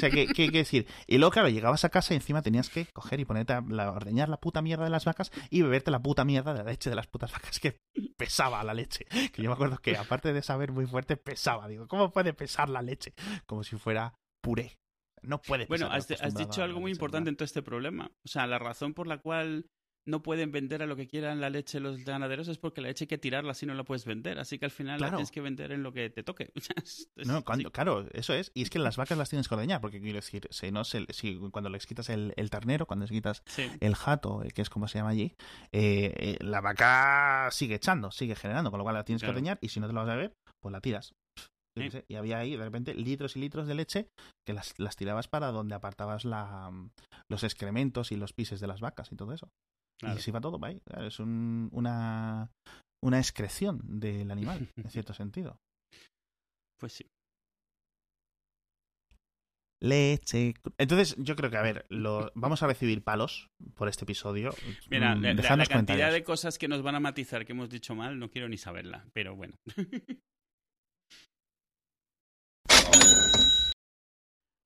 sea, 0.00 0.08
¿qué, 0.10 0.28
qué, 0.34 0.50
decir? 0.50 0.86
Y 1.06 1.18
luego, 1.18 1.30
claro, 1.30 1.50
llegabas 1.50 1.84
a 1.84 1.90
casa 1.90 2.14
y 2.14 2.16
encima 2.16 2.40
tenías 2.40 2.70
que 2.70 2.86
coger 2.86 3.20
y 3.20 3.26
ponerte 3.26 3.52
a 3.52 3.60
ordeñar 3.90 4.30
la 4.30 4.40
puta 4.40 4.62
mierda 4.62 4.84
de 4.84 4.90
las 4.90 5.04
vacas 5.04 5.30
y 5.50 5.60
beberte 5.60 5.90
la 5.90 6.00
puta 6.00 6.24
mierda 6.24 6.54
de 6.54 6.64
la 6.64 6.70
leche 6.70 6.88
de 6.88 6.96
las 6.96 7.06
putas 7.06 7.32
vacas, 7.32 7.60
que 7.60 7.76
pesaba 8.16 8.64
la 8.64 8.72
leche. 8.72 9.04
Que 9.30 9.42
yo 9.42 9.50
me 9.50 9.54
acuerdo 9.56 9.76
que, 9.76 9.98
aparte 9.98 10.32
de 10.32 10.40
saber 10.40 10.72
muy 10.72 10.86
fuerte, 10.86 11.18
pesaba. 11.18 11.68
Digo, 11.68 11.86
¿cómo 11.86 12.12
puede 12.12 12.32
pesar 12.32 12.70
la 12.70 12.80
leche? 12.80 13.12
Como 13.44 13.62
si 13.62 13.76
fuera 13.76 14.14
puré. 14.40 14.79
No 15.22 15.40
puede 15.40 15.66
Bueno, 15.66 15.88
has, 15.90 16.06
dicho 16.34 16.62
algo 16.62 16.80
muy 16.80 16.92
importante 16.92 17.30
en 17.30 17.36
todo 17.36 17.44
este 17.44 17.62
problema. 17.62 18.10
O 18.24 18.28
sea, 18.28 18.46
la 18.46 18.58
razón 18.58 18.94
por 18.94 19.06
la 19.06 19.18
cual 19.18 19.66
no 20.06 20.22
pueden 20.22 20.50
vender 20.50 20.82
a 20.82 20.86
lo 20.86 20.96
que 20.96 21.06
quieran 21.06 21.40
la 21.40 21.50
leche 21.50 21.78
los 21.78 22.04
ganaderos 22.04 22.48
es 22.48 22.58
porque 22.58 22.80
la 22.80 22.88
leche 22.88 23.04
hay 23.04 23.08
que 23.08 23.18
tirarla 23.18 23.54
si 23.54 23.66
no 23.66 23.74
la 23.74 23.84
puedes 23.84 24.04
vender. 24.04 24.38
Así 24.38 24.58
que 24.58 24.64
al 24.64 24.70
final 24.70 25.00
la 25.00 25.10
tienes 25.10 25.30
que 25.30 25.40
vender 25.40 25.72
en 25.72 25.82
lo 25.82 25.92
que 25.92 26.10
te 26.10 26.22
toque. 26.22 26.52
no, 27.16 27.44
claro, 27.44 28.06
eso 28.12 28.34
es. 28.34 28.50
Y 28.54 28.62
es 28.62 28.70
que 28.70 28.78
las 28.78 28.96
vacas 28.96 29.18
las 29.18 29.28
tienes 29.28 29.48
que 29.48 29.54
ordeñar, 29.54 29.80
porque 29.80 30.00
quiero 30.00 30.16
decir, 30.16 30.48
si 30.50 30.70
no, 30.70 30.84
si, 30.84 31.06
cuando 31.50 31.70
les 31.70 31.86
quitas 31.86 32.08
el, 32.08 32.32
el 32.36 32.50
ternero, 32.50 32.86
cuando 32.86 33.04
les 33.04 33.10
quitas 33.10 33.42
el 33.80 33.94
jato, 33.94 34.42
eh, 34.42 34.50
que 34.50 34.62
es 34.62 34.70
como 34.70 34.88
se 34.88 34.98
llama 34.98 35.10
allí, 35.10 35.34
eh, 35.72 36.12
eh, 36.16 36.36
la 36.40 36.60
vaca 36.60 37.48
sigue 37.52 37.76
echando, 37.76 38.10
sigue 38.10 38.34
generando, 38.34 38.70
con 38.70 38.78
lo 38.78 38.84
cual 38.84 38.94
la 38.94 39.04
tienes 39.04 39.22
que 39.22 39.28
ordeñar 39.28 39.58
y 39.60 39.68
si 39.68 39.80
no 39.80 39.86
te 39.86 39.92
la 39.92 40.00
vas 40.00 40.10
a 40.10 40.16
ver, 40.16 40.34
pues 40.60 40.72
la 40.72 40.80
tiras 40.80 41.14
y 42.08 42.14
había 42.14 42.38
ahí 42.38 42.56
de 42.56 42.64
repente 42.64 42.94
litros 42.94 43.36
y 43.36 43.40
litros 43.40 43.66
de 43.66 43.74
leche 43.74 44.08
que 44.46 44.52
las, 44.52 44.78
las 44.78 44.96
tirabas 44.96 45.28
para 45.28 45.50
donde 45.52 45.74
apartabas 45.74 46.24
la, 46.24 46.70
los 47.30 47.44
excrementos 47.44 48.12
y 48.12 48.16
los 48.16 48.32
pises 48.32 48.60
de 48.60 48.66
las 48.66 48.80
vacas 48.80 49.10
y 49.12 49.16
todo 49.16 49.32
eso. 49.32 49.48
Y 50.02 50.18
se 50.18 50.30
iba 50.30 50.40
todo 50.40 50.58
ahí. 50.64 50.80
Es 50.98 51.20
un, 51.20 51.68
una, 51.72 52.50
una 53.04 53.18
excreción 53.18 54.00
del 54.00 54.30
animal, 54.30 54.68
en 54.76 54.90
cierto 54.90 55.14
sentido. 55.14 55.58
Pues 56.78 56.94
sí. 56.94 57.06
Leche. 59.82 60.54
Entonces, 60.76 61.16
yo 61.18 61.36
creo 61.36 61.50
que, 61.50 61.56
a 61.56 61.62
ver, 61.62 61.86
lo, 61.88 62.30
vamos 62.34 62.62
a 62.62 62.66
recibir 62.66 63.02
palos 63.02 63.48
por 63.74 63.88
este 63.88 64.04
episodio. 64.04 64.54
Mira, 64.90 65.14
mm, 65.14 65.22
la, 65.22 65.56
la 65.56 65.66
cantidad 65.66 66.12
de 66.12 66.22
cosas 66.22 66.58
que 66.58 66.68
nos 66.68 66.82
van 66.82 66.96
a 66.96 67.00
matizar 67.00 67.46
que 67.46 67.52
hemos 67.52 67.70
dicho 67.70 67.94
mal, 67.94 68.18
no 68.18 68.30
quiero 68.30 68.48
ni 68.48 68.58
saberla, 68.58 69.06
pero 69.14 69.36
bueno. 69.36 69.54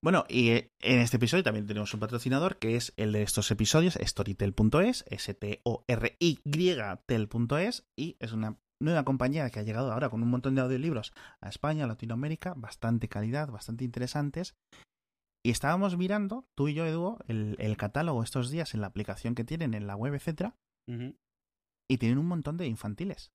Bueno, 0.05 0.27
y 0.29 0.51
eh, 0.51 0.71
en 0.81 1.01
este 1.01 1.17
episodio 1.17 1.43
también 1.43 1.67
tenemos 1.67 1.95
un 1.95 2.01
patrocinador 2.01 2.59
que 2.59 2.77
es 2.77 2.93
el 2.99 3.13
de 3.13 3.23
estos 3.23 3.51
episodios, 3.51 3.95
Storytel.es, 3.95 5.07
S-T-O-R-Y-Tel.es, 5.09 5.47
y 7.97 8.17
es 8.21 8.33
una 8.33 8.59
nueva 8.83 9.05
compañía 9.07 9.49
que 9.49 9.61
ha 9.61 9.63
llegado 9.63 9.91
ahora 9.91 10.11
con 10.11 10.23
un 10.23 10.29
montón 10.29 10.57
de 10.57 10.61
audiolibros 10.61 11.15
a 11.41 11.49
España, 11.49 11.85
a 11.85 11.87
Latinoamérica, 11.87 12.53
bastante 12.53 13.09
calidad, 13.09 13.49
bastante 13.49 13.85
interesantes. 13.85 14.55
Y 15.43 15.49
estábamos 15.49 15.97
mirando, 15.97 16.47
tú 16.55 16.69
y 16.69 16.75
yo, 16.75 16.85
Edu, 16.85 17.17
el, 17.27 17.77
catálogo 17.79 18.23
estos 18.23 18.51
días 18.51 18.75
en 18.75 18.83
la 18.83 18.89
aplicación 18.89 19.35
que 19.35 19.45
tienen 19.45 19.73
en 19.73 19.87
la 19.87 19.97
web, 19.97 20.13
etcétera. 20.13 20.55
Y 20.87 21.97
tienen 21.97 22.19
un 22.19 22.27
montón 22.27 22.59
de 22.59 22.67
infantiles. 22.67 23.33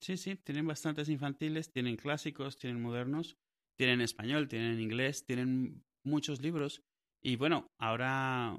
Sí, 0.00 0.16
sí, 0.16 0.36
tienen 0.36 0.68
bastantes 0.68 1.08
infantiles, 1.08 1.72
tienen 1.72 1.96
clásicos, 1.96 2.58
tienen 2.58 2.80
modernos, 2.80 3.38
tienen 3.76 4.00
español, 4.00 4.46
tienen 4.46 4.78
inglés, 4.78 5.24
tienen 5.24 5.82
muchos 6.04 6.40
libros. 6.40 6.82
Y 7.22 7.36
bueno, 7.36 7.70
ahora, 7.78 8.58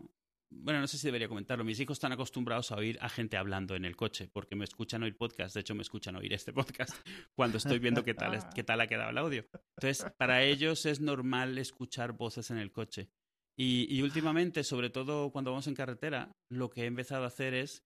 bueno, 0.50 0.80
no 0.80 0.88
sé 0.88 0.98
si 0.98 1.08
debería 1.08 1.28
comentarlo, 1.28 1.64
mis 1.64 1.80
hijos 1.80 1.96
están 1.96 2.12
acostumbrados 2.12 2.72
a 2.72 2.76
oír 2.76 2.98
a 3.02 3.10
gente 3.10 3.38
hablando 3.38 3.76
en 3.76 3.86
el 3.86 3.96
coche, 3.96 4.30
porque 4.32 4.56
me 4.56 4.64
escuchan 4.64 5.04
oír 5.04 5.18
podcast, 5.18 5.54
de 5.54 5.62
hecho 5.62 5.76
me 5.76 5.82
escuchan 5.82 6.16
oír 6.16 6.34
este 6.34 6.54
podcast 6.54 6.96
cuando 7.36 7.58
estoy 7.58 7.80
viendo 7.80 8.04
qué 8.04 8.14
tal, 8.14 8.40
qué 8.56 8.64
tal 8.64 8.82
ha 8.82 8.88
quedado 8.88 9.10
el 9.10 9.18
audio. 9.18 9.46
Entonces, 9.78 10.06
para 10.18 10.44
ellos 10.44 10.86
es 10.86 11.02
normal 11.02 11.58
escuchar 11.58 12.14
voces 12.14 12.52
en 12.52 12.58
el 12.58 12.72
coche. 12.72 13.10
Y, 13.56 13.94
y 13.94 14.02
últimamente, 14.02 14.64
sobre 14.64 14.90
todo 14.90 15.32
cuando 15.32 15.52
vamos 15.52 15.68
en 15.68 15.76
carretera, 15.76 16.32
lo 16.50 16.70
que 16.70 16.84
he 16.84 16.86
empezado 16.86 17.26
a 17.26 17.28
hacer 17.28 17.54
es 17.54 17.84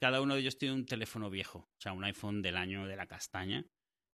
cada 0.00 0.20
uno 0.20 0.34
de 0.34 0.40
ellos 0.40 0.58
tiene 0.58 0.74
un 0.74 0.86
teléfono 0.86 1.30
viejo, 1.30 1.58
o 1.58 1.80
sea, 1.80 1.92
un 1.92 2.04
iPhone 2.04 2.42
del 2.42 2.56
año 2.56 2.86
de 2.86 2.96
la 2.96 3.06
castaña. 3.06 3.64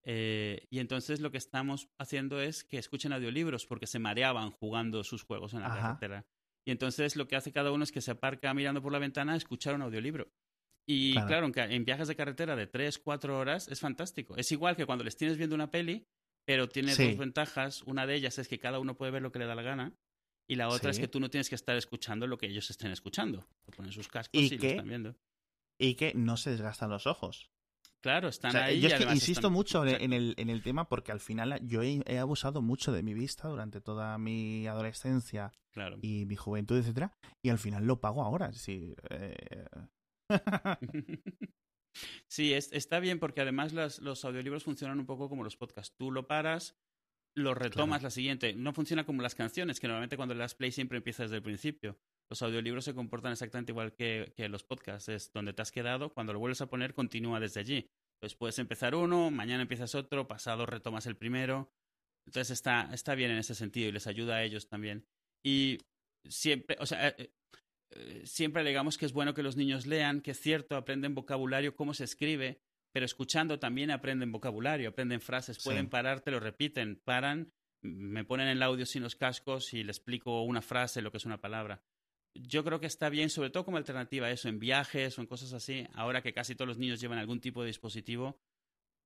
Eh, 0.05 0.67
y 0.69 0.79
entonces 0.79 1.21
lo 1.21 1.31
que 1.31 1.37
estamos 1.37 1.89
haciendo 1.97 2.41
es 2.41 2.63
que 2.63 2.77
escuchen 2.77 3.13
audiolibros 3.13 3.65
porque 3.65 3.87
se 3.87 3.99
mareaban 3.99 4.51
jugando 4.51 5.03
sus 5.03 5.23
juegos 5.23 5.53
en 5.53 5.61
la 5.61 5.69
carretera. 5.69 6.25
Y 6.65 6.71
entonces 6.71 7.15
lo 7.15 7.27
que 7.27 7.35
hace 7.35 7.51
cada 7.51 7.71
uno 7.71 7.83
es 7.83 7.91
que 7.91 8.01
se 8.01 8.11
aparca 8.11 8.53
mirando 8.53 8.81
por 8.81 8.91
la 8.91 8.99
ventana 8.99 9.33
a 9.33 9.35
escuchar 9.35 9.75
un 9.75 9.81
audiolibro. 9.81 10.31
Y 10.85 11.13
claro, 11.13 11.49
en, 11.55 11.85
viajes 11.85 12.09
de 12.09 12.15
carretera 12.15 12.55
de 12.55 12.67
3, 12.67 12.99
4 12.99 13.37
horas 13.37 13.69
es 13.69 13.79
fantástico. 13.79 14.35
Es 14.35 14.51
igual 14.51 14.75
que 14.75 14.85
cuando 14.85 15.03
les 15.05 15.15
tienes 15.15 15.37
viendo 15.37 15.55
una 15.55 15.71
peli, 15.71 16.05
pero 16.45 16.67
tiene 16.67 16.93
dos 16.95 17.17
ventajas. 17.17 17.83
Una 17.83 18.05
de 18.05 18.15
ellas 18.15 18.37
es 18.37 18.49
que 18.49 18.59
cada 18.59 18.79
uno 18.79 18.97
puede 18.97 19.11
ver 19.11 19.21
lo 19.21 19.31
que 19.31 19.39
le 19.39 19.45
da 19.45 19.55
la 19.55 19.61
gana. 19.61 19.93
Y 20.45 20.55
la 20.55 20.67
otra 20.67 20.91
es 20.91 20.99
que 20.99 21.07
tú 21.07 21.21
no 21.21 21.29
tienes 21.29 21.47
que 21.47 21.55
estar 21.55 21.77
escuchando 21.77 22.27
lo 22.27 22.37
que 22.37 22.47
ellos 22.47 22.69
estén 22.69 22.91
escuchando. 22.91 23.47
Ponen 23.77 23.93
sus 23.93 24.09
cascos 24.09 24.41
y, 24.41 24.57
lo 24.57 24.67
están 24.67 24.87
viendo 24.87 25.15
y 25.77 25.95
que 25.95 26.13
no 26.13 26.37
se 26.37 26.51
desgastan 26.51 26.89
los 26.89 27.07
ojos. 27.07 27.51
Claro, 28.03 28.27
están 28.27 28.53
ahí. 28.57 28.81
Yo 28.81 28.89
insisto 29.13 29.49
mucho 29.49 29.85
en, 29.85 30.11
el, 30.11 30.33
en 30.35 30.49
el 30.49 30.61
tema 30.61 30.89
porque 30.89 31.13
al 31.13 31.21
final 31.21 31.57
yo 31.65 31.81
he, 31.83 32.19
abusado 32.19 32.61
mucho 32.61 32.91
de 32.91 33.01
mi 33.01 33.13
vista 33.13 33.47
durante 33.47 33.79
toda 33.79 34.17
mi 34.17 34.67
adolescencia 34.67 35.53
y 36.01 36.25
mi 36.25 36.35
juventud, 36.35 36.77
etcétera, 36.77 37.17
y 37.41 37.47
al 37.47 37.59
final 37.59 37.85
lo 37.85 38.01
pago 38.01 38.21
ahora. 38.21 38.51
Sí, 38.65 38.93
eh... 39.09 39.67
sí 42.27 42.53
está 42.53 42.99
bien 42.99 43.19
porque 43.19 43.39
además 43.39 43.71
los 43.71 44.25
audiolibros 44.25 44.63
funcionan 44.65 44.99
un 44.99 45.05
poco 45.05 45.29
como 45.29 45.45
los 45.45 45.55
podcasts. 45.55 45.95
Tú 45.95 46.11
lo 46.11 46.27
paras, 46.27 46.75
lo 47.35 47.53
retomas 47.53 48.03
la 48.03 48.09
siguiente. 48.09 48.53
No 48.53 48.73
funciona 48.73 49.05
como 49.05 49.21
las 49.21 49.35
canciones, 49.35 49.79
que 49.79 49.87
normalmente 49.87 50.17
cuando 50.17 50.33
le 50.33 50.41
das 50.41 50.55
play 50.55 50.71
siempre 50.71 50.97
empieza 50.97 51.23
desde 51.23 51.37
el 51.37 51.43
principio 51.43 51.97
los 52.33 52.41
audiolibros 52.41 52.83
se 52.83 52.95
comportan 52.95 53.33
exactamente 53.33 53.73
igual 53.73 53.93
que, 53.93 54.33
los 54.49 54.63
podcasts. 54.63 55.07
Es 55.07 55.31
donde 55.31 55.53
te 55.53 55.61
has 55.61 55.71
quedado, 55.71 56.11
cuando 56.15 56.33
lo 56.33 56.39
vuelves 56.39 56.61
a 56.61 56.65
poner, 56.65 56.95
continúa 56.95 57.39
desde 57.39 57.59
allí. 57.59 57.87
Entonces 58.15 58.35
puedes 58.35 58.57
empezar 58.57 58.95
uno, 58.95 59.29
mañana 59.29 59.61
empiezas 59.61 59.93
otro, 59.93 60.27
pasado 60.27 60.65
retomas 60.65 61.05
el 61.05 61.15
primero. 61.15 61.71
Entonces 62.25 62.49
está, 62.49 62.89
está 62.91 63.13
bien 63.13 63.29
en 63.29 63.37
ese 63.37 63.53
sentido 63.53 63.87
y 63.87 63.91
les 63.91 64.07
ayuda 64.07 64.37
a 64.37 64.43
ellos 64.43 64.67
también. 64.67 65.05
Y 65.45 65.77
siempre, 66.27 66.75
o 66.79 66.87
sea, 66.87 67.09
eh, 67.09 67.29
eh, 67.91 68.23
siempre 68.25 68.63
digamos 68.63 68.97
que 68.97 69.05
es 69.05 69.13
bueno 69.13 69.35
que 69.35 69.43
los 69.43 69.55
niños 69.55 69.85
lean, 69.85 70.21
que 70.21 70.31
es 70.31 70.39
cierto, 70.39 70.75
aprenden 70.75 71.13
vocabulario, 71.13 71.75
cómo 71.75 71.93
se 71.93 72.05
escribe, 72.05 72.61
pero 72.93 73.05
escuchando 73.05 73.59
también 73.59 73.91
aprenden 73.91 74.31
vocabulario, 74.31 74.89
aprenden 74.89 75.21
frases, 75.21 75.63
pueden 75.63 75.87
parar, 75.87 76.21
te 76.21 76.31
lo 76.31 76.39
repiten, 76.39 76.99
paran, 77.05 77.53
me 77.83 78.25
ponen 78.25 78.47
el 78.47 78.63
audio 78.63 78.87
sin 78.87 79.03
los 79.03 79.15
cascos 79.15 79.71
y 79.75 79.83
le 79.83 79.91
explico 79.91 80.41
una 80.41 80.63
frase, 80.63 81.03
lo 81.03 81.11
que 81.11 81.17
es 81.17 81.25
una 81.25 81.39
palabra 81.39 81.83
yo 82.35 82.63
creo 82.63 82.79
que 82.79 82.87
está 82.87 83.09
bien, 83.09 83.29
sobre 83.29 83.49
todo 83.49 83.65
como 83.65 83.77
alternativa 83.77 84.27
a 84.27 84.31
eso, 84.31 84.49
en 84.49 84.59
viajes 84.59 85.17
o 85.17 85.21
en 85.21 85.27
cosas 85.27 85.53
así, 85.53 85.87
ahora 85.93 86.21
que 86.21 86.33
casi 86.33 86.55
todos 86.55 86.67
los 86.67 86.77
niños 86.77 86.99
llevan 86.99 87.19
algún 87.19 87.39
tipo 87.39 87.61
de 87.61 87.67
dispositivo. 87.67 88.39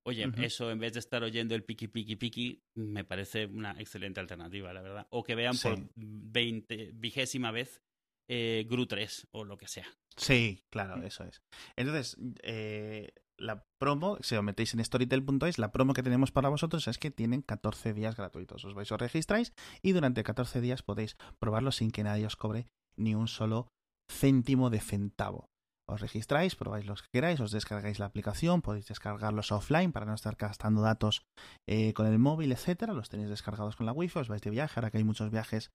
Oye, 0.04 0.26
eso 0.38 0.72
en 0.72 0.80
vez 0.80 0.94
de 0.94 1.00
estar 1.00 1.22
oyendo 1.22 1.54
el 1.54 1.66
piqui, 1.66 1.90
piqui, 1.90 2.16
piqui, 2.16 2.64
me 2.76 3.04
parece 3.04 3.46
una 3.46 3.72
excelente 3.78 4.22
alternativa, 4.22 4.72
la 4.72 4.82
verdad. 4.82 5.08
O 5.10 5.22
que 5.22 5.36
vean 5.36 5.58
por 5.62 5.78
veinte, 5.96 6.92
vigésima 6.94 7.52
vez 7.52 7.82
eh, 8.30 8.66
Gru 8.70 8.86
3 8.86 9.28
o 9.32 9.44
lo 9.44 9.58
que 9.58 9.68
sea. 9.68 9.86
Sí, 10.16 10.64
claro, 10.70 11.04
eso 11.04 11.26
es. 11.26 11.42
Entonces, 11.76 12.16
eh, 12.42 13.12
la 13.38 13.66
promo, 13.78 14.18
si 14.22 14.36
os 14.36 14.44
metéis 14.44 14.74
en 14.74 14.84
storytel.es, 14.84 15.60
la 15.60 15.74
promo 15.74 15.94
que 15.94 16.04
tenemos 16.04 16.32
para 16.32 16.48
vosotros 16.48 16.88
es 16.88 16.98
que 16.98 17.12
tienen 17.12 17.42
14 17.42 17.94
días 17.94 18.16
gratuitos. 18.16 18.64
Os 18.64 18.74
vais, 18.74 18.90
os 18.90 19.00
registráis 19.00 19.54
y 19.82 19.92
durante 19.92 20.24
14 20.24 20.62
días 20.62 20.84
podéis 20.84 21.18
probarlo 21.38 21.74
sin 21.74 21.92
que 21.92 22.04
nadie 22.04 22.26
os 22.26 22.38
cobre 22.38 22.68
ni 22.98 23.16
un 23.16 23.28
solo 23.28 23.68
céntimo 24.10 24.70
de 24.70 24.80
centavo. 24.80 25.46
Os 25.90 26.02
registráis, 26.02 26.56
probáis 26.56 26.86
los 26.86 27.02
que 27.02 27.08
queráis, 27.14 27.40
os 27.40 27.52
descargáis 27.52 27.98
la 28.00 28.08
aplicación, 28.08 28.62
podéis 28.62 28.88
descargarlos 28.88 29.54
offline 29.54 29.94
para 29.94 30.06
no 30.06 30.14
estar 30.14 30.36
gastando 30.36 30.82
datos 30.82 31.24
eh, 31.66 31.94
con 31.94 32.08
el 32.08 32.20
móvil, 32.20 32.52
etcétera. 32.52 32.94
Los 32.94 33.08
tenéis 33.08 33.30
descargados 33.30 33.78
con 33.78 33.86
la 33.86 33.94
wifi, 33.94 34.20
os 34.20 34.28
vais 34.28 34.42
de 34.42 34.50
viaje, 34.50 34.74
ahora 34.78 34.92
que 34.92 34.98
hay 34.98 35.06
muchos 35.06 35.32
viajes 35.32 35.72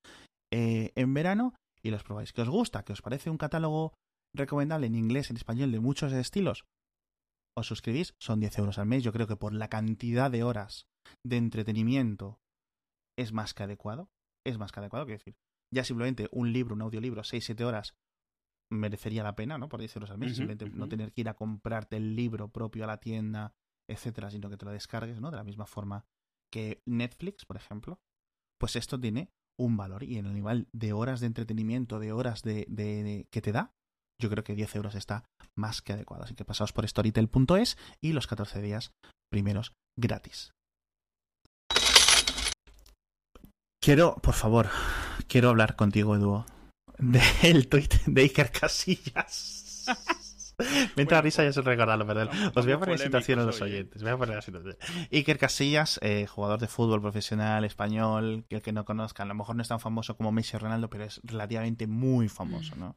eh, 0.52 0.92
en 0.96 1.14
verano, 1.14 1.54
y 1.82 1.90
los 1.90 2.04
probáis. 2.04 2.35
¿Que 2.35 2.42
os 2.42 2.50
gusta? 2.50 2.85
¿Que 2.85 2.92
os 2.92 3.00
parece 3.00 3.30
un 3.30 3.38
catálogo 3.38 3.94
recomendable 4.37 4.87
en 4.87 4.96
inglés, 4.96 5.30
en 5.30 5.37
español, 5.37 5.72
de 5.72 5.80
muchos 5.80 6.12
estilos? 6.12 6.64
Os 7.56 7.66
suscribís, 7.66 8.14
son 8.20 8.38
10 8.40 8.58
euros 8.58 8.78
al 8.78 8.87
mes. 8.87 9.02
Yo 9.02 9.12
creo 9.12 9.26
que 9.26 9.37
por 9.37 9.54
la 9.54 9.68
cantidad 9.68 10.30
de 10.30 10.44
horas 10.44 10.85
de 11.24 11.38
entretenimiento 11.38 12.38
es 13.18 13.32
más 13.32 13.54
que 13.54 13.62
adecuado. 13.62 14.11
Es 14.46 14.58
más 14.58 14.72
que 14.72 14.80
adecuado, 14.80 15.06
quiero 15.06 15.18
decir 15.18 15.37
ya 15.72 15.85
simplemente 15.85 16.28
un 16.32 16.52
libro, 16.52 16.74
un 16.74 16.82
audiolibro, 16.82 17.22
6-7 17.22 17.64
horas, 17.64 17.94
merecería 18.70 19.22
la 19.22 19.35
pena, 19.35 19.58
¿no? 19.58 19.68
Por 19.68 19.80
10 19.80 19.96
euros 19.96 20.11
al 20.11 20.18
mes, 20.18 20.37
simplemente 20.37 20.68
no 20.70 20.88
tener 20.88 21.12
que 21.12 21.22
ir 21.22 21.28
a 21.28 21.35
comprarte 21.35 21.96
el 21.96 22.16
libro 22.16 22.48
propio 22.48 22.85
a 22.85 22.87
la 22.87 22.98
tienda, 22.98 23.54
etcétera, 23.88 24.30
sino 24.30 24.48
que 24.48 24.56
te 24.56 24.64
lo 24.64 24.72
descargues, 24.72 25.20
¿no? 25.20 25.30
De 25.30 25.37
la 25.37 25.44
misma 25.44 25.66
forma 25.66 26.04
que 26.50 26.82
Netflix, 26.87 27.44
por 27.44 27.56
ejemplo, 27.56 28.00
pues 28.58 28.76
esto 28.76 28.98
tiene 28.98 29.30
un 29.58 29.76
valor 29.76 30.02
y 30.02 30.18
en 30.18 30.26
el 30.26 30.35
nivel 30.35 30.68
de 30.72 30.92
horas 30.92 31.20
de 31.20 31.26
entretenimiento, 31.26 31.98
de 31.98 32.12
horas 32.12 32.42
de, 32.42 32.66
de, 32.68 33.26
que 33.30 33.42
te 33.42 33.52
da, 33.52 33.74
yo 34.20 34.30
creo 34.30 34.44
que 34.44 34.54
10 34.54 34.76
euros 34.76 34.94
está 34.94 35.24
más 35.56 35.82
que 35.82 35.92
adecuado. 35.92 36.24
Así 36.24 36.35
que 36.35 36.44
pasaos 36.44 36.72
por 36.72 36.87
storytel.es 36.87 37.76
y 38.00 38.12
los 38.12 38.26
14 38.26 38.62
días 38.62 38.92
primeros 39.30 39.74
gratis. 39.98 40.52
Quiero, 43.83 44.14
por 44.23 44.35
favor, 44.35 44.68
quiero 45.27 45.49
hablar 45.49 45.75
contigo, 45.75 46.14
Edu, 46.14 46.45
del 46.99 47.68
tweet 47.68 47.88
de 48.07 48.23
Iker 48.23 48.53
Casillas. 48.53 49.87
Me 50.95 51.03
entra 51.03 51.21
risa 51.21 51.42
ya 51.42 51.53
se 51.53 51.62
recordarlo, 51.62 52.07
perdón. 52.07 52.29
Os 52.55 52.64
voy 52.64 52.75
a 52.75 52.79
poner 52.79 53.01
situación 53.01 53.40
a 53.40 53.42
los 53.42 53.61
oyentes. 53.61 54.01
Voy 54.05 54.12
a 54.12 54.16
poner 54.16 54.37
la 54.37 54.42
situación. 54.42 54.77
Iker 55.11 55.37
Casillas, 55.37 55.99
eh, 56.01 56.29
jugador 56.29 56.61
de 56.61 56.68
fútbol 56.68 57.01
profesional 57.01 57.64
español, 57.64 58.45
que 58.49 58.55
el 58.55 58.62
que 58.62 58.73
no 58.73 58.85
conozca, 58.85 59.25
a 59.25 59.27
lo 59.27 59.35
mejor 59.35 59.57
no 59.57 59.62
es 59.62 59.68
tan 59.68 59.81
famoso 59.81 60.16
como 60.16 60.31
Messi 60.31 60.55
o 60.55 60.61
Ronaldo, 60.61 60.88
pero 60.88 61.03
es 61.03 61.21
relativamente 61.25 61.88
muy 61.88 62.29
famoso, 62.29 62.77
¿no? 62.77 62.95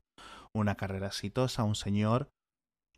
Una 0.53 0.75
carrera 0.75 1.07
exitosa, 1.07 1.63
un 1.63 1.73
señor. 1.73 2.29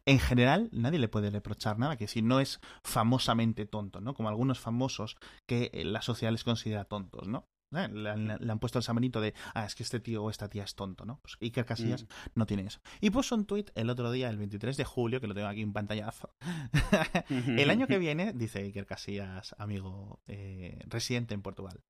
En 0.05 0.19
general, 0.19 0.67
nadie 0.73 0.99
le 0.99 1.07
puede 1.07 1.29
reprochar 1.29 1.79
nada, 1.79 1.95
que 1.95 2.09
si 2.09 2.21
no 2.21 2.41
es 2.41 2.59
famosamente 2.83 3.65
tonto, 3.65 4.01
¿no? 4.01 4.13
Como 4.13 4.27
algunos 4.27 4.59
famosos 4.59 5.15
que 5.47 5.71
la 5.85 6.01
sociedad 6.01 6.33
les 6.33 6.43
considera 6.43 6.83
tontos, 6.83 7.29
¿no? 7.29 7.47
¿Eh? 7.73 7.87
Le, 7.89 8.09
han 8.09 8.59
puesto 8.59 8.79
el 8.79 8.83
samanito 8.83 9.21
de, 9.21 9.33
ah, 9.53 9.65
es 9.65 9.75
que 9.75 9.83
este 9.83 9.99
tío 9.99 10.23
o 10.23 10.29
esta 10.29 10.49
tía 10.49 10.63
es 10.63 10.75
tonto, 10.75 11.05
¿no? 11.05 11.19
Pues 11.21 11.37
Iker 11.41 11.65
Casillas 11.65 12.03
mm. 12.03 12.07
no 12.35 12.45
tiene 12.45 12.63
eso. 12.63 12.79
Y 13.01 13.09
puso 13.09 13.35
un 13.35 13.45
tuit 13.45 13.69
el 13.75 13.89
otro 13.89 14.11
día, 14.11 14.29
el 14.29 14.37
23 14.37 14.77
de 14.77 14.85
julio, 14.85 15.21
que 15.21 15.27
lo 15.27 15.33
tengo 15.33 15.47
aquí 15.47 15.61
en 15.61 15.73
pantallazo. 15.73 16.33
el 17.29 17.69
año 17.69 17.87
que 17.87 17.97
viene, 17.97 18.33
dice 18.33 18.59
Iker 18.59 18.85
Casillas, 18.85 19.55
amigo 19.57 20.21
eh, 20.27 20.79
residente 20.87 21.33
en 21.33 21.41
Portugal, 21.41 21.83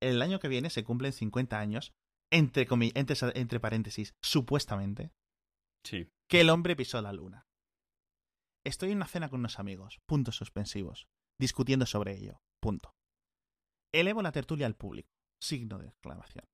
el 0.00 0.20
año 0.22 0.40
que 0.40 0.48
viene 0.48 0.70
se 0.70 0.84
cumplen 0.84 1.12
50 1.12 1.58
años, 1.58 1.92
entre, 2.30 2.66
entre, 2.94 3.16
entre 3.34 3.60
paréntesis, 3.60 4.14
supuestamente, 4.20 5.12
sí. 5.84 6.08
que 6.28 6.40
el 6.40 6.50
hombre 6.50 6.76
pisó 6.76 7.00
la 7.02 7.12
luna. 7.12 7.46
Estoy 8.64 8.90
en 8.90 8.98
una 8.98 9.06
cena 9.06 9.30
con 9.30 9.40
unos 9.40 9.58
amigos, 9.58 10.00
puntos 10.06 10.36
suspensivos, 10.36 11.08
discutiendo 11.38 11.86
sobre 11.86 12.16
ello, 12.16 12.42
punto. 12.60 12.94
Elevo 13.92 14.22
la 14.22 14.32
tertulia 14.32 14.66
al 14.66 14.76
público. 14.76 15.19
Signo 15.40 15.78
de 15.78 15.88
exclamación. 15.88 16.44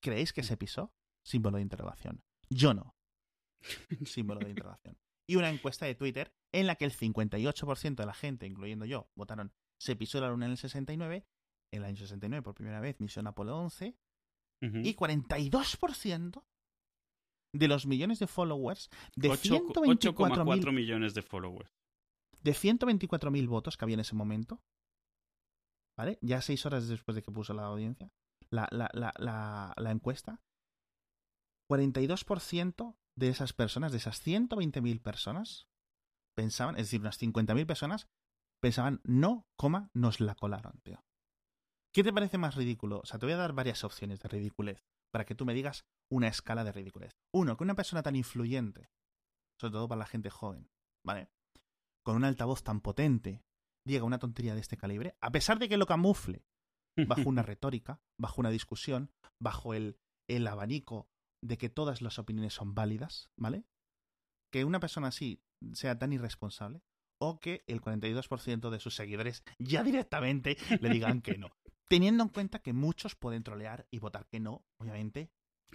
¿Creéis 0.00 0.32
que 0.32 0.42
se 0.42 0.56
pisó? 0.56 0.92
Símbolo 1.24 1.56
de 1.56 1.62
interrogación. 1.62 2.22
Yo 2.50 2.74
no. 2.74 2.96
Símbolo 4.04 4.40
de 4.40 4.50
interrogación. 4.50 4.98
Y 5.28 5.36
una 5.36 5.50
encuesta 5.50 5.86
de 5.86 5.94
Twitter 5.94 6.34
en 6.52 6.66
la 6.66 6.74
que 6.74 6.84
el 6.84 6.92
58% 6.92 7.94
de 7.94 8.06
la 8.06 8.14
gente, 8.14 8.46
incluyendo 8.46 8.84
yo, 8.84 9.08
votaron 9.14 9.52
se 9.78 9.96
pisó 9.96 10.20
la 10.20 10.30
luna 10.30 10.46
en 10.46 10.52
el 10.52 10.58
69, 10.58 11.26
en 11.72 11.82
el 11.82 11.84
año 11.84 11.96
69 11.96 12.42
por 12.42 12.54
primera 12.54 12.80
vez, 12.80 13.00
misión 13.00 13.26
Apolo 13.26 13.58
11, 13.58 13.96
y 14.60 14.94
42% 14.94 16.44
de 17.52 17.68
los 17.68 17.86
millones 17.86 18.20
de 18.20 18.28
followers 18.28 18.90
de 19.16 19.36
124 19.36 20.72
millones 20.72 21.14
de 21.14 21.22
followers. 21.22 21.72
De 22.40 22.52
124.000 22.52 23.48
votos 23.48 23.76
que 23.76 23.84
había 23.84 23.94
en 23.94 24.00
ese 24.00 24.14
momento, 24.14 24.62
¿vale? 25.96 26.18
Ya 26.22 26.40
seis 26.42 26.64
horas 26.64 26.86
después 26.86 27.16
de 27.16 27.22
que 27.22 27.32
puso 27.32 27.52
la 27.52 27.64
audiencia, 27.64 28.12
la, 28.52 28.68
la, 28.70 28.90
la, 28.92 29.74
la, 29.76 29.90
encuesta, 29.90 30.42
42% 31.70 32.96
de 33.16 33.28
esas 33.28 33.52
personas, 33.52 33.92
de 33.92 33.98
esas 33.98 34.24
120.000 34.24 35.02
personas, 35.02 35.68
pensaban, 36.36 36.76
es 36.76 36.86
decir, 36.86 37.00
unas 37.00 37.20
50.000 37.20 37.66
personas 37.66 38.08
pensaban, 38.60 39.00
no, 39.04 39.48
coma, 39.56 39.90
nos 39.94 40.20
la 40.20 40.34
colaron, 40.34 40.80
tío. 40.82 41.02
¿Qué 41.92 42.04
te 42.04 42.12
parece 42.12 42.38
más 42.38 42.54
ridículo? 42.54 43.00
O 43.00 43.06
sea, 43.06 43.18
te 43.18 43.26
voy 43.26 43.32
a 43.34 43.38
dar 43.38 43.52
varias 43.52 43.84
opciones 43.84 44.20
de 44.20 44.28
ridiculez 44.28 44.82
para 45.12 45.24
que 45.24 45.34
tú 45.34 45.44
me 45.44 45.54
digas 45.54 45.84
una 46.10 46.28
escala 46.28 46.64
de 46.64 46.72
ridiculez. 46.72 47.12
Uno, 47.34 47.56
que 47.56 47.64
una 47.64 47.74
persona 47.74 48.02
tan 48.02 48.16
influyente, 48.16 48.90
sobre 49.60 49.72
todo 49.72 49.88
para 49.88 49.98
la 49.98 50.06
gente 50.06 50.30
joven, 50.30 50.70
¿vale? 51.04 51.28
Con 52.04 52.16
un 52.16 52.24
altavoz 52.24 52.62
tan 52.62 52.80
potente, 52.80 53.42
diga 53.86 54.04
una 54.04 54.18
tontería 54.18 54.54
de 54.54 54.60
este 54.60 54.76
calibre, 54.76 55.16
a 55.20 55.30
pesar 55.30 55.58
de 55.58 55.68
que 55.68 55.76
lo 55.76 55.86
camufle 55.86 56.44
bajo 56.96 57.28
una 57.28 57.42
retórica, 57.42 58.00
bajo 58.18 58.40
una 58.40 58.50
discusión, 58.50 59.10
bajo 59.40 59.74
el, 59.74 59.98
el 60.28 60.46
abanico 60.46 61.08
de 61.44 61.58
que 61.58 61.68
todas 61.68 62.02
las 62.02 62.18
opiniones 62.18 62.54
son 62.54 62.74
válidas, 62.74 63.30
¿vale? 63.36 63.64
Que 64.52 64.64
una 64.64 64.80
persona 64.80 65.08
así 65.08 65.42
sea 65.72 65.98
tan 65.98 66.12
irresponsable 66.12 66.82
o 67.20 67.38
que 67.40 67.64
el 67.66 67.80
42% 67.80 68.70
de 68.70 68.80
sus 68.80 68.94
seguidores 68.94 69.44
ya 69.58 69.82
directamente 69.82 70.56
le 70.80 70.88
digan 70.90 71.22
que 71.22 71.38
no. 71.38 71.48
Teniendo 71.88 72.22
en 72.24 72.30
cuenta 72.30 72.60
que 72.60 72.72
muchos 72.72 73.14
pueden 73.16 73.42
trolear 73.42 73.86
y 73.90 73.98
votar 73.98 74.26
que 74.26 74.40
no, 74.40 74.64
obviamente, 74.80 75.30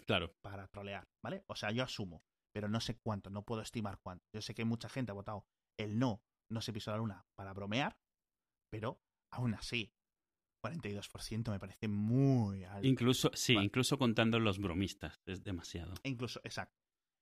Claro. 0.05 0.36
para 0.41 0.68
trolear, 0.68 1.07
¿vale? 1.24 1.43
O 1.47 1.55
sea, 1.55 1.72
yo 1.72 1.84
asumo, 1.84 2.24
pero 2.53 2.70
no 2.70 2.80
sé 2.80 2.97
cuánto, 2.99 3.30
no 3.30 3.43
puedo 3.43 3.61
estimar 3.61 3.99
cuánto. 4.01 4.26
Yo 4.34 4.41
sé 4.41 4.53
que 4.55 4.65
mucha 4.65 4.89
gente 4.89 5.11
ha 5.11 5.15
votado 5.15 5.45
el 5.78 5.99
no, 5.99 6.22
no 6.51 6.61
se 6.61 6.74
pisó 6.74 6.91
la 6.91 6.97
luna 6.97 7.26
para 7.36 7.53
bromear, 7.53 7.99
pero 8.72 9.01
aún 9.32 9.53
así, 9.53 9.93
42% 10.64 11.51
me 11.51 11.60
parece 11.60 11.88
muy 11.88 12.64
alto. 12.64 12.88
Incluso, 12.88 13.32
sí, 13.34 13.55
Vale. 13.55 13.66
incluso 13.66 13.97
contando 13.97 14.39
los 14.39 14.60
bromistas, 14.60 15.20
es 15.26 15.43
demasiado. 15.43 15.93
E 16.03 16.10
incluso, 16.10 16.39
exacto. 16.43 16.76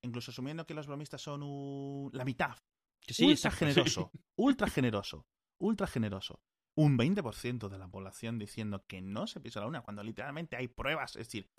Incluso 0.03 0.31
asumiendo 0.31 0.65
que 0.65 0.73
los 0.73 0.87
bromistas 0.87 1.21
son 1.21 1.43
un- 1.43 2.09
la 2.13 2.25
mitad. 2.25 2.55
Sí, 3.01 3.23
ultra 3.25 3.49
exacto, 3.49 3.57
generoso. 3.59 4.11
Ultra 4.37 4.67
generoso. 4.67 5.25
Ultra 5.61 5.87
generoso. 5.87 6.39
Un 6.77 6.97
20% 6.97 7.69
de 7.69 7.77
la 7.77 7.87
población 7.87 8.37
diciendo 8.37 8.83
que 8.87 9.01
no 9.01 9.27
se 9.27 9.39
pisó 9.39 9.59
la 9.59 9.65
luna 9.67 9.81
cuando 9.81 10.03
literalmente 10.03 10.55
hay 10.57 10.67
pruebas. 10.67 11.15
Es 11.15 11.27
decir, 11.27 11.49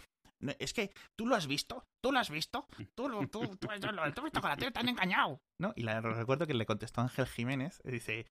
no- 0.41 0.53
es 0.59 0.72
que 0.74 0.93
tú 1.16 1.27
lo 1.27 1.35
has 1.35 1.47
visto, 1.47 1.85
tú 2.03 2.12
lo 2.12 2.18
has 2.18 2.31
visto, 2.31 2.66
tú 2.95 3.09
lo 3.09 3.20
tú, 3.29 3.41
tú, 3.41 3.57
tú 3.57 3.66
lo 3.93 4.03
has 4.03 4.14
visto 4.22 4.41
con 4.41 4.51
la 4.51 4.57
tele, 4.57 4.70
te 4.72 4.81
han 4.81 4.89
engañado. 4.91 5.41
¿No? 5.59 5.72
Y 5.77 5.83
la, 5.83 6.01
recuerdo 6.01 6.47
que 6.47 6.55
le 6.55 6.66
contestó 6.66 7.01
Ángel 7.01 7.27
Jiménez, 7.27 7.81
dice, 7.85 8.27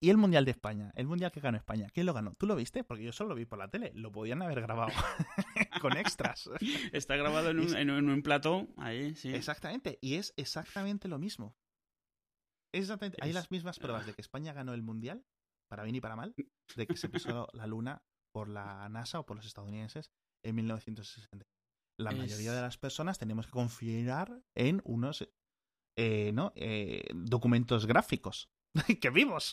¿y 0.00 0.10
el 0.10 0.16
Mundial 0.16 0.44
de 0.44 0.50
España? 0.52 0.92
El 0.94 1.06
Mundial 1.06 1.30
que 1.32 1.40
ganó 1.40 1.56
España, 1.58 1.88
¿quién 1.92 2.06
lo 2.06 2.12
ganó? 2.14 2.34
¿Tú 2.34 2.46
lo 2.46 2.56
viste? 2.56 2.84
Porque 2.84 3.02
yo 3.04 3.12
solo 3.12 3.30
lo 3.30 3.34
vi 3.36 3.44
por 3.46 3.58
la 3.58 3.68
tele, 3.68 3.92
lo 3.94 4.12
podían 4.12 4.42
haber 4.42 4.60
grabado 4.60 4.92
con 5.80 5.96
extras. 5.96 6.48
Está 6.92 7.16
grabado 7.16 7.50
en 7.50 7.60
un, 7.60 7.76
en 7.76 7.90
un, 7.90 7.98
en 7.98 8.10
un 8.10 8.22
plató, 8.22 8.66
ahí, 8.76 9.14
sí. 9.14 9.32
Exactamente, 9.34 9.98
y 10.00 10.14
es 10.14 10.32
exactamente 10.36 11.08
lo 11.08 11.18
mismo. 11.18 11.56
Exactamente, 12.74 13.18
hay 13.22 13.32
las 13.32 13.50
mismas 13.50 13.78
pruebas 13.78 14.06
de 14.06 14.12
que 14.14 14.20
España 14.20 14.52
ganó 14.52 14.74
el 14.74 14.82
Mundial, 14.82 15.24
para 15.68 15.82
bien 15.84 15.96
y 15.96 16.00
para 16.00 16.16
mal, 16.16 16.34
de 16.76 16.86
que 16.86 16.96
se 16.96 17.08
pisó 17.08 17.48
la 17.52 17.66
luna 17.66 18.02
por 18.32 18.48
la 18.48 18.88
NASA 18.88 19.20
o 19.20 19.26
por 19.26 19.36
los 19.36 19.46
estadounidenses 19.46 20.10
en 20.44 20.54
1960. 20.56 21.46
La 21.98 22.10
Es- 22.10 22.18
mayoría 22.18 22.52
de 22.52 22.60
las 22.60 22.76
personas 22.76 23.18
tenemos 23.18 23.46
que 23.46 23.52
confiar 23.52 24.42
en 24.54 24.82
unos 24.84 25.26
eh, 25.98 26.32
¿no? 26.34 26.52
Eh, 26.56 27.04
documentos 27.14 27.86
gráficos 27.86 28.50
que 29.00 29.10
vimos 29.10 29.52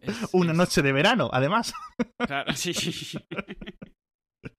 Es- 0.00 0.28
una 0.32 0.52
es- 0.52 0.56
noche 0.58 0.82
de 0.82 0.92
verano, 0.92 1.30
además, 1.32 1.72
Claro, 2.18 2.52
sí, 2.54 2.72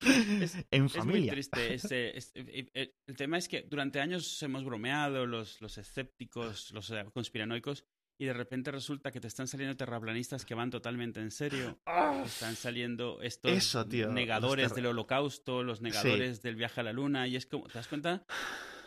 en 0.00 0.42
Es 0.42 0.54
muy 0.70 0.88
familia. 0.88 1.32
triste. 1.32 1.74
este- 1.74 2.16
este- 2.18 2.40
eh, 2.40 2.70
eh, 2.74 2.94
el 3.06 3.16
tema 3.16 3.38
es 3.38 3.48
que 3.48 3.62
durante 3.62 4.00
años 4.00 4.42
hemos 4.42 4.64
bromeado, 4.64 5.26
los, 5.26 5.60
los 5.60 5.76
escépticos, 5.78 6.70
los 6.72 6.90
eh, 6.90 7.04
conspiranoicos, 7.12 7.84
y 8.18 8.26
de 8.26 8.32
repente 8.32 8.70
resulta 8.70 9.10
que 9.10 9.20
te 9.20 9.26
están 9.26 9.48
saliendo 9.48 9.76
terraplanistas 9.76 10.44
que 10.44 10.54
van 10.54 10.70
totalmente 10.70 11.20
en 11.20 11.32
serio. 11.32 11.80
Están 12.24 12.54
saliendo 12.54 13.20
estos 13.22 13.50
Eso, 13.50 13.84
tío, 13.86 14.06
los 14.06 14.14
negadores 14.14 14.72
del 14.74 14.86
holocausto, 14.86 15.62
los 15.64 15.80
negadores 15.80 16.40
del 16.40 16.54
viaje 16.54 16.80
a 16.80 16.84
la 16.84 16.92
luna, 16.92 17.26
y 17.26 17.34
es 17.36 17.46
como, 17.46 17.66
¿te 17.66 17.74
das 17.74 17.88
cuenta? 17.88 18.24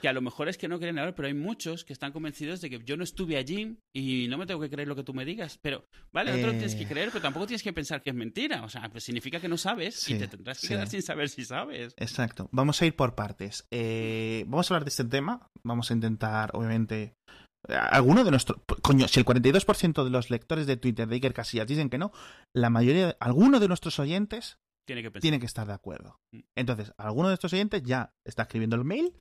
Que 0.01 0.07
a 0.07 0.13
lo 0.13 0.21
mejor 0.21 0.47
es 0.47 0.57
que 0.59 0.67
no 0.67 0.77
quieren 0.77 0.95
negar, 0.95 1.15
pero 1.15 1.27
hay 1.27 1.33
muchos 1.33 1.83
que 1.83 1.91
están 1.93 2.11
convencidos 2.11 2.61
de 2.61 2.69
que 2.69 2.79
yo 2.83 2.97
no 2.97 3.03
estuve 3.03 3.35
allí 3.37 3.77
y 3.95 4.27
no 4.27 4.37
me 4.37 4.45
tengo 4.45 4.59
que 4.61 4.69
creer 4.69 4.87
lo 4.87 4.95
que 4.95 5.03
tú 5.03 5.13
me 5.13 5.25
digas. 5.25 5.57
Pero, 5.61 5.85
vale, 6.13 6.31
no 6.31 6.37
te 6.37 6.45
lo 6.45 6.51
tienes 6.51 6.75
que 6.75 6.83
Eh. 6.83 6.87
creer, 6.87 7.09
pero 7.11 7.21
tampoco 7.23 7.47
tienes 7.47 7.63
que 7.63 7.73
pensar 7.73 8.03
que 8.03 8.11
es 8.11 8.15
mentira. 8.15 8.63
O 8.63 8.69
sea, 8.69 8.87
pues 8.89 9.03
significa 9.03 9.39
que 9.39 9.47
no 9.47 9.57
sabes 9.57 9.95
Sí, 9.95 10.13
y 10.13 10.19
te 10.19 10.27
tendrás 10.27 10.59
que 10.61 10.67
sí. 10.67 10.73
quedar 10.73 10.87
sin 10.87 11.01
saber 11.01 11.29
si 11.29 11.45
sabes. 11.45 11.93
Exacto. 11.97 12.47
Vamos 12.51 12.79
a 12.81 12.85
ir 12.85 12.95
por 12.95 13.15
partes. 13.15 13.65
Eh, 13.71 14.43
vamos 14.47 14.69
a 14.69 14.73
hablar 14.75 14.85
de 14.85 14.89
este 14.89 15.05
tema. 15.05 15.47
Vamos 15.63 15.89
a 15.89 15.93
intentar, 15.95 16.51
obviamente. 16.53 17.13
Alguno 17.67 18.23
de 18.23 18.31
nuestros. 18.31 18.59
Coño, 18.83 19.07
si 19.07 19.19
el 19.19 19.25
42% 19.25 20.03
de 20.03 20.09
los 20.11 20.29
lectores 20.29 20.67
de 20.67 20.77
Twitter 20.77 21.07
de 21.07 21.15
Iker 21.15 21.33
Casillas 21.33 21.67
dicen 21.67 21.89
que 21.89 21.97
no, 21.97 22.11
la 22.55 22.69
mayoría. 22.69 23.17
Alguno 23.19 23.59
de 23.59 23.67
nuestros 23.67 23.97
oyentes 23.99 24.57
Tiene 24.87 25.01
que 25.01 25.09
pensar. 25.11 25.21
tiene 25.21 25.39
que 25.39 25.47
estar 25.47 25.65
de 25.67 25.73
acuerdo. 25.73 26.17
Mm. 26.31 26.39
Entonces, 26.55 26.93
alguno 26.97 27.27
de 27.29 27.33
estos 27.33 27.51
oyentes 27.53 27.81
ya 27.83 28.11
está 28.25 28.43
escribiendo 28.43 28.75
el 28.75 28.85
mail. 28.85 29.11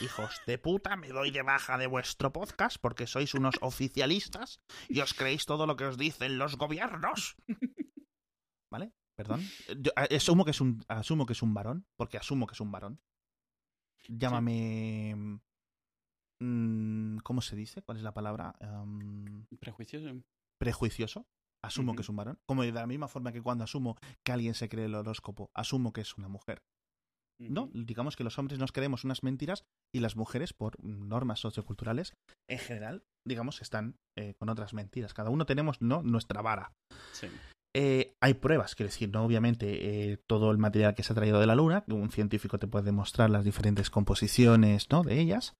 Hijos 0.00 0.40
de 0.46 0.58
puta, 0.58 0.96
me 0.96 1.08
doy 1.08 1.30
de 1.30 1.42
baja 1.42 1.78
de 1.78 1.86
vuestro 1.86 2.32
podcast 2.32 2.76
porque 2.80 3.06
sois 3.06 3.34
unos 3.34 3.54
oficialistas 3.60 4.60
y 4.88 5.00
os 5.00 5.14
creéis 5.14 5.46
todo 5.46 5.66
lo 5.66 5.76
que 5.76 5.84
os 5.84 5.96
dicen 5.96 6.38
los 6.38 6.56
gobiernos. 6.56 7.36
¿Vale? 8.70 8.92
Perdón. 9.16 9.42
Yo 9.78 9.92
asumo 9.96 10.44
que 10.44 10.50
es 10.50 10.60
un 10.60 10.84
asumo 10.88 11.24
que 11.24 11.32
es 11.32 11.42
un 11.42 11.54
varón, 11.54 11.86
porque 11.96 12.18
asumo 12.18 12.46
que 12.46 12.52
es 12.54 12.60
un 12.60 12.70
varón. 12.72 13.00
Llámame 14.08 15.40
mm, 16.40 17.18
¿cómo 17.18 17.40
se 17.40 17.56
dice? 17.56 17.82
¿Cuál 17.82 17.98
es 17.98 18.04
la 18.04 18.12
palabra? 18.12 18.54
Prejuicios. 19.58 20.02
eh. 20.04 20.22
prejuicioso. 20.58 21.26
Asumo 21.62 21.94
que 21.94 22.02
es 22.02 22.08
un 22.08 22.16
varón. 22.16 22.38
Como 22.46 22.62
de 22.62 22.72
la 22.72 22.86
misma 22.86 23.08
forma 23.08 23.32
que 23.32 23.42
cuando 23.42 23.64
asumo 23.64 23.96
que 24.22 24.32
alguien 24.32 24.54
se 24.54 24.68
cree 24.68 24.84
el 24.84 24.94
horóscopo, 24.94 25.50
asumo 25.54 25.92
que 25.92 26.02
es 26.02 26.16
una 26.16 26.28
mujer. 26.28 26.62
No, 27.38 27.70
digamos 27.72 28.16
que 28.16 28.24
los 28.24 28.38
hombres 28.38 28.58
nos 28.58 28.72
creemos 28.72 29.04
unas 29.04 29.22
mentiras 29.22 29.64
y 29.94 30.00
las 30.00 30.16
mujeres, 30.16 30.52
por 30.52 30.82
normas 30.82 31.40
socioculturales, 31.40 32.14
en 32.48 32.58
general, 32.58 33.02
digamos, 33.26 33.60
están 33.60 33.96
eh, 34.16 34.34
con 34.38 34.48
otras 34.48 34.72
mentiras. 34.74 35.14
Cada 35.14 35.30
uno 35.30 35.46
tenemos 35.46 35.82
no 35.82 36.02
nuestra 36.02 36.42
vara. 36.42 36.72
Sí. 37.12 37.28
Eh, 37.78 38.14
hay 38.22 38.32
pruebas, 38.34 38.74
quiero 38.74 38.88
decir, 38.88 39.10
no 39.10 39.22
obviamente 39.22 40.12
eh, 40.12 40.16
todo 40.26 40.50
el 40.50 40.56
material 40.56 40.94
que 40.94 41.02
se 41.02 41.12
ha 41.12 41.16
traído 41.16 41.40
de 41.40 41.46
la 41.46 41.54
Luna, 41.54 41.84
que 41.84 41.92
un 41.92 42.10
científico 42.10 42.58
te 42.58 42.66
puede 42.66 42.86
demostrar 42.86 43.28
las 43.28 43.44
diferentes 43.44 43.90
composiciones 43.90 44.88
¿no? 44.90 45.02
de 45.02 45.20
ellas. 45.20 45.56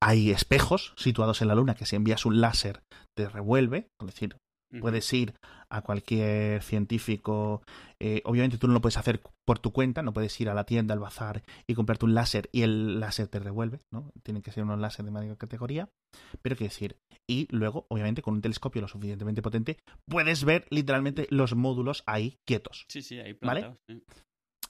Hay 0.00 0.30
espejos 0.30 0.94
situados 0.96 1.42
en 1.42 1.48
la 1.48 1.56
Luna 1.56 1.74
que 1.74 1.84
si 1.84 1.96
envías 1.96 2.26
un 2.26 2.40
láser 2.40 2.82
te 3.16 3.28
revuelve, 3.28 3.88
es 4.00 4.06
decir. 4.06 4.36
Puedes 4.80 5.12
ir 5.12 5.34
a 5.68 5.82
cualquier 5.82 6.62
científico. 6.62 7.62
eh, 8.00 8.22
obviamente 8.24 8.58
tú 8.58 8.66
no 8.66 8.74
lo 8.74 8.80
puedes 8.80 8.96
hacer 8.96 9.22
por 9.44 9.58
tu 9.58 9.72
cuenta, 9.72 10.02
no 10.02 10.12
puedes 10.12 10.38
ir 10.40 10.48
a 10.48 10.54
la 10.54 10.64
tienda, 10.64 10.92
al 10.94 11.00
bazar 11.00 11.42
y 11.66 11.74
comprarte 11.74 12.04
un 12.04 12.14
láser 12.14 12.48
y 12.52 12.62
el 12.62 13.00
láser 13.00 13.28
te 13.28 13.38
revuelve, 13.38 13.80
¿no? 13.92 14.10
Tienen 14.22 14.42
que 14.42 14.52
ser 14.52 14.64
unos 14.64 14.78
láser 14.78 15.04
de 15.04 15.10
mayor 15.10 15.38
categoría. 15.38 15.88
Pero 16.42 16.56
quiero 16.56 16.70
decir, 16.70 16.96
y 17.28 17.46
luego, 17.50 17.86
obviamente, 17.88 18.22
con 18.22 18.34
un 18.34 18.42
telescopio 18.42 18.82
lo 18.82 18.88
suficientemente 18.88 19.42
potente, 19.42 19.78
puedes 20.08 20.44
ver 20.44 20.66
literalmente 20.70 21.26
los 21.30 21.54
módulos 21.54 22.02
ahí 22.06 22.38
quietos. 22.46 22.86
Sí, 22.88 23.02
sí, 23.02 23.18
ahí 23.18 23.34
¿Vale? 23.40 23.60
plantados. 23.60 23.78
sí. 23.88 24.02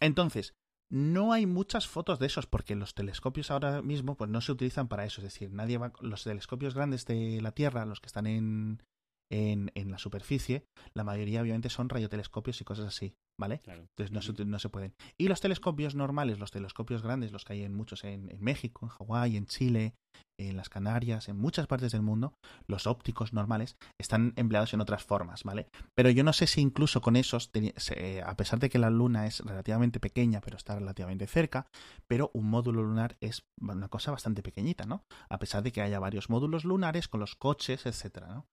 Entonces, 0.01 0.55
no 0.91 1.33
hay 1.33 1.47
muchas 1.47 1.89
fotos 1.89 2.19
de 2.19 2.27
esos 2.27 2.47
porque 2.47 2.77
los 2.77 2.95
telescopios 2.95 3.51
ahora 3.51 3.83
mismo 3.83 4.17
pues 4.17 4.31
no 4.31 4.41
se 4.41 4.53
utilizan 4.53 4.89
para 4.89 5.05
eso. 5.05 5.21
Es 5.21 5.25
decir, 5.25 5.51
nadie 5.53 5.79
va. 5.79 5.93
Los 6.01 6.25
telescopios 6.25 6.75
grandes 6.75 7.07
de 7.07 7.41
la 7.43 7.53
Tierra, 7.53 7.87
los 7.87 8.01
que 8.01 8.07
están 8.07 8.27
en, 8.27 8.83
en, 9.31 9.71
en 9.75 9.91
la 9.91 9.99
superficie, 9.99 10.67
la 10.95 11.05
mayoría 11.05 11.43
obviamente 11.43 11.71
son 11.71 11.89
radiotelescopios 11.89 12.61
y 12.61 12.65
cosas 12.65 12.87
así, 12.87 13.17
¿vale? 13.39 13.61
Claro. 13.61 13.83
Entonces 13.83 14.13
no 14.13 14.23
se, 14.23 14.45
no 14.45 14.59
se 14.59 14.69
pueden. 14.69 14.95
Y 15.19 15.29
los 15.29 15.41
telescopios 15.41 15.95
normales, 15.95 16.39
los 16.39 16.51
telescopios 16.51 17.03
grandes, 17.03 17.33
los 17.33 17.45
que 17.45 17.55
hay 17.55 17.63
en 17.63 17.75
muchos 17.75 18.05
en, 18.05 18.31
en 18.31 18.41
México, 18.43 18.87
en 18.87 18.91
Hawái, 18.91 19.37
en 19.37 19.47
Chile, 19.47 19.95
en 20.39 20.57
las 20.57 20.69
Canarias, 20.69 21.29
en 21.29 21.37
muchas 21.39 21.67
partes 21.67 21.93
del 21.93 22.03
mundo, 22.03 22.35
los 22.67 22.87
ópticos 22.87 23.33
normales 23.33 23.77
están 24.01 24.33
empleados 24.37 24.73
en 24.75 24.81
otras 24.81 25.03
formas, 25.03 25.45
¿vale? 25.45 25.69
Pero 25.95 26.11
yo 26.11 26.25
no 26.25 26.33
sé 26.33 26.47
si 26.47 26.61
incluso 26.61 27.01
con 27.01 27.17
esos, 27.17 27.51
se- 27.77 28.23
a 28.23 28.37
pesar 28.37 28.59
de 28.59 28.69
que 28.69 28.79
la 28.79 28.91
luna 28.91 29.27
es 29.27 29.41
relativamente 29.41 30.01
pequeña, 30.01 30.41
pero 30.41 30.57
está 30.57 30.75
relativamente 30.75 31.27
cerca, 31.27 31.69
pero 32.07 32.31
un 32.35 32.49
módulo 32.51 32.83
lunar 32.83 33.17
es 33.21 33.43
una 33.61 33.89
cosa 33.89 34.11
bastante 34.11 34.43
pequeñita, 34.43 34.85
¿no? 34.85 35.03
A 35.31 35.39
pesar 35.39 35.63
de 35.63 35.73
que 35.73 35.81
haya 35.83 35.99
varios 36.01 36.29
módulos 36.29 36.65
lunares 36.65 37.09
con 37.09 37.21
los 37.21 37.35
coches, 37.35 37.87
etcétera, 37.87 38.29
¿no? 38.29 38.47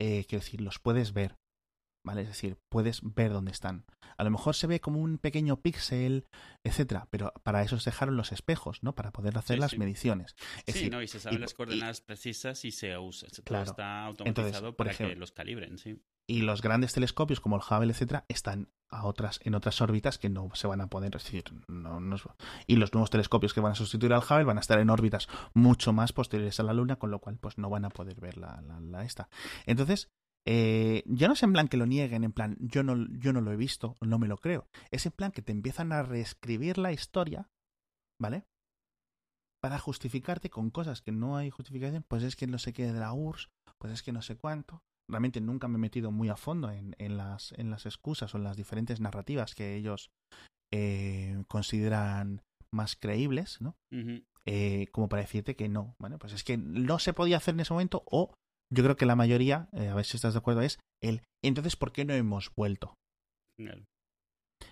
Eh, 0.00 0.24
quiero 0.28 0.44
decir, 0.44 0.60
los 0.60 0.78
puedes 0.78 1.12
ver, 1.12 1.34
¿vale? 2.08 2.22
Es 2.22 2.28
decir, 2.28 2.56
puedes 2.70 3.00
ver 3.02 3.32
dónde 3.32 3.50
están. 3.52 3.84
A 4.16 4.24
lo 4.24 4.30
mejor 4.30 4.54
se 4.54 4.66
ve 4.66 4.80
como 4.80 4.98
un 5.00 5.18
pequeño 5.18 5.60
píxel, 5.60 6.24
etcétera, 6.64 7.06
pero 7.10 7.32
para 7.42 7.62
eso 7.62 7.78
se 7.78 7.90
dejaron 7.90 8.16
los 8.16 8.32
espejos, 8.32 8.82
¿no? 8.82 8.94
Para 8.94 9.12
poder 9.12 9.36
hacer 9.36 9.56
Sí, 9.56 9.60
las 9.60 9.70
sí. 9.72 9.78
mediciones. 9.78 10.34
Es 10.66 10.72
Sí, 10.74 10.80
decir, 10.80 10.92
no, 10.92 11.02
y 11.02 11.06
se 11.08 11.20
saben 11.20 11.38
y- 11.38 11.42
las 11.42 11.52
y- 11.52 11.54
coordenadas 11.54 12.00
precisas 12.00 12.64
y 12.64 12.72
se 12.72 12.96
usa. 12.96 13.28
Todo 13.28 13.44
Claro. 13.44 13.64
está 13.70 14.06
automatizado 14.06 14.68
por 14.72 14.76
para 14.86 14.90
ejemplo- 14.92 15.14
que 15.14 15.20
los 15.20 15.32
calibren, 15.32 15.76
sí. 15.78 16.02
y 16.30 16.42
los 16.42 16.60
grandes 16.62 16.92
telescopios 16.92 17.40
como 17.40 17.56
el 17.56 17.62
Hubble, 17.62 17.90
etcétera, 17.92 18.24
están 18.28 18.68
a 18.90 19.04
otras, 19.06 19.40
en 19.44 19.54
otras 19.54 19.80
órbitas 19.80 20.18
que 20.18 20.28
no 20.30 20.50
se 20.54 20.66
van 20.66 20.80
a 20.82 20.88
poder 20.88 21.12
recibir. 21.12 21.44
No, 21.68 22.00
no, 22.00 22.16
y 22.66 22.76
los 22.76 22.92
nuevos 22.92 23.10
telescopios 23.10 23.54
que 23.54 23.60
van 23.60 23.72
a 23.72 23.74
sustituir 23.74 24.12
al 24.12 24.20
Hubble 24.22 24.44
van 24.44 24.56
a 24.58 24.60
estar 24.60 24.78
en 24.78 24.90
órbitas 24.90 25.28
mucho 25.54 25.92
más 25.92 26.12
posteriores 26.12 26.58
a 26.60 26.64
la 26.64 26.72
Luna, 26.74 26.96
con 26.96 27.10
lo 27.10 27.20
cual 27.20 27.38
pues 27.38 27.56
no 27.58 27.70
van 27.70 27.84
a 27.84 27.90
poder 27.90 28.20
ver 28.20 28.36
la, 28.38 28.62
la, 28.62 29.04
esta. 29.04 29.28
Entonces, 29.66 30.10
eh, 30.50 31.02
ya 31.04 31.28
no 31.28 31.34
es 31.34 31.42
en 31.42 31.52
plan 31.52 31.68
que 31.68 31.76
lo 31.76 31.84
nieguen, 31.84 32.24
en 32.24 32.32
plan 32.32 32.56
yo 32.58 32.82
no, 32.82 33.06
yo 33.18 33.34
no 33.34 33.42
lo 33.42 33.52
he 33.52 33.56
visto, 33.56 33.96
no 34.00 34.18
me 34.18 34.28
lo 34.28 34.38
creo. 34.38 34.66
Es 34.90 35.04
en 35.04 35.12
plan 35.12 35.30
que 35.30 35.42
te 35.42 35.52
empiezan 35.52 35.92
a 35.92 36.02
reescribir 36.02 36.78
la 36.78 36.90
historia, 36.90 37.50
¿vale? 38.18 38.44
Para 39.60 39.78
justificarte 39.78 40.48
con 40.48 40.70
cosas 40.70 41.02
que 41.02 41.12
no 41.12 41.36
hay 41.36 41.50
justificación, 41.50 42.02
pues 42.08 42.22
es 42.22 42.34
que 42.34 42.46
no 42.46 42.58
sé 42.58 42.72
qué 42.72 42.90
de 42.90 42.98
la 42.98 43.12
URSS, 43.12 43.50
pues 43.78 43.92
es 43.92 44.02
que 44.02 44.12
no 44.12 44.22
sé 44.22 44.36
cuánto, 44.38 44.80
realmente 45.06 45.42
nunca 45.42 45.68
me 45.68 45.74
he 45.74 45.80
metido 45.80 46.12
muy 46.12 46.30
a 46.30 46.36
fondo 46.36 46.70
en, 46.70 46.96
en, 46.98 47.18
las, 47.18 47.52
en 47.52 47.68
las 47.68 47.84
excusas 47.84 48.34
o 48.34 48.38
en 48.38 48.44
las 48.44 48.56
diferentes 48.56 49.00
narrativas 49.00 49.54
que 49.54 49.76
ellos 49.76 50.10
eh, 50.72 51.42
consideran 51.48 52.40
más 52.72 52.96
creíbles, 52.96 53.60
¿no? 53.60 53.76
eh, 54.46 54.86
como 54.92 55.10
para 55.10 55.20
decirte 55.20 55.56
que 55.56 55.68
no. 55.68 55.94
Bueno, 55.98 56.18
pues 56.18 56.32
es 56.32 56.42
que 56.42 56.56
no 56.56 56.98
se 56.98 57.12
podía 57.12 57.36
hacer 57.36 57.52
en 57.52 57.60
ese 57.60 57.74
momento 57.74 58.02
o 58.06 58.32
yo 58.72 58.82
creo 58.82 58.96
que 58.96 59.06
la 59.06 59.16
mayoría, 59.16 59.68
eh, 59.72 59.88
a 59.88 59.94
ver 59.94 60.04
si 60.04 60.16
estás 60.16 60.34
de 60.34 60.38
acuerdo, 60.38 60.62
es 60.62 60.78
el 61.02 61.22
entonces 61.44 61.76
¿por 61.76 61.92
qué 61.92 62.04
no 62.04 62.14
hemos 62.14 62.50
vuelto? 62.54 62.94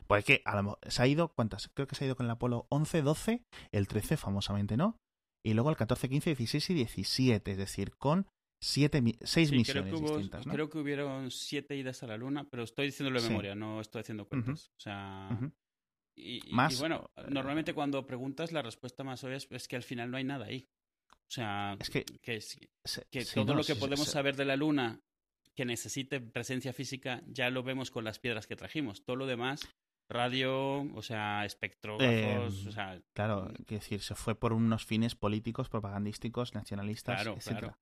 Pues 0.06 0.24
que 0.24 0.42
a 0.44 0.60
lo, 0.60 0.78
se 0.86 1.02
ha 1.02 1.06
ido, 1.06 1.32
¿cuántas? 1.34 1.68
Creo 1.74 1.86
que 1.86 1.94
se 1.94 2.04
ha 2.04 2.06
ido 2.06 2.16
con 2.16 2.26
el 2.26 2.32
Apolo 2.32 2.66
11, 2.70 3.02
12, 3.02 3.42
el 3.72 3.88
13 3.88 4.16
famosamente, 4.16 4.76
¿no? 4.76 4.96
Y 5.44 5.54
luego 5.54 5.70
el 5.70 5.76
14, 5.76 6.08
15, 6.08 6.34
16 6.34 6.70
y 6.70 6.74
17, 6.74 7.52
es 7.52 7.58
decir, 7.58 7.92
con 7.96 8.26
siete, 8.62 9.02
seis 9.22 9.52
misiones 9.52 9.92
creo 9.92 10.00
que 10.00 10.12
distintas. 10.12 10.46
¿no? 10.46 10.52
Creo 10.52 10.70
que 10.70 10.78
hubieron 10.78 11.30
siete 11.30 11.76
idas 11.76 12.02
a 12.02 12.06
la 12.06 12.16
Luna, 12.16 12.48
pero 12.50 12.62
estoy 12.62 12.86
diciéndolo 12.86 13.20
de 13.20 13.28
memoria, 13.28 13.54
no 13.54 13.80
estoy 13.80 14.00
haciendo 14.00 14.26
cuentas. 14.26 14.70
O 14.76 14.80
sea. 14.80 15.38
y, 16.16 16.40
más, 16.50 16.74
y, 16.74 16.80
bueno, 16.80 17.10
normalmente 17.28 17.74
cuando 17.74 18.06
preguntas, 18.06 18.52
la 18.52 18.62
respuesta 18.62 19.04
más 19.04 19.22
obvia 19.24 19.36
es, 19.36 19.68
que 19.68 19.76
al 19.76 19.82
final 19.82 20.10
no 20.10 20.16
hay 20.16 20.24
nada 20.24 20.46
ahí. 20.46 20.68
O 21.28 21.30
sea, 21.30 21.76
es 21.80 21.90
que, 21.90 22.04
que, 22.04 22.40
que 23.10 23.24
todo 23.24 23.54
lo 23.54 23.64
que 23.64 23.74
podemos 23.74 24.08
saber 24.08 24.36
de 24.36 24.44
la 24.44 24.56
Luna 24.56 25.00
que 25.54 25.64
necesite 25.64 26.20
presencia 26.20 26.72
física 26.72 27.22
ya 27.26 27.50
lo 27.50 27.62
vemos 27.62 27.90
con 27.90 28.04
las 28.04 28.18
piedras 28.18 28.46
que 28.46 28.56
trajimos. 28.56 29.04
Todo 29.04 29.16
lo 29.16 29.26
demás 29.26 29.60
radio, 30.08 30.82
o 30.94 31.02
sea, 31.02 31.44
espectrógrafos, 31.44 32.64
eh, 32.64 32.68
o 32.68 32.72
sea... 32.72 33.02
Claro, 33.12 33.50
quiero 33.66 33.80
decir, 33.80 34.02
se 34.02 34.14
fue 34.14 34.36
por 34.36 34.52
unos 34.52 34.84
fines 34.84 35.16
políticos, 35.16 35.68
propagandísticos, 35.68 36.54
nacionalistas, 36.54 37.16
claro, 37.16 37.36
etcétera. 37.36 37.60
Claro 37.60 37.78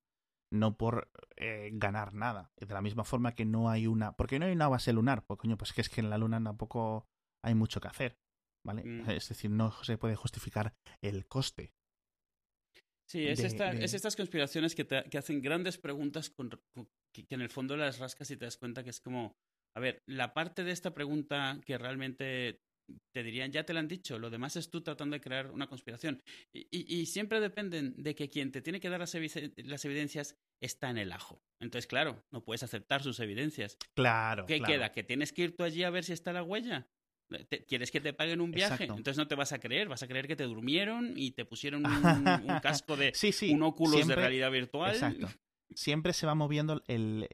no 0.55 0.76
por 0.76 1.11
eh, 1.36 1.70
ganar 1.74 2.14
nada. 2.14 2.53
De 2.57 2.72
la 2.72 2.80
misma 2.80 3.05
forma 3.05 3.34
que 3.34 3.45
no 3.45 3.68
hay 3.68 3.86
una. 3.86 4.16
¿Por 4.16 4.28
qué 4.28 4.38
no 4.38 4.47
hay 4.47 4.53
una 4.53 4.68
base 4.68 4.92
lunar? 4.92 5.26
Pues 5.26 5.38
coño, 5.38 5.59
pues 5.59 5.72
que 5.72 5.80
es 5.80 5.88
que 5.88 6.01
en 6.01 6.11
la 6.11 6.18
luna 6.18 6.42
tampoco 6.42 7.07
hay 7.42 7.55
mucho 7.55 7.80
que 7.80 7.88
hacer. 7.88 8.18
¿Vale? 8.64 8.84
Mm. 8.84 9.11
Es 9.11 9.28
decir, 9.28 9.51
no 9.51 9.72
se 9.82 9.99
puede 9.99 10.16
justificar 10.16 10.74
el 11.03 11.26
coste. 11.26 11.74
Sí, 13.09 13.27
es, 13.27 13.39
de- 13.41 13.47
esta- 13.49 13.73
de- 13.73 13.85
es 13.85 13.95
estas 13.95 14.17
conspiraciones 14.17 14.75
que, 14.75 14.85
te- 14.85 15.05
que 15.11 15.19
hacen 15.19 15.41
grandes 15.43 15.79
preguntas 15.79 16.31
con, 16.31 16.51
con- 16.75 16.89
que, 17.15 17.25
que 17.27 17.35
en 17.35 17.43
el 17.43 17.51
fondo 17.51 17.77
las 17.77 17.99
rascas 17.99 18.31
y 18.31 18.37
te 18.37 18.45
das 18.45 18.57
cuenta 18.57 18.83
que 18.83 18.91
es 18.91 19.01
como, 19.01 19.37
a 19.77 19.81
ver, 19.81 20.03
la 20.09 20.33
parte 20.35 20.65
de 20.65 20.73
esta 20.73 20.95
pregunta 20.95 21.61
que 21.65 21.79
realmente 21.79 22.61
te 23.15 23.23
dirían, 23.23 23.51
ya 23.51 23.65
te 23.65 23.73
lo 23.73 23.79
han 23.79 23.89
dicho, 23.89 24.19
lo 24.19 24.29
demás 24.29 24.57
es 24.57 24.69
tú 24.69 24.83
tratando 24.83 25.15
de 25.15 25.21
crear 25.21 25.51
una 25.51 25.67
conspiración. 25.69 26.21
Y, 26.55 26.67
y- 26.71 27.01
y 27.01 27.07
siempre 27.07 27.41
dependen 27.41 27.95
de 27.97 28.15
que 28.15 28.29
quien 28.29 28.53
te 28.53 28.61
tiene 28.61 28.79
que 28.81 28.91
dar 28.91 29.01
las, 29.01 29.15
las 29.15 29.85
evidencias 29.85 30.37
está 30.63 30.91
en 30.91 30.99
el 30.99 31.13
ajo. 31.13 31.41
Entonces, 31.63 31.87
claro, 31.87 32.23
no 32.31 32.45
puedes 32.45 32.63
aceptar 32.63 33.03
sus 33.03 33.21
evidencias. 33.21 33.79
Claro. 33.95 34.45
¿Qué 34.47 34.59
claro. 34.59 34.73
queda? 34.73 34.93
¿Que 34.93 35.03
tienes 35.03 35.33
que 35.33 35.43
ir 35.45 35.57
tú 35.57 35.63
allí 35.63 35.83
a 35.83 35.91
ver 35.91 36.05
si 36.05 36.13
está 36.13 36.33
la 36.35 36.43
huella? 36.43 36.87
¿Te- 37.49 37.64
¿Quieres 37.64 37.91
que 37.91 38.01
te 38.01 38.12
paguen 38.12 38.41
un 38.41 38.51
viaje? 38.53 38.75
Exacto. 38.85 38.97
Entonces 38.97 39.16
no 39.18 39.27
te 39.27 39.35
vas 39.35 39.53
a 39.53 39.59
creer, 39.59 39.89
vas 39.89 40.03
a 40.03 40.07
creer 40.09 40.27
que 40.29 40.37
te 40.37 40.45
durmieron 40.45 41.14
y 41.16 41.33
te 41.33 41.45
pusieron 41.45 41.85
un, 41.87 41.93
un 41.95 42.61
casco 42.62 42.97
de 42.97 43.12
Sí, 43.14 43.33
sí. 43.33 43.51
un 43.53 43.62
óculos 43.62 43.95
siempre- 43.97 44.16
de 44.16 44.20
realidad 44.22 44.51
virtual. 44.51 44.93
Exacto. 44.93 45.29
Siempre 45.75 46.12
se 46.12 46.27
va 46.27 46.35
moviendo 46.35 46.83
el, 46.87 47.29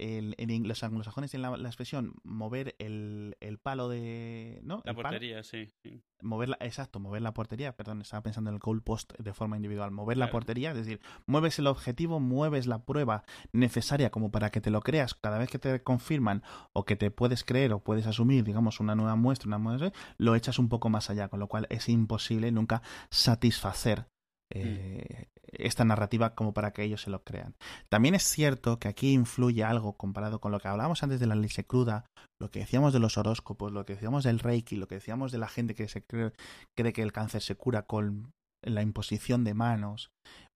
los 0.65 0.83
anglosajones 0.83 1.31
tienen 1.31 1.51
la, 1.51 1.57
la 1.57 1.69
expresión 1.69 2.15
mover 2.23 2.75
el, 2.79 3.37
el 3.41 3.59
palo 3.59 3.89
de. 3.89 4.61
¿No? 4.63 4.83
La 4.85 4.93
El 4.93 4.97
palo. 4.97 5.09
portería, 5.11 5.43
sí. 5.43 5.69
sí. 5.83 6.03
mover 6.23 6.51
la, 6.51 6.59
exacto, 6.61 7.01
mover 7.01 7.23
la 7.23 7.35
portería, 7.35 7.77
perdón, 7.77 8.01
estaba 8.01 8.23
pensando 8.23 8.49
en 8.51 8.55
el 8.55 8.61
goal 8.61 8.83
post 8.83 9.13
de 9.19 9.35
forma 9.35 9.57
individual, 9.57 9.91
mover 9.91 10.17
la 10.17 10.31
portería, 10.31 10.71
es 10.71 10.77
decir, 10.77 11.01
mueves 11.27 11.59
el 11.59 11.67
objetivo, 11.67 12.19
mueves 12.21 12.67
la 12.67 12.85
prueba 12.85 13.25
necesaria 13.53 14.11
como 14.11 14.31
para 14.31 14.51
que 14.51 14.61
te 14.61 14.71
lo 14.71 14.81
creas 14.81 15.15
cada 15.15 15.39
vez 15.39 15.51
que 15.51 15.59
te 15.59 15.83
confirman 15.83 16.43
o 16.73 16.85
que 16.85 16.97
te 16.97 17.11
puedes 17.11 17.45
creer 17.45 17.73
o 17.73 17.81
puedes 17.83 18.07
asumir, 18.07 18.45
digamos, 18.45 18.81
una 18.81 18.95
nueva 18.95 19.17
muestra, 19.17 19.49
una 19.49 19.59
muestra, 19.59 19.93
lo 20.17 20.35
echas 20.35 20.59
un 20.59 20.69
poco 20.69 20.89
más 20.89 21.11
allá, 21.11 21.29
con 21.29 21.41
lo 21.41 21.49
cual 21.49 21.67
es 21.69 21.89
imposible 21.89 22.51
nunca 22.53 22.83
satisfacer 23.11 24.07
eh, 24.53 25.27
esta 25.53 25.85
narrativa 25.85 26.35
como 26.35 26.53
para 26.53 26.73
que 26.73 26.83
ellos 26.83 27.03
se 27.03 27.11
lo 27.11 27.23
crean. 27.23 27.55
También 27.89 28.15
es 28.15 28.25
cierto 28.25 28.79
que 28.79 28.89
aquí 28.89 29.13
influye 29.13 29.65
algo 29.65 29.97
comparado 29.97 30.41
con 30.41 30.53
lo 30.53 30.61
que 30.61 30.69
hablábamos 30.69 31.03
antes 31.03 31.21
de 31.21 31.27
la 31.27 31.35
leche 31.35 31.65
cruda, 31.65 32.07
lo 32.41 32.51
que 32.51 32.61
decíamos 32.61 32.93
de 32.93 33.01
los 33.01 33.19
horóscopos, 33.19 33.73
lo 33.73 33.85
que 33.85 33.95
decíamos 33.95 34.25
del 34.25 34.39
reiki, 34.39 34.77
lo 34.77 34.89
que 34.89 34.97
decíamos 34.97 35.33
de 35.33 35.39
la 35.39 35.49
gente 35.49 35.75
que 35.75 35.89
se 35.89 36.03
cree, 36.03 36.33
cree 36.77 36.93
que 36.93 37.03
el 37.03 37.13
cáncer 37.13 37.43
se 37.43 37.57
cura 37.57 37.83
con 37.83 38.33
la 38.63 38.83
imposición 38.83 39.45
de 39.45 39.55
manos, 39.55 40.11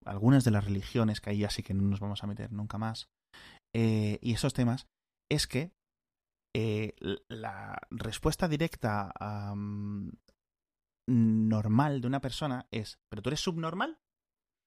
algunas 0.05 0.43
de 0.43 0.51
las 0.51 0.65
religiones, 0.65 1.21
que 1.21 1.31
ahí 1.31 1.39
ya 1.39 1.49
sí 1.49 1.63
que 1.63 1.73
no 1.73 1.83
nos 1.83 1.99
vamos 1.99 2.23
a 2.23 2.27
meter 2.27 2.51
nunca 2.51 2.77
más, 2.77 3.07
eh, 3.75 4.19
y 4.21 4.33
esos 4.33 4.53
temas, 4.53 4.87
es 5.29 5.47
que 5.47 5.71
eh, 6.55 6.93
la 7.27 7.77
respuesta 7.89 8.47
directa 8.47 9.11
am, 9.19 10.13
normal 11.07 12.01
de 12.01 12.07
una 12.07 12.21
persona 12.21 12.67
es, 12.71 12.99
¿pero 13.09 13.21
tú 13.21 13.29
eres 13.29 13.41
subnormal? 13.41 13.99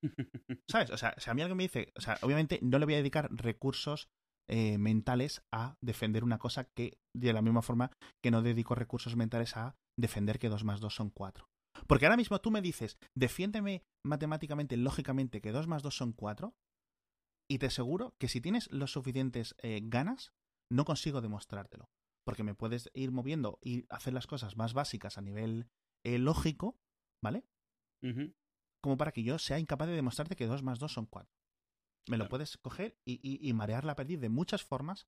¿Sabes? 0.70 0.90
O 0.90 0.96
sea, 0.96 1.14
si 1.18 1.30
a 1.30 1.34
mí 1.34 1.42
alguien 1.42 1.56
me 1.56 1.64
dice, 1.64 1.92
o 1.96 2.00
sea, 2.00 2.18
obviamente 2.22 2.60
no 2.62 2.78
le 2.78 2.84
voy 2.84 2.94
a 2.94 2.98
dedicar 2.98 3.28
recursos 3.30 4.08
eh, 4.48 4.78
mentales 4.78 5.42
a 5.52 5.76
defender 5.82 6.24
una 6.24 6.38
cosa 6.38 6.64
que, 6.64 6.98
de 7.14 7.32
la 7.32 7.42
misma 7.42 7.62
forma 7.62 7.90
que 8.22 8.30
no 8.30 8.42
dedico 8.42 8.74
recursos 8.74 9.16
mentales 9.16 9.56
a 9.56 9.76
defender 9.98 10.38
que 10.38 10.48
2 10.48 10.64
más 10.64 10.80
2 10.80 10.94
son 10.94 11.10
4. 11.10 11.48
Porque 11.86 12.06
ahora 12.06 12.16
mismo 12.16 12.40
tú 12.40 12.50
me 12.50 12.62
dices, 12.62 12.98
defiéndeme 13.14 13.84
matemáticamente, 14.04 14.76
lógicamente, 14.76 15.40
que 15.40 15.52
2 15.52 15.66
más 15.66 15.82
2 15.82 15.94
son 15.94 16.12
4, 16.12 16.54
y 17.50 17.58
te 17.58 17.66
aseguro 17.66 18.14
que 18.18 18.28
si 18.28 18.40
tienes 18.40 18.70
los 18.72 18.92
suficientes 18.92 19.54
eh, 19.62 19.80
ganas, 19.82 20.32
no 20.70 20.84
consigo 20.84 21.20
demostrártelo. 21.20 21.90
Porque 22.24 22.42
me 22.42 22.54
puedes 22.54 22.90
ir 22.94 23.10
moviendo 23.10 23.58
y 23.62 23.86
hacer 23.88 24.12
las 24.12 24.26
cosas 24.26 24.56
más 24.56 24.74
básicas 24.74 25.16
a 25.16 25.22
nivel 25.22 25.68
eh, 26.04 26.18
lógico, 26.18 26.76
¿vale? 27.22 27.44
Como 28.82 28.96
para 28.96 29.12
que 29.12 29.22
yo 29.22 29.38
sea 29.38 29.58
incapaz 29.58 29.88
de 29.88 29.94
demostrarte 29.94 30.36
que 30.36 30.46
2 30.46 30.62
más 30.62 30.78
2 30.78 30.92
son 30.92 31.06
4. 31.06 31.30
Me 32.08 32.16
lo 32.16 32.24
puedes 32.30 32.56
coger 32.58 32.96
y, 33.06 33.20
y, 33.22 33.46
y 33.46 33.52
marear 33.52 33.84
la 33.84 33.96
perdiz 33.96 34.20
de 34.20 34.28
muchas 34.28 34.64
formas, 34.64 35.06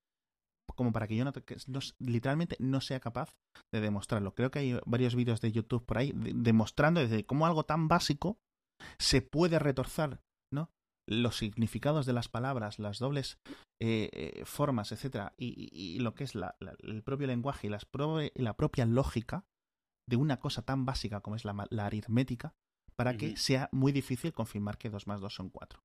como 0.76 0.92
para 0.92 1.06
que 1.06 1.16
yo 1.16 1.24
no, 1.24 1.32
te- 1.32 1.42
que 1.42 1.56
no 1.68 1.80
literalmente 1.98 2.56
no 2.58 2.80
sea 2.80 3.00
capaz 3.00 3.34
de 3.72 3.80
demostrarlo. 3.80 4.34
Creo 4.34 4.50
que 4.50 4.58
hay 4.58 4.78
varios 4.86 5.14
vídeos 5.14 5.40
de 5.40 5.52
YouTube 5.52 5.84
por 5.86 5.98
ahí 5.98 6.12
de- 6.12 6.32
demostrando 6.34 7.00
desde 7.00 7.24
cómo 7.24 7.46
algo 7.46 7.64
tan 7.64 7.88
básico 7.88 8.38
se 8.98 9.22
puede 9.22 9.58
retorcer, 9.58 10.20
¿no? 10.52 10.70
Los 11.08 11.36
significados 11.38 12.06
de 12.06 12.12
las 12.12 12.28
palabras, 12.28 12.78
las 12.78 12.98
dobles 12.98 13.38
eh, 13.80 14.10
eh, 14.12 14.44
formas, 14.44 14.92
etcétera, 14.92 15.32
y, 15.38 15.48
y- 15.72 15.96
y 15.96 15.98
lo 16.00 16.14
que 16.14 16.24
es 16.24 16.34
la- 16.34 16.56
la- 16.60 16.74
el 16.80 17.02
propio 17.02 17.26
lenguaje 17.28 17.66
y, 17.66 17.70
las 17.70 17.84
pro- 17.86 18.20
y 18.22 18.30
la 18.34 18.54
propia 18.56 18.84
lógica 18.84 19.46
de 20.10 20.16
una 20.16 20.40
cosa 20.40 20.62
tan 20.62 20.84
básica 20.84 21.20
como 21.20 21.36
es 21.36 21.44
la, 21.44 21.66
la 21.70 21.86
aritmética, 21.86 22.52
para 22.96 23.16
que 23.16 23.36
sea 23.36 23.70
muy 23.72 23.92
difícil 23.92 24.32
confirmar 24.32 24.76
que 24.76 24.90
2 24.90 25.06
más 25.06 25.20
2 25.20 25.32
son 25.32 25.48
4. 25.48 25.80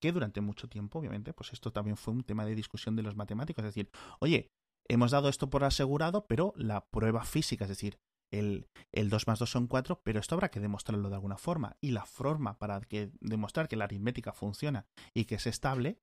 Que 0.00 0.12
durante 0.12 0.40
mucho 0.40 0.68
tiempo, 0.68 0.98
obviamente, 0.98 1.32
pues 1.32 1.52
esto 1.52 1.72
también 1.72 1.96
fue 1.96 2.14
un 2.14 2.22
tema 2.22 2.44
de 2.44 2.54
discusión 2.54 2.94
de 2.94 3.02
los 3.02 3.16
matemáticos. 3.16 3.64
Es 3.64 3.74
decir, 3.74 3.90
oye, 4.20 4.50
hemos 4.88 5.10
dado 5.10 5.28
esto 5.28 5.48
por 5.48 5.64
asegurado, 5.64 6.26
pero 6.26 6.52
la 6.56 6.86
prueba 6.86 7.24
física, 7.24 7.64
es 7.64 7.70
decir, 7.70 7.98
el, 8.30 8.68
el 8.92 9.08
2 9.08 9.26
más 9.26 9.38
2 9.38 9.50
son 9.50 9.66
4, 9.66 10.02
pero 10.04 10.20
esto 10.20 10.34
habrá 10.34 10.50
que 10.50 10.60
demostrarlo 10.60 11.08
de 11.08 11.14
alguna 11.14 11.38
forma. 11.38 11.76
Y 11.80 11.92
la 11.92 12.04
forma 12.04 12.58
para 12.58 12.80
que 12.82 13.10
demostrar 13.20 13.68
que 13.68 13.76
la 13.76 13.84
aritmética 13.84 14.32
funciona 14.32 14.86
y 15.14 15.24
que 15.24 15.36
es 15.36 15.46
estable 15.46 15.98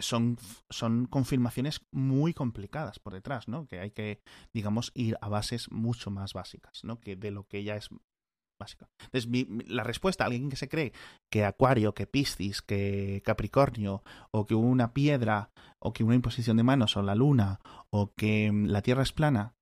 son, 0.00 0.38
son 0.70 1.06
confirmaciones 1.06 1.80
muy 1.90 2.34
complicadas 2.34 2.98
por 2.98 3.12
detrás, 3.14 3.48
¿no? 3.48 3.66
Que 3.66 3.80
hay 3.80 3.90
que, 3.90 4.20
digamos, 4.52 4.92
ir 4.94 5.16
a 5.20 5.28
bases 5.28 5.70
mucho 5.70 6.10
más 6.10 6.32
básicas, 6.32 6.84
¿no? 6.84 7.00
Que 7.00 7.16
de 7.16 7.30
lo 7.30 7.46
que 7.46 7.64
ya 7.64 7.76
es 7.76 7.88
básica. 8.60 8.88
Entonces, 9.00 9.28
mi- 9.28 9.46
la 9.66 9.82
respuesta 9.82 10.24
a 10.24 10.26
alguien 10.26 10.48
que 10.48 10.56
se 10.56 10.68
cree 10.68 10.92
que 11.30 11.44
Acuario, 11.44 11.94
que 11.94 12.06
Piscis, 12.06 12.62
que 12.62 13.22
Capricornio, 13.24 14.02
o 14.30 14.46
que 14.46 14.54
una 14.54 14.92
piedra, 14.92 15.50
o 15.78 15.92
que 15.92 16.04
una 16.04 16.14
imposición 16.14 16.56
de 16.56 16.62
manos, 16.62 16.96
o 16.96 17.02
la 17.02 17.14
luna, 17.14 17.60
o 17.90 18.12
que 18.14 18.52
mm, 18.52 18.66
la 18.66 18.82
Tierra 18.82 19.02
es 19.02 19.12
plana, 19.12 19.54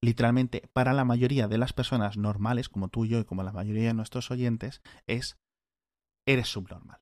literalmente, 0.00 0.68
para 0.72 0.92
la 0.92 1.04
mayoría 1.04 1.48
de 1.48 1.58
las 1.58 1.72
personas 1.72 2.16
normales, 2.16 2.68
como 2.68 2.88
tú 2.88 3.04
y 3.04 3.08
yo, 3.08 3.18
y 3.18 3.24
como 3.24 3.42
la 3.42 3.52
mayoría 3.52 3.88
de 3.88 3.94
nuestros 3.94 4.30
oyentes, 4.30 4.80
es 5.06 5.38
eres 6.26 6.48
subnormal. 6.48 7.00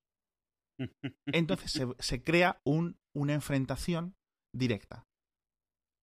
Entonces 1.27 1.73
se, 1.73 1.87
se 1.99 2.23
crea 2.23 2.61
un, 2.65 2.99
una 3.15 3.35
enfrentación 3.35 4.17
directa. 4.55 5.07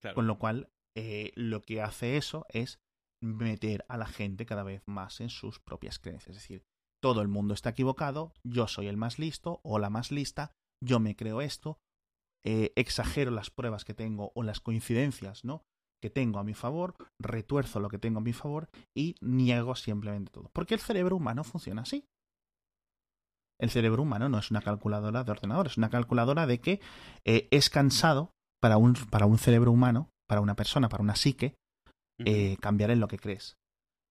Claro. 0.01 0.15
Con 0.15 0.27
lo 0.27 0.39
cual, 0.39 0.69
eh, 0.97 1.31
lo 1.35 1.61
que 1.61 1.81
hace 1.81 2.17
eso 2.17 2.45
es 2.49 2.79
meter 3.23 3.85
a 3.87 3.97
la 3.97 4.07
gente 4.07 4.45
cada 4.45 4.63
vez 4.63 4.81
más 4.87 5.21
en 5.21 5.29
sus 5.29 5.59
propias 5.59 5.99
creencias. 5.99 6.35
Es 6.35 6.41
decir, 6.41 6.63
todo 7.01 7.21
el 7.21 7.27
mundo 7.27 7.53
está 7.53 7.69
equivocado, 7.69 8.33
yo 8.43 8.67
soy 8.67 8.87
el 8.87 8.97
más 8.97 9.19
listo 9.19 9.61
o 9.63 9.79
la 9.79 9.89
más 9.89 10.11
lista, 10.11 10.53
yo 10.83 10.99
me 10.99 11.15
creo 11.15 11.41
esto, 11.41 11.79
eh, 12.43 12.73
exagero 12.75 13.31
las 13.31 13.51
pruebas 13.51 13.85
que 13.85 13.93
tengo 13.93 14.31
o 14.35 14.43
las 14.43 14.59
coincidencias, 14.59 15.45
¿no? 15.45 15.63
que 16.01 16.09
tengo 16.09 16.39
a 16.39 16.43
mi 16.43 16.53
favor, 16.53 16.95
retuerzo 17.19 17.79
lo 17.79 17.89
que 17.89 17.99
tengo 17.99 18.19
a 18.19 18.23
mi 18.23 18.33
favor 18.33 18.69
y 18.97 19.15
niego 19.21 19.75
simplemente 19.75 20.31
todo. 20.31 20.49
Porque 20.51 20.73
el 20.73 20.79
cerebro 20.79 21.15
humano 21.15 21.43
funciona 21.43 21.83
así. 21.83 22.07
El 23.61 23.69
cerebro 23.69 24.01
humano 24.01 24.27
no 24.27 24.39
es 24.39 24.49
una 24.49 24.61
calculadora 24.61 25.23
de 25.23 25.31
ordenador, 25.31 25.67
es 25.67 25.77
una 25.77 25.91
calculadora 25.91 26.47
de 26.47 26.59
que 26.59 26.81
eh, 27.25 27.47
es 27.51 27.69
cansado 27.69 28.33
para 28.59 28.77
un, 28.77 28.95
para 28.95 29.27
un 29.27 29.37
cerebro 29.37 29.71
humano, 29.71 30.09
para 30.27 30.41
una 30.41 30.55
persona, 30.55 30.89
para 30.89 31.03
una 31.03 31.15
psique, 31.15 31.53
eh, 32.25 32.57
cambiar 32.59 32.89
en 32.89 32.99
lo 32.99 33.07
que 33.07 33.19
crees. 33.19 33.57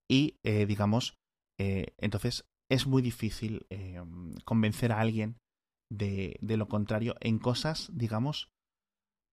Y, 0.09 0.37
eh, 0.43 0.65
digamos, 0.65 1.15
entonces 1.57 2.45
es 2.71 2.87
muy 2.87 3.03
difícil 3.03 3.67
convencer 4.45 4.91
a 4.91 4.99
alguien 4.99 5.37
de, 5.91 6.39
de, 6.41 6.57
lo 6.57 6.67
contrario 6.67 7.15
en 7.19 7.37
cosas, 7.37 7.91
digamos, 7.93 8.49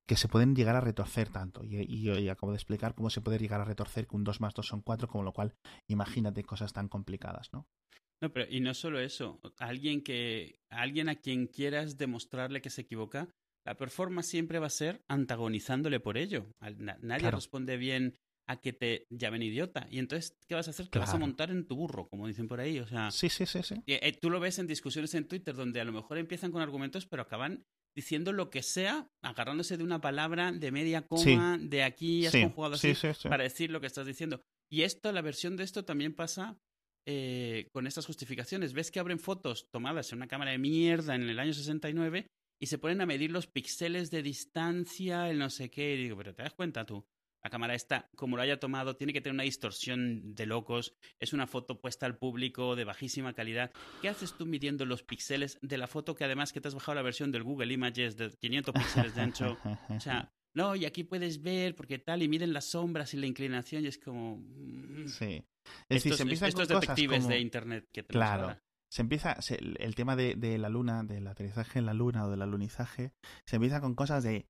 que 0.06 0.16
se 0.16 0.28
pueden 0.28 0.54
llegar 0.54 0.76
a 0.76 0.82
retorcer 0.82 1.30
tanto. 1.30 1.64
Y, 1.64 1.76
y, 1.88 2.28
acabo 2.28 2.52
de 2.52 2.58
explicar 2.58 2.94
cómo 2.94 3.08
se 3.08 3.22
puede 3.22 3.38
llegar 3.38 3.62
a 3.62 3.64
retorcer 3.64 4.06
que 4.06 4.16
un 4.16 4.24
2 4.24 4.42
más 4.42 4.52
2 4.52 4.66
son 4.66 4.82
4, 4.82 5.08
con 5.08 5.24
lo 5.24 5.32
cual 5.32 5.54
imagínate 5.88 6.44
cosas 6.44 6.74
tan 6.74 6.88
complicadas, 6.88 7.48
¿no? 7.54 7.66
No, 8.20 8.32
pero 8.32 8.46
y 8.50 8.60
no 8.60 8.74
solo 8.74 9.00
eso, 9.00 9.40
alguien 9.58 10.02
que 10.02 10.58
alguien 10.70 11.08
a 11.08 11.14
quien 11.16 11.46
quieras 11.46 11.96
demostrarle 11.96 12.60
que 12.60 12.70
se 12.70 12.82
equivoca, 12.82 13.28
la 13.64 13.76
performance 13.76 14.26
siempre 14.26 14.58
va 14.58 14.66
a 14.66 14.70
ser 14.70 15.04
antagonizándole 15.08 16.00
por 16.00 16.16
ello. 16.16 16.46
nadie 17.00 17.30
responde 17.30 17.76
bien 17.76 18.16
a 18.48 18.60
que 18.60 18.72
te 18.72 19.06
llamen 19.10 19.42
idiota. 19.42 19.86
Y 19.90 19.98
entonces, 19.98 20.36
¿qué 20.48 20.54
vas 20.54 20.66
a 20.68 20.70
hacer? 20.70 20.88
Te 20.88 20.98
vas 20.98 21.12
a 21.12 21.18
montar 21.18 21.50
en 21.50 21.66
tu 21.66 21.76
burro, 21.76 22.08
como 22.08 22.26
dicen 22.26 22.48
por 22.48 22.60
ahí. 22.60 22.78
O 22.78 22.86
sea, 22.86 23.10
sí, 23.10 23.28
sí, 23.28 23.44
sí, 23.44 23.62
sí. 23.62 23.74
Eh, 23.86 24.18
tú 24.20 24.30
lo 24.30 24.40
ves 24.40 24.58
en 24.58 24.66
discusiones 24.66 25.14
en 25.14 25.28
Twitter 25.28 25.54
donde 25.54 25.80
a 25.80 25.84
lo 25.84 25.92
mejor 25.92 26.16
empiezan 26.16 26.50
con 26.50 26.62
argumentos, 26.62 27.06
pero 27.06 27.22
acaban 27.22 27.66
diciendo 27.94 28.32
lo 28.32 28.48
que 28.48 28.62
sea, 28.62 29.10
agarrándose 29.22 29.76
de 29.76 29.84
una 29.84 30.00
palabra, 30.00 30.52
de 30.52 30.72
media 30.72 31.06
coma, 31.06 31.58
de 31.60 31.82
aquí 31.82 32.26
has 32.26 32.32
conjugado 32.32 32.74
así, 32.76 32.94
para 33.28 33.42
decir 33.42 33.70
lo 33.70 33.80
que 33.80 33.86
estás 33.86 34.06
diciendo. 34.06 34.40
Y 34.70 34.82
esto, 34.82 35.12
la 35.12 35.20
versión 35.20 35.56
de 35.56 35.64
esto 35.64 35.84
también 35.84 36.14
pasa 36.14 36.58
eh, 37.10 37.70
con 37.72 37.86
estas 37.86 38.04
justificaciones. 38.04 38.74
Ves 38.74 38.90
que 38.90 39.00
abren 39.00 39.18
fotos 39.18 39.70
tomadas 39.70 40.12
en 40.12 40.18
una 40.18 40.28
cámara 40.28 40.50
de 40.50 40.58
mierda 40.58 41.14
en 41.14 41.22
el 41.22 41.38
año 41.38 41.54
69 41.54 42.26
y 42.60 42.66
se 42.66 42.76
ponen 42.76 43.00
a 43.00 43.06
medir 43.06 43.30
los 43.30 43.46
píxeles 43.46 44.10
de 44.10 44.22
distancia, 44.22 45.30
el 45.30 45.38
no 45.38 45.48
sé 45.48 45.70
qué. 45.70 45.94
Y 45.94 46.02
digo, 46.02 46.18
pero 46.18 46.34
te 46.34 46.42
das 46.42 46.52
cuenta 46.52 46.84
tú, 46.84 47.06
la 47.42 47.48
cámara 47.48 47.74
está, 47.74 48.10
como 48.14 48.36
lo 48.36 48.42
haya 48.42 48.60
tomado, 48.60 48.96
tiene 48.96 49.14
que 49.14 49.22
tener 49.22 49.32
una 49.32 49.44
distorsión 49.44 50.34
de 50.34 50.44
locos. 50.44 50.96
Es 51.18 51.32
una 51.32 51.46
foto 51.46 51.80
puesta 51.80 52.04
al 52.04 52.18
público 52.18 52.76
de 52.76 52.84
bajísima 52.84 53.32
calidad. 53.32 53.72
¿Qué 54.02 54.10
haces 54.10 54.34
tú 54.34 54.44
midiendo 54.44 54.84
los 54.84 55.02
píxeles 55.02 55.58
de 55.62 55.78
la 55.78 55.86
foto 55.86 56.14
que 56.14 56.24
además 56.24 56.52
que 56.52 56.60
te 56.60 56.68
has 56.68 56.74
bajado 56.74 56.96
la 56.96 57.02
versión 57.02 57.32
del 57.32 57.42
Google 57.42 57.72
Images 57.72 58.18
de 58.18 58.30
500 58.38 58.74
píxeles 58.74 59.14
de 59.14 59.20
ancho? 59.22 59.56
O 59.88 59.98
sea, 60.00 60.30
no, 60.54 60.76
y 60.76 60.84
aquí 60.84 61.04
puedes 61.04 61.42
ver 61.42 61.74
porque 61.74 61.98
tal, 61.98 62.22
y 62.22 62.28
miden 62.28 62.52
las 62.52 62.66
sombras 62.66 63.14
y 63.14 63.16
la 63.16 63.26
inclinación 63.26 63.84
y 63.84 63.88
es 63.88 63.98
como... 63.98 64.36
Mm. 64.36 65.08
Sí. 65.08 65.44
Es 65.88 66.06
estos, 66.06 66.18
se 66.18 66.46
estos 66.46 66.68
detectives 66.68 67.28
de 67.28 67.40
Internet 67.40 67.88
que 67.92 68.04
Claro. 68.04 68.56
Se 68.90 69.02
empieza, 69.02 69.36
el 69.58 69.94
tema 69.94 70.16
de, 70.16 70.34
de 70.34 70.56
la 70.56 70.70
luna, 70.70 71.02
del 71.04 71.26
aterrizaje 71.26 71.78
en 71.78 71.84
la 71.84 71.92
luna 71.92 72.24
o 72.24 72.30
del 72.30 72.40
alunizaje, 72.40 73.12
se 73.44 73.56
empieza 73.56 73.82
con 73.82 73.94
cosas 73.94 74.24
de 74.24 74.48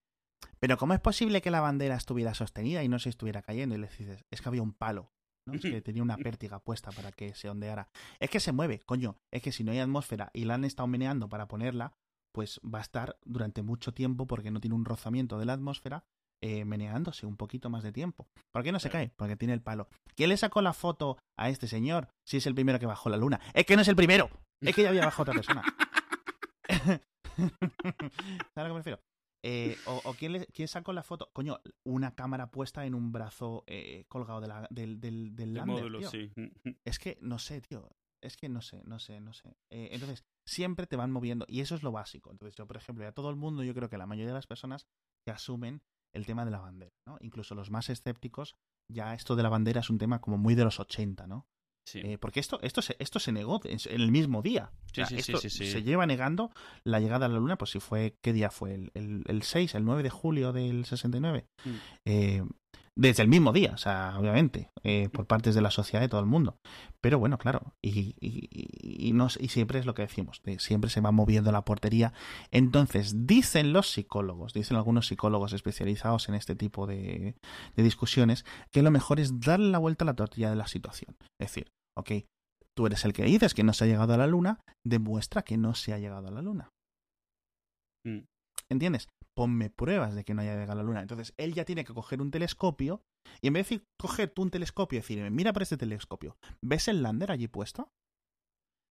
pero 0.60 0.76
¿cómo 0.76 0.94
es 0.94 1.00
posible 1.00 1.40
que 1.40 1.50
la 1.50 1.60
bandera 1.60 1.96
estuviera 1.96 2.34
sostenida 2.34 2.82
y 2.82 2.88
no 2.88 2.98
se 2.98 3.10
estuviera 3.10 3.42
cayendo? 3.42 3.74
Y 3.74 3.78
le 3.78 3.88
dices, 3.88 4.24
es 4.30 4.40
que 4.40 4.48
había 4.48 4.62
un 4.62 4.72
palo, 4.72 5.12
¿no? 5.46 5.54
Es 5.54 5.62
que 5.62 5.80
tenía 5.82 6.02
una 6.02 6.16
pértiga 6.16 6.60
puesta 6.60 6.90
para 6.90 7.12
que 7.12 7.34
se 7.34 7.48
ondeara. 7.48 7.88
Es 8.18 8.30
que 8.30 8.40
se 8.40 8.52
mueve, 8.52 8.80
coño. 8.80 9.18
Es 9.30 9.42
que 9.42 9.52
si 9.52 9.64
no 9.64 9.72
hay 9.72 9.78
atmósfera 9.78 10.30
y 10.32 10.44
la 10.44 10.54
han 10.54 10.64
estado 10.64 10.86
meneando 10.86 11.28
para 11.28 11.48
ponerla, 11.48 11.96
pues 12.32 12.60
va 12.62 12.78
a 12.78 12.82
estar 12.82 13.18
durante 13.24 13.62
mucho 13.62 13.92
tiempo 13.92 14.26
porque 14.26 14.50
no 14.50 14.60
tiene 14.60 14.76
un 14.76 14.84
rozamiento 14.84 15.38
de 15.38 15.46
la 15.46 15.54
atmósfera 15.54 16.04
eh, 16.40 16.64
meneándose 16.64 17.26
un 17.26 17.36
poquito 17.36 17.68
más 17.68 17.82
de 17.82 17.90
tiempo. 17.90 18.28
¿Por 18.52 18.62
qué 18.62 18.70
no 18.70 18.78
se 18.78 18.90
cae? 18.90 19.10
Porque 19.16 19.36
tiene 19.36 19.54
el 19.54 19.60
palo. 19.60 19.88
¿Quién 20.14 20.28
le 20.28 20.36
sacó 20.36 20.62
la 20.62 20.72
foto 20.72 21.18
a 21.36 21.48
este 21.48 21.66
señor 21.66 22.08
si 22.24 22.36
es 22.36 22.46
el 22.46 22.54
primero 22.54 22.78
que 22.78 22.86
bajó 22.86 23.10
la 23.10 23.16
luna? 23.16 23.40
Es 23.54 23.66
que 23.66 23.74
no 23.74 23.82
es 23.82 23.88
el 23.88 23.96
primero. 23.96 24.30
Es 24.60 24.74
que 24.74 24.82
ya 24.82 24.90
había 24.90 25.04
bajado 25.04 25.22
otra 25.22 25.34
persona. 25.34 25.62
¿Sabes 28.54 28.56
a 28.56 28.62
lo 28.62 28.68
que 28.68 28.72
me 28.72 28.78
refiero? 28.78 29.00
Eh, 29.42 29.76
o, 29.86 30.14
¿quién, 30.14 30.46
quién, 30.52 30.68
sacó 30.68 30.92
la 30.92 31.02
foto? 31.02 31.30
Coño, 31.32 31.60
una 31.84 32.14
cámara 32.14 32.50
puesta 32.50 32.86
en 32.86 32.94
un 32.94 33.12
brazo 33.12 33.64
eh, 33.66 34.04
colgado 34.08 34.40
de 34.40 34.48
la, 34.48 34.66
del, 34.70 35.00
del, 35.00 35.34
del 35.34 35.64
módulo, 35.64 36.08
sí. 36.08 36.32
Es 36.84 36.98
que 36.98 37.18
no 37.20 37.38
sé, 37.38 37.60
tío. 37.60 37.88
Es 38.20 38.36
que 38.36 38.48
no 38.48 38.62
sé, 38.62 38.82
no 38.84 38.98
sé, 38.98 39.20
no 39.20 39.32
sé. 39.32 39.56
Entonces, 39.70 40.24
siempre 40.48 40.86
te 40.86 40.96
van 40.96 41.10
moviendo. 41.10 41.44
Y 41.48 41.60
eso 41.60 41.74
es 41.74 41.82
lo 41.82 41.92
básico. 41.92 42.30
Entonces, 42.30 42.56
yo, 42.56 42.66
por 42.66 42.76
ejemplo, 42.76 43.06
a 43.06 43.12
todo 43.12 43.30
el 43.30 43.36
mundo, 43.36 43.62
yo 43.62 43.74
creo 43.74 43.88
que 43.88 43.98
la 43.98 44.06
mayoría 44.06 44.28
de 44.28 44.34
las 44.34 44.46
personas 44.46 44.86
que 45.24 45.30
asumen 45.30 45.82
el 46.14 46.24
tema 46.26 46.44
de 46.44 46.50
la 46.50 46.58
bandera, 46.58 46.96
¿no? 47.06 47.18
Incluso 47.20 47.54
los 47.54 47.70
más 47.70 47.90
escépticos, 47.90 48.56
ya 48.90 49.14
esto 49.14 49.36
de 49.36 49.42
la 49.42 49.50
bandera 49.50 49.80
es 49.80 49.90
un 49.90 49.98
tema 49.98 50.20
como 50.20 50.38
muy 50.38 50.54
de 50.54 50.64
los 50.64 50.80
80, 50.80 51.26
¿no? 51.26 51.46
Eh, 51.94 52.18
porque 52.18 52.40
esto, 52.40 52.58
esto, 52.62 52.82
se, 52.82 52.96
esto 52.98 53.18
se 53.18 53.32
negó 53.32 53.60
en, 53.64 53.78
el 53.88 54.10
mismo 54.10 54.42
día. 54.42 54.72
esto 54.94 55.38
se 55.38 55.82
lleva 55.82 56.06
negando 56.06 56.50
la 56.84 57.00
llegada 57.00 57.26
a 57.26 57.28
la 57.28 57.38
Luna, 57.38 57.56
pues 57.56 57.70
si 57.70 57.80
fue, 57.80 58.18
¿qué 58.20 58.32
día 58.32 58.50
fue? 58.50 58.74
El, 58.74 58.90
el, 58.94 59.22
el 59.26 59.42
6, 59.42 59.74
el 59.74 59.84
9 59.84 60.02
de 60.02 60.10
julio 60.10 60.52
del 60.52 60.84
69. 60.84 61.46
Mm. 61.64 61.70
Eh, 62.04 62.44
desde 62.98 63.22
el 63.22 63.28
mismo 63.28 63.52
día, 63.52 63.70
o 63.74 63.78
sea, 63.78 64.18
obviamente, 64.18 64.72
eh, 64.82 65.08
por 65.08 65.28
partes 65.28 65.54
de 65.54 65.62
la 65.62 65.70
sociedad 65.70 66.02
de 66.02 66.08
todo 66.08 66.18
el 66.18 66.26
mundo. 66.26 66.58
Pero 67.00 67.20
bueno, 67.20 67.38
claro, 67.38 67.76
y, 67.80 68.16
y, 68.20 68.48
y, 68.50 69.48
siempre 69.48 69.78
es 69.78 69.86
lo 69.86 69.94
que 69.94 70.02
decimos, 70.02 70.42
siempre 70.58 70.90
se 70.90 71.00
va 71.00 71.12
moviendo 71.12 71.52
la 71.52 71.64
portería. 71.64 72.12
Entonces, 72.50 73.24
dicen 73.24 73.72
los 73.72 73.88
psicólogos, 73.88 74.52
dicen 74.52 74.76
algunos 74.76 75.06
psicólogos 75.06 75.52
especializados 75.52 76.28
en 76.28 76.34
este 76.34 76.56
tipo 76.56 76.88
de, 76.88 77.36
de 77.76 77.82
discusiones, 77.84 78.44
que 78.72 78.82
lo 78.82 78.90
mejor 78.90 79.20
es 79.20 79.38
darle 79.38 79.70
la 79.70 79.78
vuelta 79.78 80.02
a 80.02 80.06
la 80.06 80.14
tortilla 80.14 80.50
de 80.50 80.56
la 80.56 80.66
situación. 80.66 81.16
Es 81.40 81.52
decir, 81.52 81.70
ok, 81.96 82.24
tú 82.76 82.86
eres 82.86 83.04
el 83.04 83.12
que 83.12 83.22
dices 83.22 83.54
que 83.54 83.62
no 83.62 83.74
se 83.74 83.84
ha 83.84 83.86
llegado 83.86 84.14
a 84.14 84.18
la 84.18 84.26
luna, 84.26 84.58
demuestra 84.84 85.42
que 85.42 85.56
no 85.56 85.76
se 85.76 85.92
ha 85.92 85.98
llegado 85.98 86.26
a 86.26 86.32
la 86.32 86.42
luna. 86.42 86.70
Mm. 88.04 88.24
¿Entiendes? 88.68 89.06
Ponme 89.38 89.70
pruebas 89.70 90.16
de 90.16 90.24
que 90.24 90.34
no 90.34 90.42
haya 90.42 90.54
llegado 90.54 90.72
a 90.72 90.74
la 90.74 90.82
luna. 90.82 91.00
Entonces, 91.00 91.32
él 91.36 91.54
ya 91.54 91.64
tiene 91.64 91.84
que 91.84 91.94
coger 91.94 92.20
un 92.20 92.32
telescopio 92.32 93.04
y 93.40 93.46
en 93.46 93.52
vez 93.52 93.68
de 93.68 93.86
coger 93.96 94.30
tú 94.30 94.42
un 94.42 94.50
telescopio 94.50 94.96
y 94.96 95.00
decirme, 95.00 95.30
mira 95.30 95.52
por 95.52 95.62
este 95.62 95.76
telescopio, 95.76 96.36
¿ves 96.60 96.88
el 96.88 97.04
lander 97.04 97.30
allí 97.30 97.46
puesto? 97.46 97.92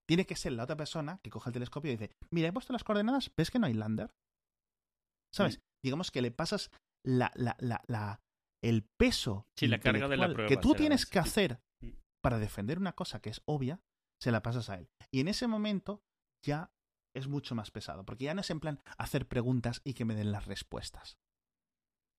Tiene 0.07 0.25
que 0.25 0.37
ser 0.37 0.53
la 0.53 0.63
otra 0.63 0.77
persona 0.77 1.19
que 1.21 1.29
coja 1.29 1.49
el 1.49 1.53
telescopio 1.53 1.91
y 1.91 1.97
dice, 1.97 2.15
mira, 2.31 2.47
he 2.47 2.53
puesto 2.53 2.71
las 2.71 2.85
coordenadas, 2.85 3.29
¿ves 3.35 3.51
que 3.51 3.59
no 3.59 3.67
hay 3.67 3.73
lander? 3.73 4.15
¿Sabes? 5.33 5.59
Digamos 5.83 6.11
que 6.11 6.21
le 6.21 6.31
pasas 6.31 6.71
la, 7.05 7.29
la, 7.35 7.57
la, 7.59 7.83
la 7.87 8.21
el 8.63 8.83
peso 8.83 9.47
sí, 9.57 9.67
la 9.67 9.79
carga 9.79 10.07
de 10.07 10.15
la 10.15 10.31
prueba, 10.31 10.47
que 10.47 10.55
tú 10.55 10.75
tienes 10.75 11.05
que 11.05 11.19
hacer 11.19 11.59
mm. 11.81 11.89
para 12.23 12.39
defender 12.39 12.79
una 12.79 12.93
cosa 12.93 13.19
que 13.19 13.31
es 13.31 13.41
obvia, 13.43 13.81
se 14.21 14.31
la 14.31 14.41
pasas 14.41 14.69
a 14.69 14.75
él. 14.77 14.87
Y 15.11 15.19
en 15.19 15.27
ese 15.27 15.47
momento 15.47 16.01
ya 16.41 16.71
es 17.17 17.27
mucho 17.27 17.55
más 17.55 17.71
pesado, 17.71 18.05
porque 18.05 18.25
ya 18.25 18.33
no 18.33 18.41
es 18.41 18.49
en 18.49 18.59
plan 18.59 18.79
hacer 18.97 19.27
preguntas 19.27 19.81
y 19.83 19.93
que 19.93 20.05
me 20.05 20.15
den 20.15 20.31
las 20.31 20.45
respuestas. 20.45 21.17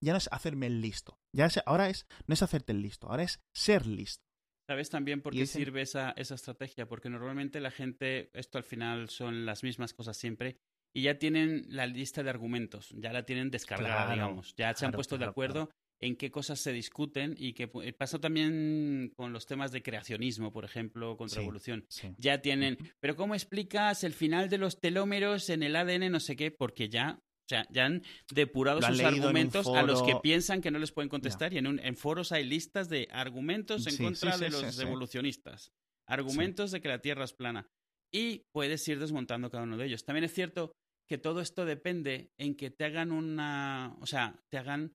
Ya 0.01 0.13
no 0.13 0.17
es 0.17 0.29
hacerme 0.31 0.67
el 0.67 0.81
listo. 0.81 1.19
Ya 1.35 1.45
es, 1.45 1.59
ahora 1.65 1.89
es, 1.89 2.05
no 2.27 2.33
es 2.33 2.41
hacerte 2.41 2.71
el 2.71 2.81
listo, 2.81 3.07
ahora 3.09 3.23
es 3.23 3.41
ser 3.53 3.85
listo. 3.85 4.23
¿Sabes 4.69 4.89
también 4.89 5.21
por 5.21 5.33
qué 5.33 5.47
sirve 5.47 5.81
esa, 5.81 6.11
esa 6.11 6.35
estrategia? 6.35 6.87
Porque 6.87 7.09
normalmente 7.09 7.59
la 7.59 7.71
gente, 7.71 8.29
esto 8.33 8.59
al 8.59 8.63
final 8.63 9.09
son 9.09 9.45
las 9.45 9.63
mismas 9.63 9.93
cosas 9.93 10.15
siempre, 10.15 10.57
y 10.93 11.03
ya 11.03 11.17
tienen 11.17 11.65
la 11.67 11.87
lista 11.87 12.23
de 12.23 12.29
argumentos, 12.29 12.89
ya 12.91 13.11
la 13.11 13.23
tienen 13.23 13.51
descargada, 13.51 14.13
digamos, 14.13 14.55
ya 14.55 14.73
se 14.75 14.85
han 14.85 14.91
puesto 14.91 15.17
de 15.17 15.25
acuerdo 15.25 15.69
en 16.01 16.15
qué 16.15 16.31
cosas 16.31 16.59
se 16.59 16.71
discuten 16.71 17.35
y 17.37 17.53
que 17.53 17.67
pasa 17.67 18.19
también 18.19 19.11
con 19.15 19.33
los 19.33 19.45
temas 19.45 19.71
de 19.71 19.83
creacionismo, 19.83 20.51
por 20.51 20.65
ejemplo, 20.65 21.17
contra 21.17 21.41
evolución. 21.41 21.85
Ya 22.17 22.41
tienen, 22.41 22.77
pero 22.99 23.15
¿cómo 23.15 23.35
explicas 23.35 24.03
el 24.03 24.13
final 24.13 24.49
de 24.49 24.57
los 24.57 24.79
telómeros 24.79 25.49
en 25.49 25.63
el 25.63 25.75
ADN 25.75 26.11
no 26.11 26.19
sé 26.19 26.35
qué? 26.35 26.51
Porque 26.51 26.89
ya 26.89 27.19
o 27.19 27.49
sea, 27.49 27.67
ya 27.71 27.87
han 27.87 28.03
depurado 28.31 28.79
sus 28.79 28.99
argumentos 28.99 29.67
a 29.67 29.81
los 29.81 30.03
que 30.03 30.15
piensan 30.21 30.61
que 30.61 30.69
no 30.69 30.77
les 30.77 30.91
pueden 30.91 31.09
contestar 31.09 31.51
y 31.51 31.57
en, 31.57 31.79
en 31.79 31.95
foros 31.95 32.31
hay 32.31 32.43
listas 32.43 32.89
de 32.89 33.07
argumentos 33.11 33.87
en 33.87 33.97
contra 33.97 34.37
de 34.37 34.51
los 34.51 34.79
evolucionistas, 34.79 35.71
argumentos 36.07 36.69
de 36.69 36.79
que 36.79 36.89
la 36.89 37.01
Tierra 37.01 37.23
es 37.23 37.33
plana. 37.33 37.67
Y 38.11 38.43
puedes 38.51 38.87
ir 38.87 38.99
desmontando 38.99 39.49
cada 39.49 39.63
uno 39.63 39.77
de 39.77 39.85
ellos. 39.85 40.03
También 40.03 40.25
es 40.25 40.33
cierto 40.33 40.73
que 41.07 41.17
todo 41.17 41.41
esto 41.41 41.65
depende 41.65 42.31
en 42.37 42.55
que 42.55 42.69
te 42.69 42.85
hagan 42.85 43.11
una, 43.11 43.95
o 43.99 44.05
sea, 44.05 44.39
te 44.49 44.59
hagan 44.59 44.93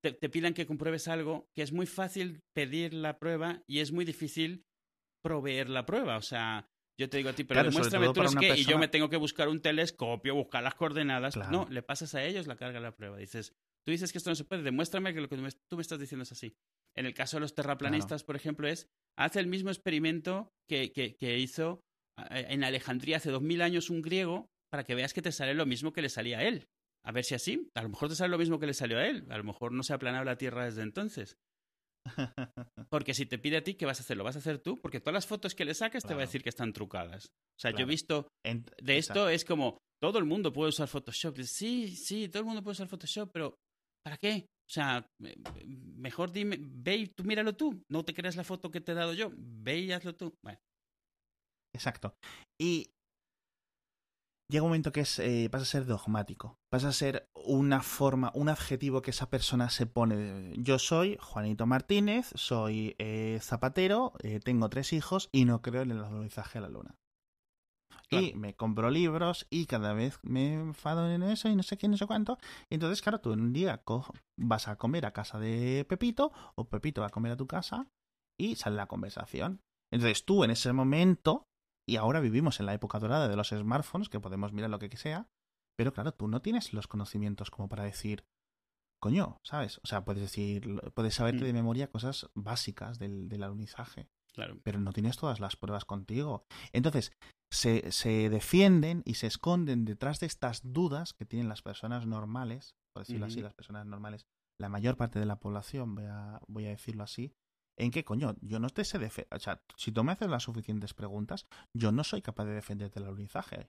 te, 0.00 0.28
pidan 0.28 0.54
que 0.54 0.66
compruebes 0.66 1.08
algo 1.08 1.48
que 1.54 1.62
es 1.62 1.72
muy 1.72 1.86
fácil 1.86 2.42
pedir 2.54 2.94
la 2.94 3.18
prueba 3.18 3.62
y 3.66 3.80
es 3.80 3.92
muy 3.92 4.04
difícil 4.04 4.64
proveer 5.22 5.68
la 5.68 5.86
prueba. 5.86 6.16
O 6.16 6.22
sea, 6.22 6.68
yo 6.98 7.08
te 7.08 7.16
digo 7.16 7.30
a 7.30 7.32
ti, 7.32 7.44
pero 7.44 7.64
demuéstrame 7.64 8.12
tú 8.12 8.22
es 8.22 8.34
que 8.34 8.56
y 8.56 8.64
yo 8.64 8.78
me 8.78 8.88
tengo 8.88 9.08
que 9.08 9.16
buscar 9.16 9.48
un 9.48 9.60
telescopio, 9.60 10.34
buscar 10.34 10.62
las 10.62 10.74
coordenadas. 10.74 11.36
No, 11.50 11.66
le 11.70 11.82
pasas 11.82 12.14
a 12.14 12.24
ellos 12.24 12.46
la 12.46 12.56
carga 12.56 12.78
de 12.78 12.84
la 12.84 12.96
prueba. 12.96 13.16
Dices, 13.16 13.54
tú 13.84 13.92
dices 13.92 14.12
que 14.12 14.18
esto 14.18 14.30
no 14.30 14.36
se 14.36 14.44
puede, 14.44 14.62
demuéstrame 14.62 15.14
que 15.14 15.20
lo 15.20 15.28
que 15.28 15.36
tú 15.36 15.76
me 15.76 15.82
estás 15.82 15.98
diciendo 15.98 16.22
es 16.24 16.32
así. 16.32 16.54
En 16.96 17.06
el 17.06 17.14
caso 17.14 17.36
de 17.36 17.42
los 17.42 17.54
terraplanistas, 17.54 18.24
por 18.24 18.36
ejemplo, 18.36 18.66
es, 18.66 18.88
hace 19.16 19.40
el 19.40 19.46
mismo 19.46 19.70
experimento 19.70 20.52
que, 20.68 20.92
que, 20.92 21.38
hizo 21.38 21.84
eh, 22.30 22.46
en 22.48 22.64
Alejandría 22.64 23.18
hace 23.18 23.30
dos 23.30 23.42
mil 23.42 23.62
años 23.62 23.90
un 23.90 24.02
griego 24.02 24.50
para 24.70 24.84
que 24.84 24.94
veas 24.94 25.14
que 25.14 25.22
te 25.22 25.32
sale 25.32 25.54
lo 25.54 25.66
mismo 25.66 25.92
que 25.92 26.02
le 26.02 26.08
salía 26.08 26.38
a 26.38 26.44
él. 26.44 26.68
A 27.04 27.12
ver 27.12 27.24
si 27.24 27.34
así, 27.34 27.68
a 27.74 27.82
lo 27.82 27.88
mejor 27.88 28.08
te 28.08 28.14
sale 28.14 28.30
lo 28.30 28.38
mismo 28.38 28.58
que 28.58 28.66
le 28.66 28.74
salió 28.74 28.98
a 28.98 29.06
él, 29.06 29.26
a 29.30 29.38
lo 29.38 29.44
mejor 29.44 29.72
no 29.72 29.82
se 29.82 29.92
ha 29.92 29.96
aplanado 29.96 30.24
la 30.24 30.36
Tierra 30.36 30.64
desde 30.64 30.82
entonces. 30.82 31.36
Porque 32.90 33.14
si 33.14 33.26
te 33.26 33.38
pide 33.38 33.58
a 33.58 33.64
ti, 33.64 33.74
¿qué 33.74 33.86
vas 33.86 33.98
a 34.00 34.02
hacer? 34.02 34.16
¿Lo 34.16 34.24
vas 34.24 34.36
a 34.36 34.40
hacer 34.40 34.58
tú? 34.58 34.80
Porque 34.80 35.00
todas 35.00 35.14
las 35.14 35.26
fotos 35.26 35.54
que 35.54 35.64
le 35.64 35.74
saques 35.74 36.04
te 36.04 36.14
va 36.14 36.20
a 36.20 36.26
decir 36.26 36.42
que 36.42 36.48
están 36.48 36.72
trucadas. 36.72 37.26
O 37.26 37.60
sea, 37.60 37.70
yo 37.72 37.80
he 37.80 37.86
visto 37.86 38.28
de 38.44 38.98
esto 38.98 39.28
es 39.28 39.44
como 39.44 39.78
todo 40.00 40.18
el 40.18 40.24
mundo 40.24 40.52
puede 40.52 40.70
usar 40.70 40.88
Photoshop. 40.88 41.38
Sí, 41.42 41.88
sí, 41.96 42.28
todo 42.28 42.40
el 42.40 42.46
mundo 42.46 42.62
puede 42.62 42.72
usar 42.72 42.88
Photoshop, 42.88 43.30
pero 43.32 43.54
¿para 44.04 44.16
qué? 44.16 44.46
O 44.68 44.70
sea, 44.70 45.06
mejor 45.18 46.30
dime, 46.30 46.58
ve 46.60 46.96
y 46.96 47.06
tú 47.08 47.24
míralo 47.24 47.56
tú. 47.56 47.82
No 47.90 48.04
te 48.04 48.14
creas 48.14 48.36
la 48.36 48.44
foto 48.44 48.70
que 48.70 48.80
te 48.80 48.92
he 48.92 48.94
dado 48.94 49.14
yo. 49.14 49.30
Ve 49.34 49.78
y 49.78 49.92
hazlo 49.92 50.14
tú. 50.14 50.34
Bueno. 50.42 50.58
Exacto. 51.74 52.14
Y 52.60 52.90
llega 54.50 54.62
un 54.62 54.70
momento 54.70 54.92
que 54.92 55.00
es, 55.00 55.18
eh, 55.18 55.48
pasa 55.50 55.62
a 55.62 55.66
ser 55.66 55.86
dogmático, 55.86 56.58
pasa 56.70 56.88
a 56.88 56.92
ser 56.92 57.28
una 57.34 57.82
forma, 57.82 58.32
un 58.34 58.48
adjetivo 58.48 59.02
que 59.02 59.10
esa 59.10 59.28
persona 59.28 59.70
se 59.70 59.86
pone. 59.86 60.54
Yo 60.56 60.78
soy 60.78 61.18
Juanito 61.20 61.66
Martínez, 61.66 62.32
soy 62.34 62.96
eh, 62.98 63.38
zapatero, 63.42 64.12
eh, 64.22 64.40
tengo 64.40 64.68
tres 64.68 64.92
hijos 64.92 65.28
y 65.32 65.44
no 65.44 65.60
creo 65.62 65.82
en 65.82 65.92
el 65.92 66.04
alunizaje 66.04 66.58
a 66.58 66.62
la 66.62 66.68
luna. 66.68 66.94
Y 68.10 68.32
me 68.32 68.54
compro 68.54 68.90
libros 68.90 69.46
y 69.50 69.66
cada 69.66 69.92
vez 69.92 70.18
me 70.22 70.54
enfado 70.54 71.10
en 71.10 71.22
eso 71.22 71.50
y 71.50 71.54
no 71.54 71.62
sé 71.62 71.76
qué, 71.76 71.88
no 71.88 71.98
sé 71.98 72.06
cuánto. 72.06 72.38
Y 72.70 72.76
entonces, 72.76 73.02
claro, 73.02 73.20
tú 73.20 73.34
en 73.34 73.40
un 73.40 73.52
día 73.52 73.82
vas 74.38 74.68
a 74.68 74.76
comer 74.76 75.04
a 75.04 75.12
casa 75.12 75.38
de 75.38 75.84
Pepito 75.86 76.32
o 76.54 76.64
Pepito 76.64 77.02
va 77.02 77.08
a 77.08 77.10
comer 77.10 77.32
a 77.32 77.36
tu 77.36 77.46
casa 77.46 77.86
y 78.40 78.56
sale 78.56 78.76
la 78.76 78.86
conversación. 78.86 79.60
Entonces 79.92 80.24
tú 80.24 80.42
en 80.42 80.52
ese 80.52 80.72
momento 80.72 81.47
y 81.88 81.96
ahora 81.96 82.20
vivimos 82.20 82.60
en 82.60 82.66
la 82.66 82.74
época 82.74 82.98
dorada 82.98 83.28
de 83.28 83.36
los 83.36 83.48
smartphones, 83.48 84.10
que 84.10 84.20
podemos 84.20 84.52
mirar 84.52 84.68
lo 84.68 84.78
que 84.78 84.94
sea, 84.96 85.26
pero 85.76 85.92
claro, 85.92 86.12
tú 86.12 86.28
no 86.28 86.42
tienes 86.42 86.74
los 86.74 86.86
conocimientos 86.86 87.50
como 87.50 87.68
para 87.68 87.84
decir, 87.84 88.26
coño, 89.00 89.40
¿sabes? 89.42 89.80
O 89.82 89.86
sea, 89.86 90.04
puedes 90.04 90.20
decir, 90.20 90.80
puedes 90.94 91.14
saberte 91.14 91.44
mm. 91.44 91.46
de 91.46 91.52
memoria 91.54 91.90
cosas 91.90 92.28
básicas 92.34 92.98
del, 92.98 93.28
del 93.28 93.42
alunizaje. 93.42 94.08
Claro. 94.34 94.60
Pero 94.62 94.78
no 94.80 94.92
tienes 94.92 95.16
todas 95.16 95.40
las 95.40 95.56
pruebas 95.56 95.86
contigo. 95.86 96.44
Entonces, 96.72 97.12
se, 97.50 97.90
se, 97.90 98.28
defienden 98.28 99.02
y 99.06 99.14
se 99.14 99.26
esconden 99.26 99.86
detrás 99.86 100.20
de 100.20 100.26
estas 100.26 100.60
dudas 100.62 101.14
que 101.14 101.24
tienen 101.24 101.48
las 101.48 101.62
personas 101.62 102.06
normales, 102.06 102.76
por 102.92 103.04
decirlo 103.04 103.26
así, 103.26 103.40
las 103.40 103.54
personas 103.54 103.86
normales, 103.86 104.26
la 104.60 104.68
mayor 104.68 104.96
parte 104.96 105.18
de 105.18 105.26
la 105.26 105.40
población, 105.40 105.94
voy 105.94 106.04
a, 106.04 106.40
voy 106.46 106.66
a 106.66 106.70
decirlo 106.70 107.02
así, 107.02 107.32
en 107.78 107.90
qué 107.90 108.04
coño, 108.04 108.36
yo 108.40 108.58
no 108.58 108.68
te 108.70 108.84
sé 108.84 108.98
defender. 108.98 109.36
O 109.36 109.40
sea, 109.40 109.62
si 109.76 109.92
tú 109.92 110.04
me 110.04 110.12
haces 110.12 110.28
las 110.28 110.42
suficientes 110.42 110.94
preguntas, 110.94 111.46
yo 111.74 111.92
no 111.92 112.04
soy 112.04 112.22
capaz 112.22 112.44
de 112.44 112.54
defenderte 112.54 112.98
el 112.98 113.06
alunizaje. 113.06 113.68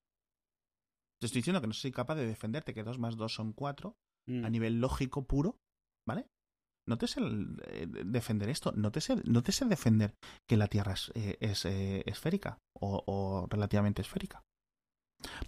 Te 1.19 1.25
estoy 1.25 1.39
diciendo 1.39 1.61
que 1.61 1.67
no 1.67 1.73
soy 1.73 1.91
capaz 1.91 2.15
de 2.15 2.25
defenderte 2.25 2.73
que 2.73 2.83
2 2.83 2.97
más 2.97 3.17
2 3.17 3.33
son 3.33 3.53
4 3.53 3.95
a 4.27 4.31
mm. 4.31 4.51
nivel 4.51 4.79
lógico 4.79 5.25
puro, 5.25 5.59
¿vale? 6.07 6.27
No 6.87 6.97
te 6.97 7.07
sé 7.07 7.21
eh, 7.21 7.87
defender 8.05 8.49
esto, 8.49 8.71
no 8.75 8.91
te 8.91 8.99
sé, 9.01 9.17
no 9.25 9.43
te 9.43 9.51
sé 9.51 9.65
defender 9.65 10.15
que 10.47 10.57
la 10.57 10.67
Tierra 10.67 10.93
es, 10.93 11.11
eh, 11.13 11.37
eh, 11.41 12.03
esférica 12.07 12.59
o, 12.73 13.47
relativamente 13.49 14.01
esférica. 14.01 14.43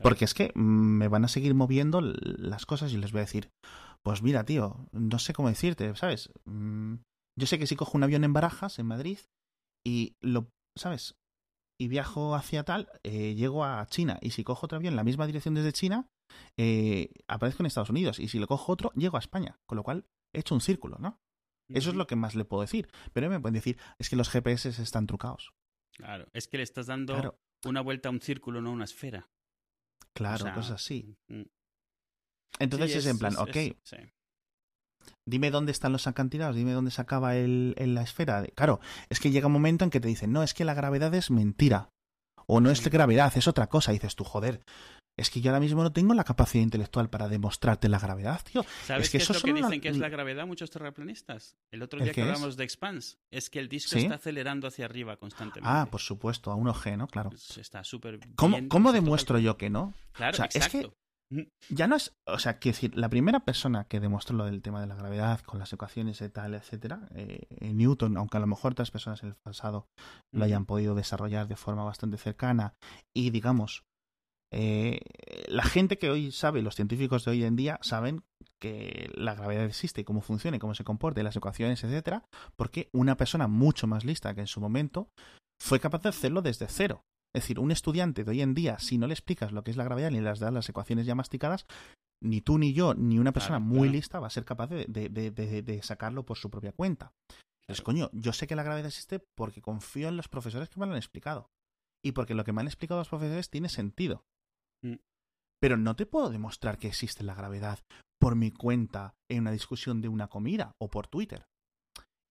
Porque 0.03 0.26
es 0.26 0.34
que 0.34 0.51
me 0.53 1.07
van 1.07 1.24
a 1.24 1.30
seguir 1.30 1.55
moviendo 1.55 2.01
las 2.01 2.66
cosas 2.66 2.91
y 2.91 2.97
les 2.97 3.12
voy 3.12 3.20
a 3.20 3.24
decir, 3.24 3.49
pues 4.03 4.22
mira, 4.22 4.43
tío, 4.43 4.86
no 4.91 5.18
sé 5.18 5.34
cómo 5.34 5.47
decirte, 5.47 5.95
¿sabes? 5.95 6.30
Mm, 6.45 6.95
yo 7.38 7.47
sé 7.47 7.59
que 7.59 7.67
si 7.67 7.75
cojo 7.75 7.97
un 7.97 8.03
avión 8.03 8.23
en 8.23 8.34
Barajas, 8.34 8.79
en 8.79 8.88
Madrid, 8.88 9.19
y 9.86 10.15
lo, 10.21 10.51
¿sabes? 10.75 11.15
Y 11.79 11.88
viajo 11.88 12.36
hacia 12.36 12.63
tal, 12.63 12.89
eh, 13.03 13.34
llego 13.36 13.65
a 13.65 13.86
China. 13.88 14.19
Y 14.21 14.32
si 14.32 14.43
cojo 14.43 14.65
otro 14.65 14.77
avión 14.77 14.93
en 14.93 14.97
la 14.97 15.03
misma 15.03 15.25
dirección 15.25 15.55
desde 15.55 15.73
China, 15.73 16.09
eh, 16.57 17.09
aparezco 17.27 17.63
en 17.63 17.67
Estados 17.67 17.89
Unidos. 17.89 18.19
Y 18.19 18.27
si 18.27 18.38
lo 18.38 18.47
cojo 18.47 18.71
otro, 18.71 18.91
llego 18.93 19.17
a 19.17 19.19
España. 19.19 19.59
Con 19.65 19.77
lo 19.77 19.84
cual, 19.84 20.05
he 20.34 20.39
hecho 20.39 20.53
un 20.53 20.61
círculo, 20.61 20.97
¿no? 20.99 21.19
Eso 21.69 21.89
es 21.89 21.95
lo 21.95 22.05
que 22.05 22.17
más 22.17 22.36
le 22.36 22.45
puedo 22.45 22.61
decir. 22.61 22.89
Pero 23.13 23.29
me 23.29 23.39
pueden 23.39 23.53
decir, 23.53 23.79
es 23.97 24.09
que 24.09 24.15
los 24.15 24.29
GPS 24.29 24.69
están 24.69 25.07
trucados. 25.07 25.53
Claro, 25.93 26.27
es 26.34 26.47
que 26.47 26.57
le 26.57 26.63
estás 26.63 26.88
dando 26.88 27.39
una 27.65 27.82
vuelta 27.82 28.09
a 28.09 28.11
un 28.11 28.21
círculo, 28.21 28.61
no 28.61 28.71
a 28.71 28.73
una 28.73 28.86
esfera. 28.86 29.29
Claro, 30.13 30.53
cosas 30.53 30.71
así. 30.71 31.17
Mm, 31.27 31.39
mm. 31.39 31.49
Entonces 32.59 32.95
es, 32.97 33.05
en 33.05 33.17
plan, 33.17 33.36
ok, 33.38 33.55
dime 35.32 35.49
dónde 35.49 35.71
están 35.71 35.93
los 35.93 36.05
acantilados, 36.05 36.55
dime 36.55 36.73
dónde 36.73 36.91
se 36.91 37.01
acaba 37.01 37.36
el, 37.36 37.73
la 37.77 38.03
esfera. 38.03 38.43
Claro, 38.53 38.79
es 39.09 39.19
que 39.19 39.32
llega 39.32 39.47
un 39.47 39.53
momento 39.53 39.84
en 39.84 39.89
que 39.89 39.99
te 39.99 40.07
dicen, 40.07 40.32
no, 40.32 40.43
es 40.43 40.53
que 40.53 40.65
la 40.65 40.75
gravedad 40.75 41.15
es 41.15 41.32
mentira. 41.32 41.89
O 42.45 42.59
no 42.59 42.69
es 42.69 42.86
gravedad, 42.88 43.32
es 43.36 43.47
otra 43.47 43.67
cosa. 43.67 43.91
Y 43.91 43.95
dices 43.95 44.15
tú, 44.15 44.25
joder, 44.25 44.61
es 45.17 45.29
que 45.29 45.39
yo 45.39 45.51
ahora 45.51 45.61
mismo 45.61 45.84
no 45.84 45.93
tengo 45.93 46.13
la 46.13 46.25
capacidad 46.25 46.63
intelectual 46.63 47.09
para 47.09 47.29
demostrarte 47.29 47.88
la 47.88 47.97
gravedad, 47.97 48.41
tío. 48.43 48.65
¿Sabes 48.84 49.09
qué 49.09 49.17
es 49.17 49.29
lo 49.29 49.39
que 49.39 49.53
dicen 49.53 49.79
que 49.79 49.88
es 49.88 49.97
la 49.97 50.09
gravedad 50.09 50.45
muchos 50.45 50.69
terraplanistas? 50.69 51.55
El 51.71 51.82
otro 51.82 52.03
día 52.03 52.11
que 52.11 52.23
hablamos 52.23 52.57
de 52.57 52.65
Expans, 52.65 53.19
es 53.29 53.49
que 53.49 53.59
el 53.59 53.69
disco 53.69 53.97
está 53.97 54.15
acelerando 54.15 54.67
hacia 54.67 54.84
arriba 54.84 55.15
constantemente. 55.15 55.69
Ah, 55.71 55.88
por 55.89 56.01
supuesto, 56.01 56.51
a 56.51 56.55
1G, 56.55 56.97
¿no? 56.97 57.07
Claro. 57.07 57.29
Está 57.57 57.86
súper 57.86 58.19
¿Cómo, 58.36 58.57
¿cómo 58.67 58.91
demuestro 58.91 59.39
yo 59.39 59.57
que 59.57 59.69
no? 59.69 59.93
Claro, 60.11 60.43
Es 60.53 60.67
que 60.67 60.91
ya 61.69 61.88
no 61.88 61.95
es, 61.95 62.13
o 62.25 62.39
sea, 62.39 62.59
quiero 62.59 62.75
decir, 62.75 62.97
la 62.97 63.09
primera 63.09 63.39
persona 63.41 63.86
que 63.86 63.99
demostró 63.99 64.36
lo 64.36 64.45
del 64.45 64.61
tema 64.61 64.82
de 64.82 64.88
la 64.88 64.95
gravedad 64.95 65.39
con 65.41 65.59
las 65.59 65.71
ecuaciones 65.71 66.21
y 66.21 66.29
tal, 66.29 66.53
etcétera, 66.53 67.07
eh, 67.15 67.47
Newton, 67.73 68.17
aunque 68.17 68.38
a 68.38 68.41
lo 68.41 68.47
mejor 68.47 68.73
otras 68.73 68.91
personas 68.91 69.23
en 69.23 69.29
el 69.29 69.36
pasado 69.36 69.88
lo 70.32 70.43
hayan 70.43 70.65
podido 70.65 70.95
desarrollar 70.95 71.47
de 71.47 71.55
forma 71.55 71.84
bastante 71.84 72.17
cercana 72.17 72.75
y 73.15 73.29
digamos, 73.29 73.84
eh, 74.53 74.99
la 75.47 75.63
gente 75.63 75.97
que 75.97 76.09
hoy 76.09 76.32
sabe, 76.32 76.61
los 76.61 76.75
científicos 76.75 77.23
de 77.23 77.32
hoy 77.32 77.43
en 77.45 77.55
día 77.55 77.79
saben 77.82 78.23
que 78.59 79.09
la 79.15 79.34
gravedad 79.34 79.63
existe 79.63 80.03
cómo 80.03 80.21
funciona 80.21 80.57
y 80.57 80.59
cómo 80.59 80.75
se 80.75 80.84
comporta 80.84 81.23
las 81.23 81.36
ecuaciones, 81.36 81.84
etcétera, 81.84 82.25
porque 82.57 82.89
una 82.91 83.15
persona 83.15 83.47
mucho 83.47 83.88
más 83.88 84.03
lista 84.03 84.36
que 84.36 84.41
en 84.41 84.47
su 84.47 84.59
momento 84.59 85.09
fue 85.61 85.79
capaz 85.79 86.01
de 86.01 86.09
hacerlo 86.09 86.41
desde 86.41 86.67
cero. 86.67 87.05
Es 87.34 87.43
decir, 87.43 87.59
un 87.59 87.71
estudiante 87.71 88.23
de 88.23 88.32
hoy 88.32 88.41
en 88.41 88.53
día, 88.53 88.77
si 88.79 88.97
no 88.97 89.07
le 89.07 89.13
explicas 89.13 89.51
lo 89.51 89.63
que 89.63 89.71
es 89.71 89.77
la 89.77 89.86
gravedad 89.86 90.11
ni 90.11 90.19
le 90.19 90.25
das 90.25 90.41
las 90.41 90.67
ecuaciones 90.67 91.05
ya 91.05 91.15
masticadas, 91.15 91.65
ni 92.21 92.41
tú 92.41 92.57
ni 92.57 92.73
yo, 92.73 92.93
ni 92.93 93.19
una 93.19 93.32
persona 93.32 93.59
muy 93.59 93.89
lista 93.89 94.19
va 94.19 94.27
a 94.27 94.32
ser 94.32 94.45
capaz 94.45 94.67
de, 94.67 94.86
de, 94.86 95.82
sacarlo 95.82 96.25
por 96.25 96.38
su 96.38 96.49
propia 96.49 96.73
cuenta. 96.73 97.13
Entonces, 97.63 97.84
coño, 97.84 98.09
yo 98.13 98.34
sé 98.34 98.47
que 98.47 98.55
la 98.55 98.63
gravedad 98.63 98.88
existe 98.88 99.19
porque 99.19 99.61
confío 99.61 100.09
en 100.09 100.17
los 100.17 100.27
profesores 100.27 100.69
que 100.69 100.79
me 100.79 100.86
lo 100.86 100.91
han 100.91 100.97
explicado. 100.97 101.49
Y 102.03 102.11
porque 102.11 102.36
lo 102.36 102.43
que 102.43 102.51
me 102.51 102.61
han 102.61 102.67
explicado 102.67 102.99
los 102.99 103.09
profesores 103.09 103.49
tiene 103.49 103.69
sentido. 103.69 104.25
Mm. 104.84 104.95
Pero 105.61 105.77
no 105.77 105.95
te 105.95 106.05
puedo 106.05 106.29
demostrar 106.29 106.77
que 106.77 106.88
existe 106.88 107.23
la 107.23 107.36
gravedad 107.36 107.79
por 108.19 108.36
mi 108.36 108.51
cuenta 108.51 109.15
en 109.29 109.41
una 109.41 109.51
discusión 109.51 110.01
de 110.01 110.09
una 110.09 110.27
comida 110.27 110.75
o 110.79 110.89
por 110.89 111.07
Twitter. 111.07 111.45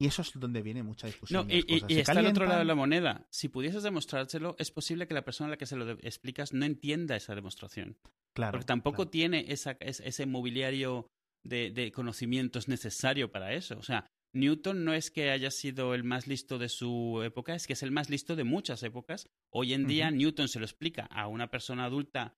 Y 0.00 0.06
eso 0.06 0.22
es 0.22 0.32
donde 0.34 0.62
viene 0.62 0.82
mucha 0.82 1.06
discusión. 1.06 1.46
No, 1.46 1.54
y, 1.54 1.84
está 1.98 2.12
al 2.12 2.26
otro 2.26 2.46
lado 2.46 2.60
de 2.60 2.64
la 2.64 2.74
moneda. 2.74 3.26
Si 3.30 3.50
pudieses 3.50 3.82
demostrárselo, 3.82 4.56
es 4.58 4.70
posible 4.70 5.06
que 5.06 5.12
la 5.12 5.26
persona 5.26 5.48
a 5.48 5.50
la 5.50 5.56
que 5.58 5.66
se 5.66 5.76
lo 5.76 5.90
explicas 5.90 6.54
no 6.54 6.64
entienda 6.64 7.16
esa 7.16 7.34
demostración. 7.34 7.98
Claro. 8.34 8.52
Porque 8.52 8.66
tampoco 8.66 9.08
tiene 9.08 9.44
esa, 9.48 9.76
ese 9.80 10.24
mobiliario 10.24 11.06
de, 11.44 11.70
de, 11.70 11.92
conocimientos 11.92 12.66
necesario 12.66 13.30
para 13.30 13.52
eso. 13.52 13.76
O 13.76 13.82
sea, 13.82 14.06
Newton 14.32 14.86
no 14.86 14.94
es 14.94 15.10
que 15.10 15.30
haya 15.30 15.50
sido 15.50 15.92
el 15.92 16.02
más 16.02 16.26
listo 16.26 16.56
de 16.58 16.70
su 16.70 17.20
época, 17.22 17.54
es 17.54 17.66
que 17.66 17.74
es 17.74 17.82
el 17.82 17.90
más 17.90 18.08
listo 18.08 18.36
de 18.36 18.44
muchas 18.44 18.82
épocas. 18.82 19.28
Hoy 19.52 19.74
en 19.74 19.86
día 19.86 20.10
Newton 20.10 20.48
se 20.48 20.60
lo 20.60 20.64
explica 20.64 21.04
a 21.10 21.26
una 21.26 21.50
persona 21.50 21.84
adulta, 21.84 22.32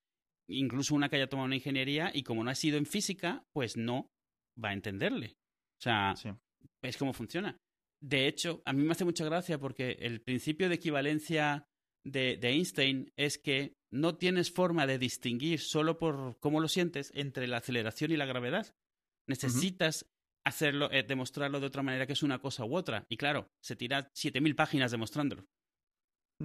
incluso 0.48 0.96
una 0.96 1.08
que 1.08 1.14
haya 1.14 1.28
tomado 1.28 1.46
una 1.46 1.56
ingeniería, 1.56 2.10
y 2.12 2.24
como 2.24 2.42
no 2.42 2.50
ha 2.50 2.56
sido 2.56 2.76
en 2.76 2.86
física, 2.86 3.44
pues 3.52 3.76
no 3.76 4.10
va 4.62 4.70
a 4.70 4.74
entenderle. 4.74 5.36
O 5.78 5.82
sea, 5.82 6.14
es 6.82 6.96
cómo 6.96 7.12
funciona. 7.12 7.56
De 8.02 8.26
hecho, 8.26 8.62
a 8.64 8.72
mí 8.72 8.82
me 8.82 8.92
hace 8.92 9.04
mucha 9.04 9.24
gracia 9.24 9.58
porque 9.58 9.92
el 10.00 10.20
principio 10.20 10.68
de 10.68 10.74
equivalencia 10.74 11.66
de, 12.04 12.38
Einstein 12.42 13.12
es 13.16 13.38
que 13.38 13.76
no 13.92 14.16
tienes 14.16 14.50
forma 14.50 14.86
de 14.86 14.98
distinguir 14.98 15.60
solo 15.60 15.98
por 15.98 16.38
cómo 16.40 16.60
lo 16.60 16.68
sientes 16.68 17.12
entre 17.14 17.46
la 17.46 17.58
aceleración 17.58 18.10
y 18.10 18.16
la 18.16 18.26
gravedad. 18.26 18.74
Necesitas 19.28 20.10
hacerlo, 20.44 20.90
eh, 20.90 21.04
demostrarlo 21.04 21.60
de 21.60 21.66
otra 21.66 21.82
manera 21.82 22.06
que 22.06 22.14
es 22.14 22.24
una 22.24 22.40
cosa 22.40 22.64
u 22.64 22.74
otra. 22.74 23.06
Y 23.08 23.16
claro, 23.16 23.52
se 23.62 23.76
tira 23.76 24.10
7000 24.14 24.56
páginas 24.56 24.90
demostrándolo. 24.90 25.46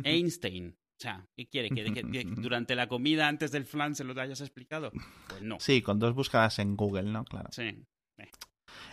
Einstein. 0.03 0.77
O 0.99 0.99
sea, 0.99 1.27
¿qué 1.35 1.47
quiere? 1.47 1.69
¿Que, 1.69 2.23
durante 2.37 2.75
la 2.75 2.87
comida, 2.87 3.27
antes 3.27 3.51
del 3.51 3.65
flan, 3.65 3.95
se 3.95 4.03
lo 4.03 4.19
hayas 4.19 4.41
explicado? 4.41 4.91
Pues 5.27 5.41
no. 5.41 5.59
Sí, 5.59 5.81
con 5.81 5.99
dos 5.99 6.13
búsquedas 6.13 6.59
en 6.59 6.75
Google, 6.75 7.03
¿no? 7.03 7.23
Claro. 7.23 7.49
Sí. 7.51 7.85
Eh. 8.17 8.29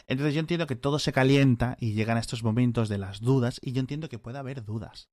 Entonces 0.07 0.35
yo 0.35 0.41
entiendo 0.41 0.67
que 0.67 0.77
todo 0.77 0.99
se 0.99 1.13
calienta 1.13 1.77
y 1.81 1.93
llegan 1.93 2.17
a 2.17 2.21
estos 2.21 2.43
momentos 2.43 2.89
de 2.89 2.99
las 2.99 3.21
dudas 3.21 3.61
y 3.63 3.73
yo 3.73 3.81
entiendo 3.81 4.09
que 4.09 4.19
puede 4.19 4.39
haber 4.39 4.65
dudas. 4.65 5.09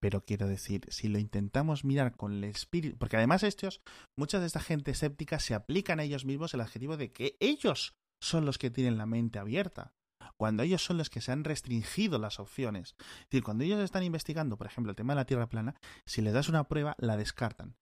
Pero 0.00 0.24
quiero 0.24 0.46
decir, 0.46 0.82
si 0.90 1.08
lo 1.08 1.18
intentamos 1.18 1.84
mirar 1.84 2.14
con 2.16 2.32
el 2.32 2.44
espíritu, 2.44 2.98
porque 2.98 3.16
además 3.16 3.42
estos, 3.42 3.80
muchas 4.16 4.42
de 4.42 4.48
esta 4.48 4.60
gente 4.60 4.90
escéptica 4.90 5.38
se 5.38 5.54
aplican 5.54 5.98
a 5.98 6.02
ellos 6.02 6.26
mismos 6.26 6.52
el 6.52 6.60
adjetivo 6.60 6.96
de 6.96 7.12
que 7.12 7.36
ellos 7.40 7.96
son 8.20 8.44
los 8.44 8.58
que 8.58 8.70
tienen 8.70 8.98
la 8.98 9.06
mente 9.06 9.38
abierta. 9.38 9.94
Cuando 10.36 10.62
ellos 10.62 10.84
son 10.84 10.98
los 10.98 11.10
que 11.10 11.20
se 11.20 11.32
han 11.32 11.44
restringido 11.44 12.18
las 12.18 12.40
opciones. 12.40 12.96
Es 12.98 13.30
decir, 13.30 13.44
cuando 13.44 13.64
ellos 13.64 13.80
están 13.80 14.02
investigando, 14.02 14.56
por 14.56 14.66
ejemplo, 14.66 14.90
el 14.90 14.96
tema 14.96 15.14
de 15.14 15.20
la 15.20 15.26
Tierra 15.26 15.48
plana, 15.48 15.74
si 16.06 16.22
les 16.22 16.32
das 16.32 16.48
una 16.48 16.64
prueba, 16.64 16.94
la 16.98 17.16
descartan. 17.16 17.76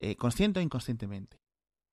Eh, 0.00 0.16
consciente 0.16 0.60
o 0.60 0.62
inconscientemente. 0.62 1.40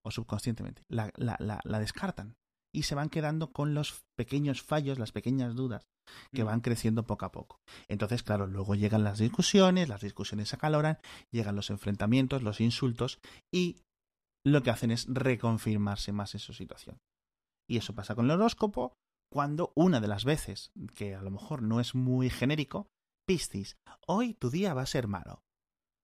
O 0.04 0.12
subconscientemente. 0.12 0.84
La, 0.88 1.80
descartan. 1.80 2.38
Y 2.76 2.84
se 2.84 2.96
van 2.96 3.10
quedando 3.10 3.52
con 3.54 3.74
los 3.74 4.04
pequeños 4.18 4.62
fallos, 4.62 5.00
las 5.00 5.12
pequeñas 5.14 5.56
dudas 5.56 5.88
que 6.34 6.44
Mm. 6.44 6.48
van 6.48 6.62
creciendo 6.62 7.08
poco 7.08 7.26
a 7.26 7.32
poco. 7.32 7.58
Entonces, 7.88 8.22
claro, 8.22 8.48
luego 8.48 8.76
llegan 8.76 9.04
las 9.04 9.18
discusiones, 9.18 9.88
las 9.88 10.02
discusiones 10.02 10.50
se 10.50 10.58
acaloran, 10.58 10.98
llegan 11.32 11.56
los 11.56 11.70
enfrentamientos, 11.70 12.44
los 12.44 12.60
insultos 12.60 13.20
y 13.54 13.78
lo 14.46 14.62
que 14.62 14.70
hacen 14.72 14.92
es 14.92 15.08
reconfirmarse 15.08 16.12
más 16.12 16.34
en 16.36 16.40
su 16.42 16.54
situación. 16.54 16.98
Y 17.68 17.78
eso 17.78 17.96
pasa 17.96 18.14
con 18.14 18.26
el 18.26 18.32
horóscopo 18.32 18.94
cuando 19.32 19.72
una 19.76 20.00
de 20.00 20.08
las 20.08 20.26
veces, 20.26 20.72
que 20.96 21.16
a 21.16 21.22
lo 21.22 21.32
mejor 21.32 21.62
no 21.64 21.80
es 21.80 21.96
muy 21.96 22.30
genérico, 22.30 22.88
Piscis, 23.28 23.78
hoy 24.06 24.36
tu 24.36 24.50
día 24.52 24.74
va 24.76 24.84
a 24.84 24.86
ser 24.86 25.08
malo. 25.08 25.42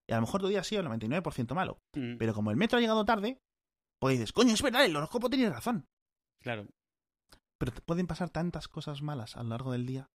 Y 0.09 0.13
a 0.13 0.15
lo 0.15 0.21
mejor 0.21 0.41
tu 0.41 0.47
día 0.47 0.61
ha 0.61 0.63
sido 0.63 0.81
el 0.81 0.87
99% 0.87 1.53
malo. 1.53 1.77
Mm, 1.95 2.17
Pero 2.17 2.33
como 2.33 2.49
el 2.49 2.57
metro 2.57 2.77
ha 2.79 2.81
llegado 2.81 3.05
tarde, 3.05 3.37
pues 4.01 4.17
dices, 4.17 4.33
coño, 4.33 4.53
es 4.55 4.61
verdad, 4.63 4.83
el 4.85 4.95
horóscopo 4.95 5.29
tiene 5.29 5.49
razón. 5.51 5.85
Claro. 6.41 6.67
Pero 7.57 7.71
te 7.71 7.81
pueden 7.81 8.07
pasar 8.07 8.29
tantas 8.29 8.67
cosas 8.67 9.01
malas 9.01 9.37
a 9.37 9.43
lo 9.43 9.49
largo 9.49 9.71
del 9.71 9.85
día 9.85 10.09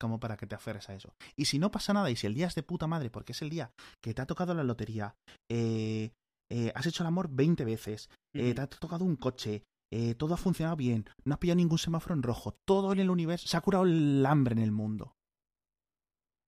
como 0.00 0.20
para 0.20 0.36
que 0.36 0.46
te 0.46 0.54
aferres 0.54 0.88
a 0.88 0.94
eso. 0.94 1.14
Y 1.36 1.46
si 1.46 1.58
no 1.58 1.70
pasa 1.70 1.92
nada, 1.92 2.10
y 2.10 2.16
si 2.16 2.26
el 2.26 2.34
día 2.34 2.46
es 2.46 2.54
de 2.54 2.62
puta 2.62 2.86
madre, 2.86 3.10
porque 3.10 3.32
es 3.32 3.42
el 3.42 3.50
día 3.50 3.72
que 4.00 4.14
te 4.14 4.22
ha 4.22 4.26
tocado 4.26 4.54
la 4.54 4.64
lotería, 4.64 5.16
eh, 5.50 6.12
eh, 6.50 6.72
has 6.74 6.86
hecho 6.86 7.02
el 7.02 7.08
amor 7.08 7.28
20 7.30 7.64
veces, 7.64 8.08
eh, 8.34 8.54
te 8.54 8.60
ha 8.60 8.66
tocado 8.68 9.04
un 9.04 9.16
coche, 9.16 9.64
eh, 9.92 10.14
todo 10.14 10.34
ha 10.34 10.38
funcionado 10.38 10.76
bien, 10.76 11.04
no 11.24 11.34
has 11.34 11.38
pillado 11.38 11.56
ningún 11.56 11.78
semáforo 11.78 12.14
en 12.14 12.22
rojo, 12.22 12.52
todo 12.64 12.92
en 12.92 13.00
el 13.00 13.10
universo, 13.10 13.48
se 13.48 13.56
ha 13.56 13.60
curado 13.60 13.84
el 13.84 14.24
hambre 14.24 14.54
en 14.54 14.60
el 14.60 14.72
mundo. 14.72 15.16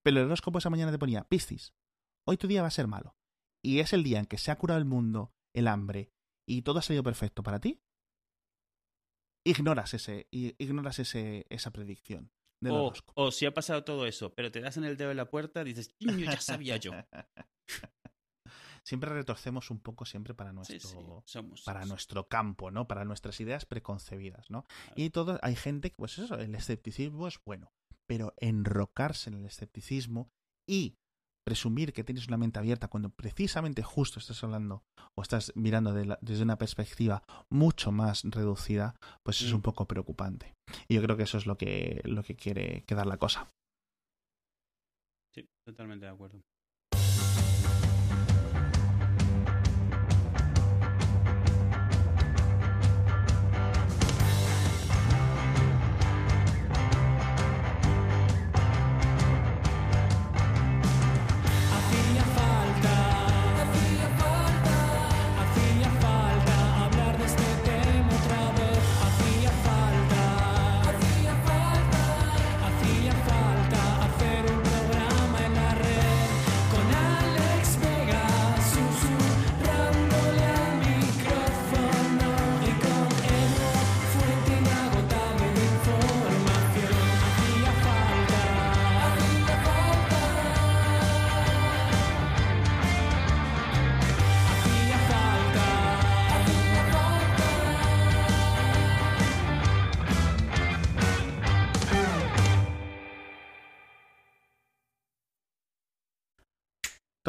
Pero 0.03 0.21
el 0.21 0.27
horóscopo 0.27 0.59
esa 0.59 0.71
mañana 0.71 0.93
te 0.93 0.99
ponía, 0.99 1.25
Piscis, 1.25 1.75
hoy 2.27 2.37
tu 2.39 2.47
día 2.47 2.63
va 2.63 2.69
a 2.69 2.73
ser 2.73 2.87
malo. 2.87 3.15
Y 3.63 3.81
es 3.81 3.93
el 3.93 4.03
día 4.03 4.19
en 4.19 4.27
que 4.27 4.39
se 4.39 4.51
ha 4.51 4.57
curado 4.57 4.79
el 4.79 4.87
mundo, 4.87 5.33
el 5.55 5.69
hambre, 5.69 6.11
y 6.49 6.63
todo 6.63 6.79
ha 6.79 6.83
salido 6.83 7.03
perfecto 7.03 7.43
para 7.43 7.61
ti. 7.61 7.81
Ignoras 9.45 9.95
ese, 9.95 10.27
ignoras 10.31 10.99
ese, 10.99 11.47
esa 11.49 11.71
predicción 11.71 12.31
del 12.63 12.73
O, 12.75 12.93
o 13.15 13.31
si 13.31 13.47
ha 13.47 13.55
pasado 13.55 13.85
todo 13.85 14.07
eso, 14.07 14.35
pero 14.35 14.51
te 14.51 14.61
das 14.61 14.77
en 14.77 14.85
el 14.85 14.97
dedo 14.99 15.09
de 15.09 15.15
la 15.15 15.31
puerta, 15.31 15.65
dices, 15.65 15.95
"Coño, 16.05 16.25
ya 16.27 16.41
sabía 16.41 16.77
yo. 16.77 16.93
siempre 18.85 19.11
retorcemos 19.11 19.71
un 19.71 19.81
poco 19.81 20.05
siempre 20.05 20.35
para 20.35 20.51
Sí, 20.51 20.57
nuestro, 20.57 20.79
sí, 20.81 21.33
somos. 21.33 21.63
para 21.63 21.81
somos. 21.81 21.89
nuestro 21.89 22.29
campo, 22.29 22.71
¿no? 22.71 22.87
Para 22.87 23.05
nuestras 23.05 23.41
ideas 23.41 23.65
preconcebidas, 23.67 24.51
¿no? 24.51 24.65
Claro. 24.65 24.93
Y 24.97 25.11
todo, 25.11 25.39
hay 25.43 25.57
gente, 25.57 25.91
que, 25.91 25.97
pues 25.97 26.19
eso, 26.19 26.35
el 26.37 26.55
escepticismo 26.55 27.27
es 27.29 27.39
bueno, 27.45 27.73
pero 28.07 28.35
enrocarse 28.39 29.31
en 29.31 29.37
el 29.37 29.47
escepticismo 29.47 30.31
y 30.69 30.99
presumir 31.55 31.93
que 31.93 32.05
tienes 32.05 32.29
una 32.29 32.37
mente 32.37 32.61
abierta 32.61 32.87
cuando 32.87 33.09
precisamente 33.11 33.83
justo 33.83 34.21
estás 34.21 34.45
hablando 34.45 34.85
o 35.17 35.23
estás 35.23 35.51
mirando 35.57 35.93
de 35.93 36.05
la- 36.05 36.19
desde 36.23 36.45
una 36.45 36.57
perspectiva 36.57 37.25
mucho 37.51 37.91
más 37.91 38.23
reducida, 38.23 38.95
pues 39.25 39.41
es 39.43 39.51
Mm. 39.53 39.57
un 39.57 39.63
poco 39.63 39.87
preocupante. 39.89 40.55
Y 40.87 40.95
yo 40.95 41.03
creo 41.03 41.17
que 41.17 41.25
eso 41.25 41.39
es 41.39 41.47
lo 41.47 41.57
que, 41.57 42.03
lo 42.05 42.23
que 42.23 42.37
quiere 42.37 42.85
quedar 42.87 43.07
la 43.09 43.17
cosa. 43.17 43.51
Sí, 45.35 45.49
totalmente 45.67 46.07
de 46.07 46.13
acuerdo. 46.13 46.41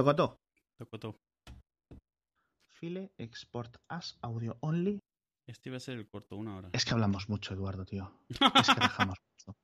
Tocotó. 0.01 0.41
Tocó 0.79 0.99
todo. 0.99 1.19
File 2.67 3.13
export 3.19 3.77
as 3.87 4.17
audio 4.23 4.57
only. 4.61 4.99
Este 5.45 5.69
iba 5.69 5.77
a 5.77 5.79
ser 5.79 5.99
el 5.99 6.07
corto, 6.07 6.37
una 6.37 6.57
hora. 6.57 6.69
Es 6.73 6.85
que 6.85 6.93
hablamos 6.93 7.29
mucho, 7.29 7.53
Eduardo, 7.53 7.85
tío. 7.85 8.11
Es 8.55 8.67
que 8.73 8.81
dejamos 8.81 9.19
mucho. 9.19 9.55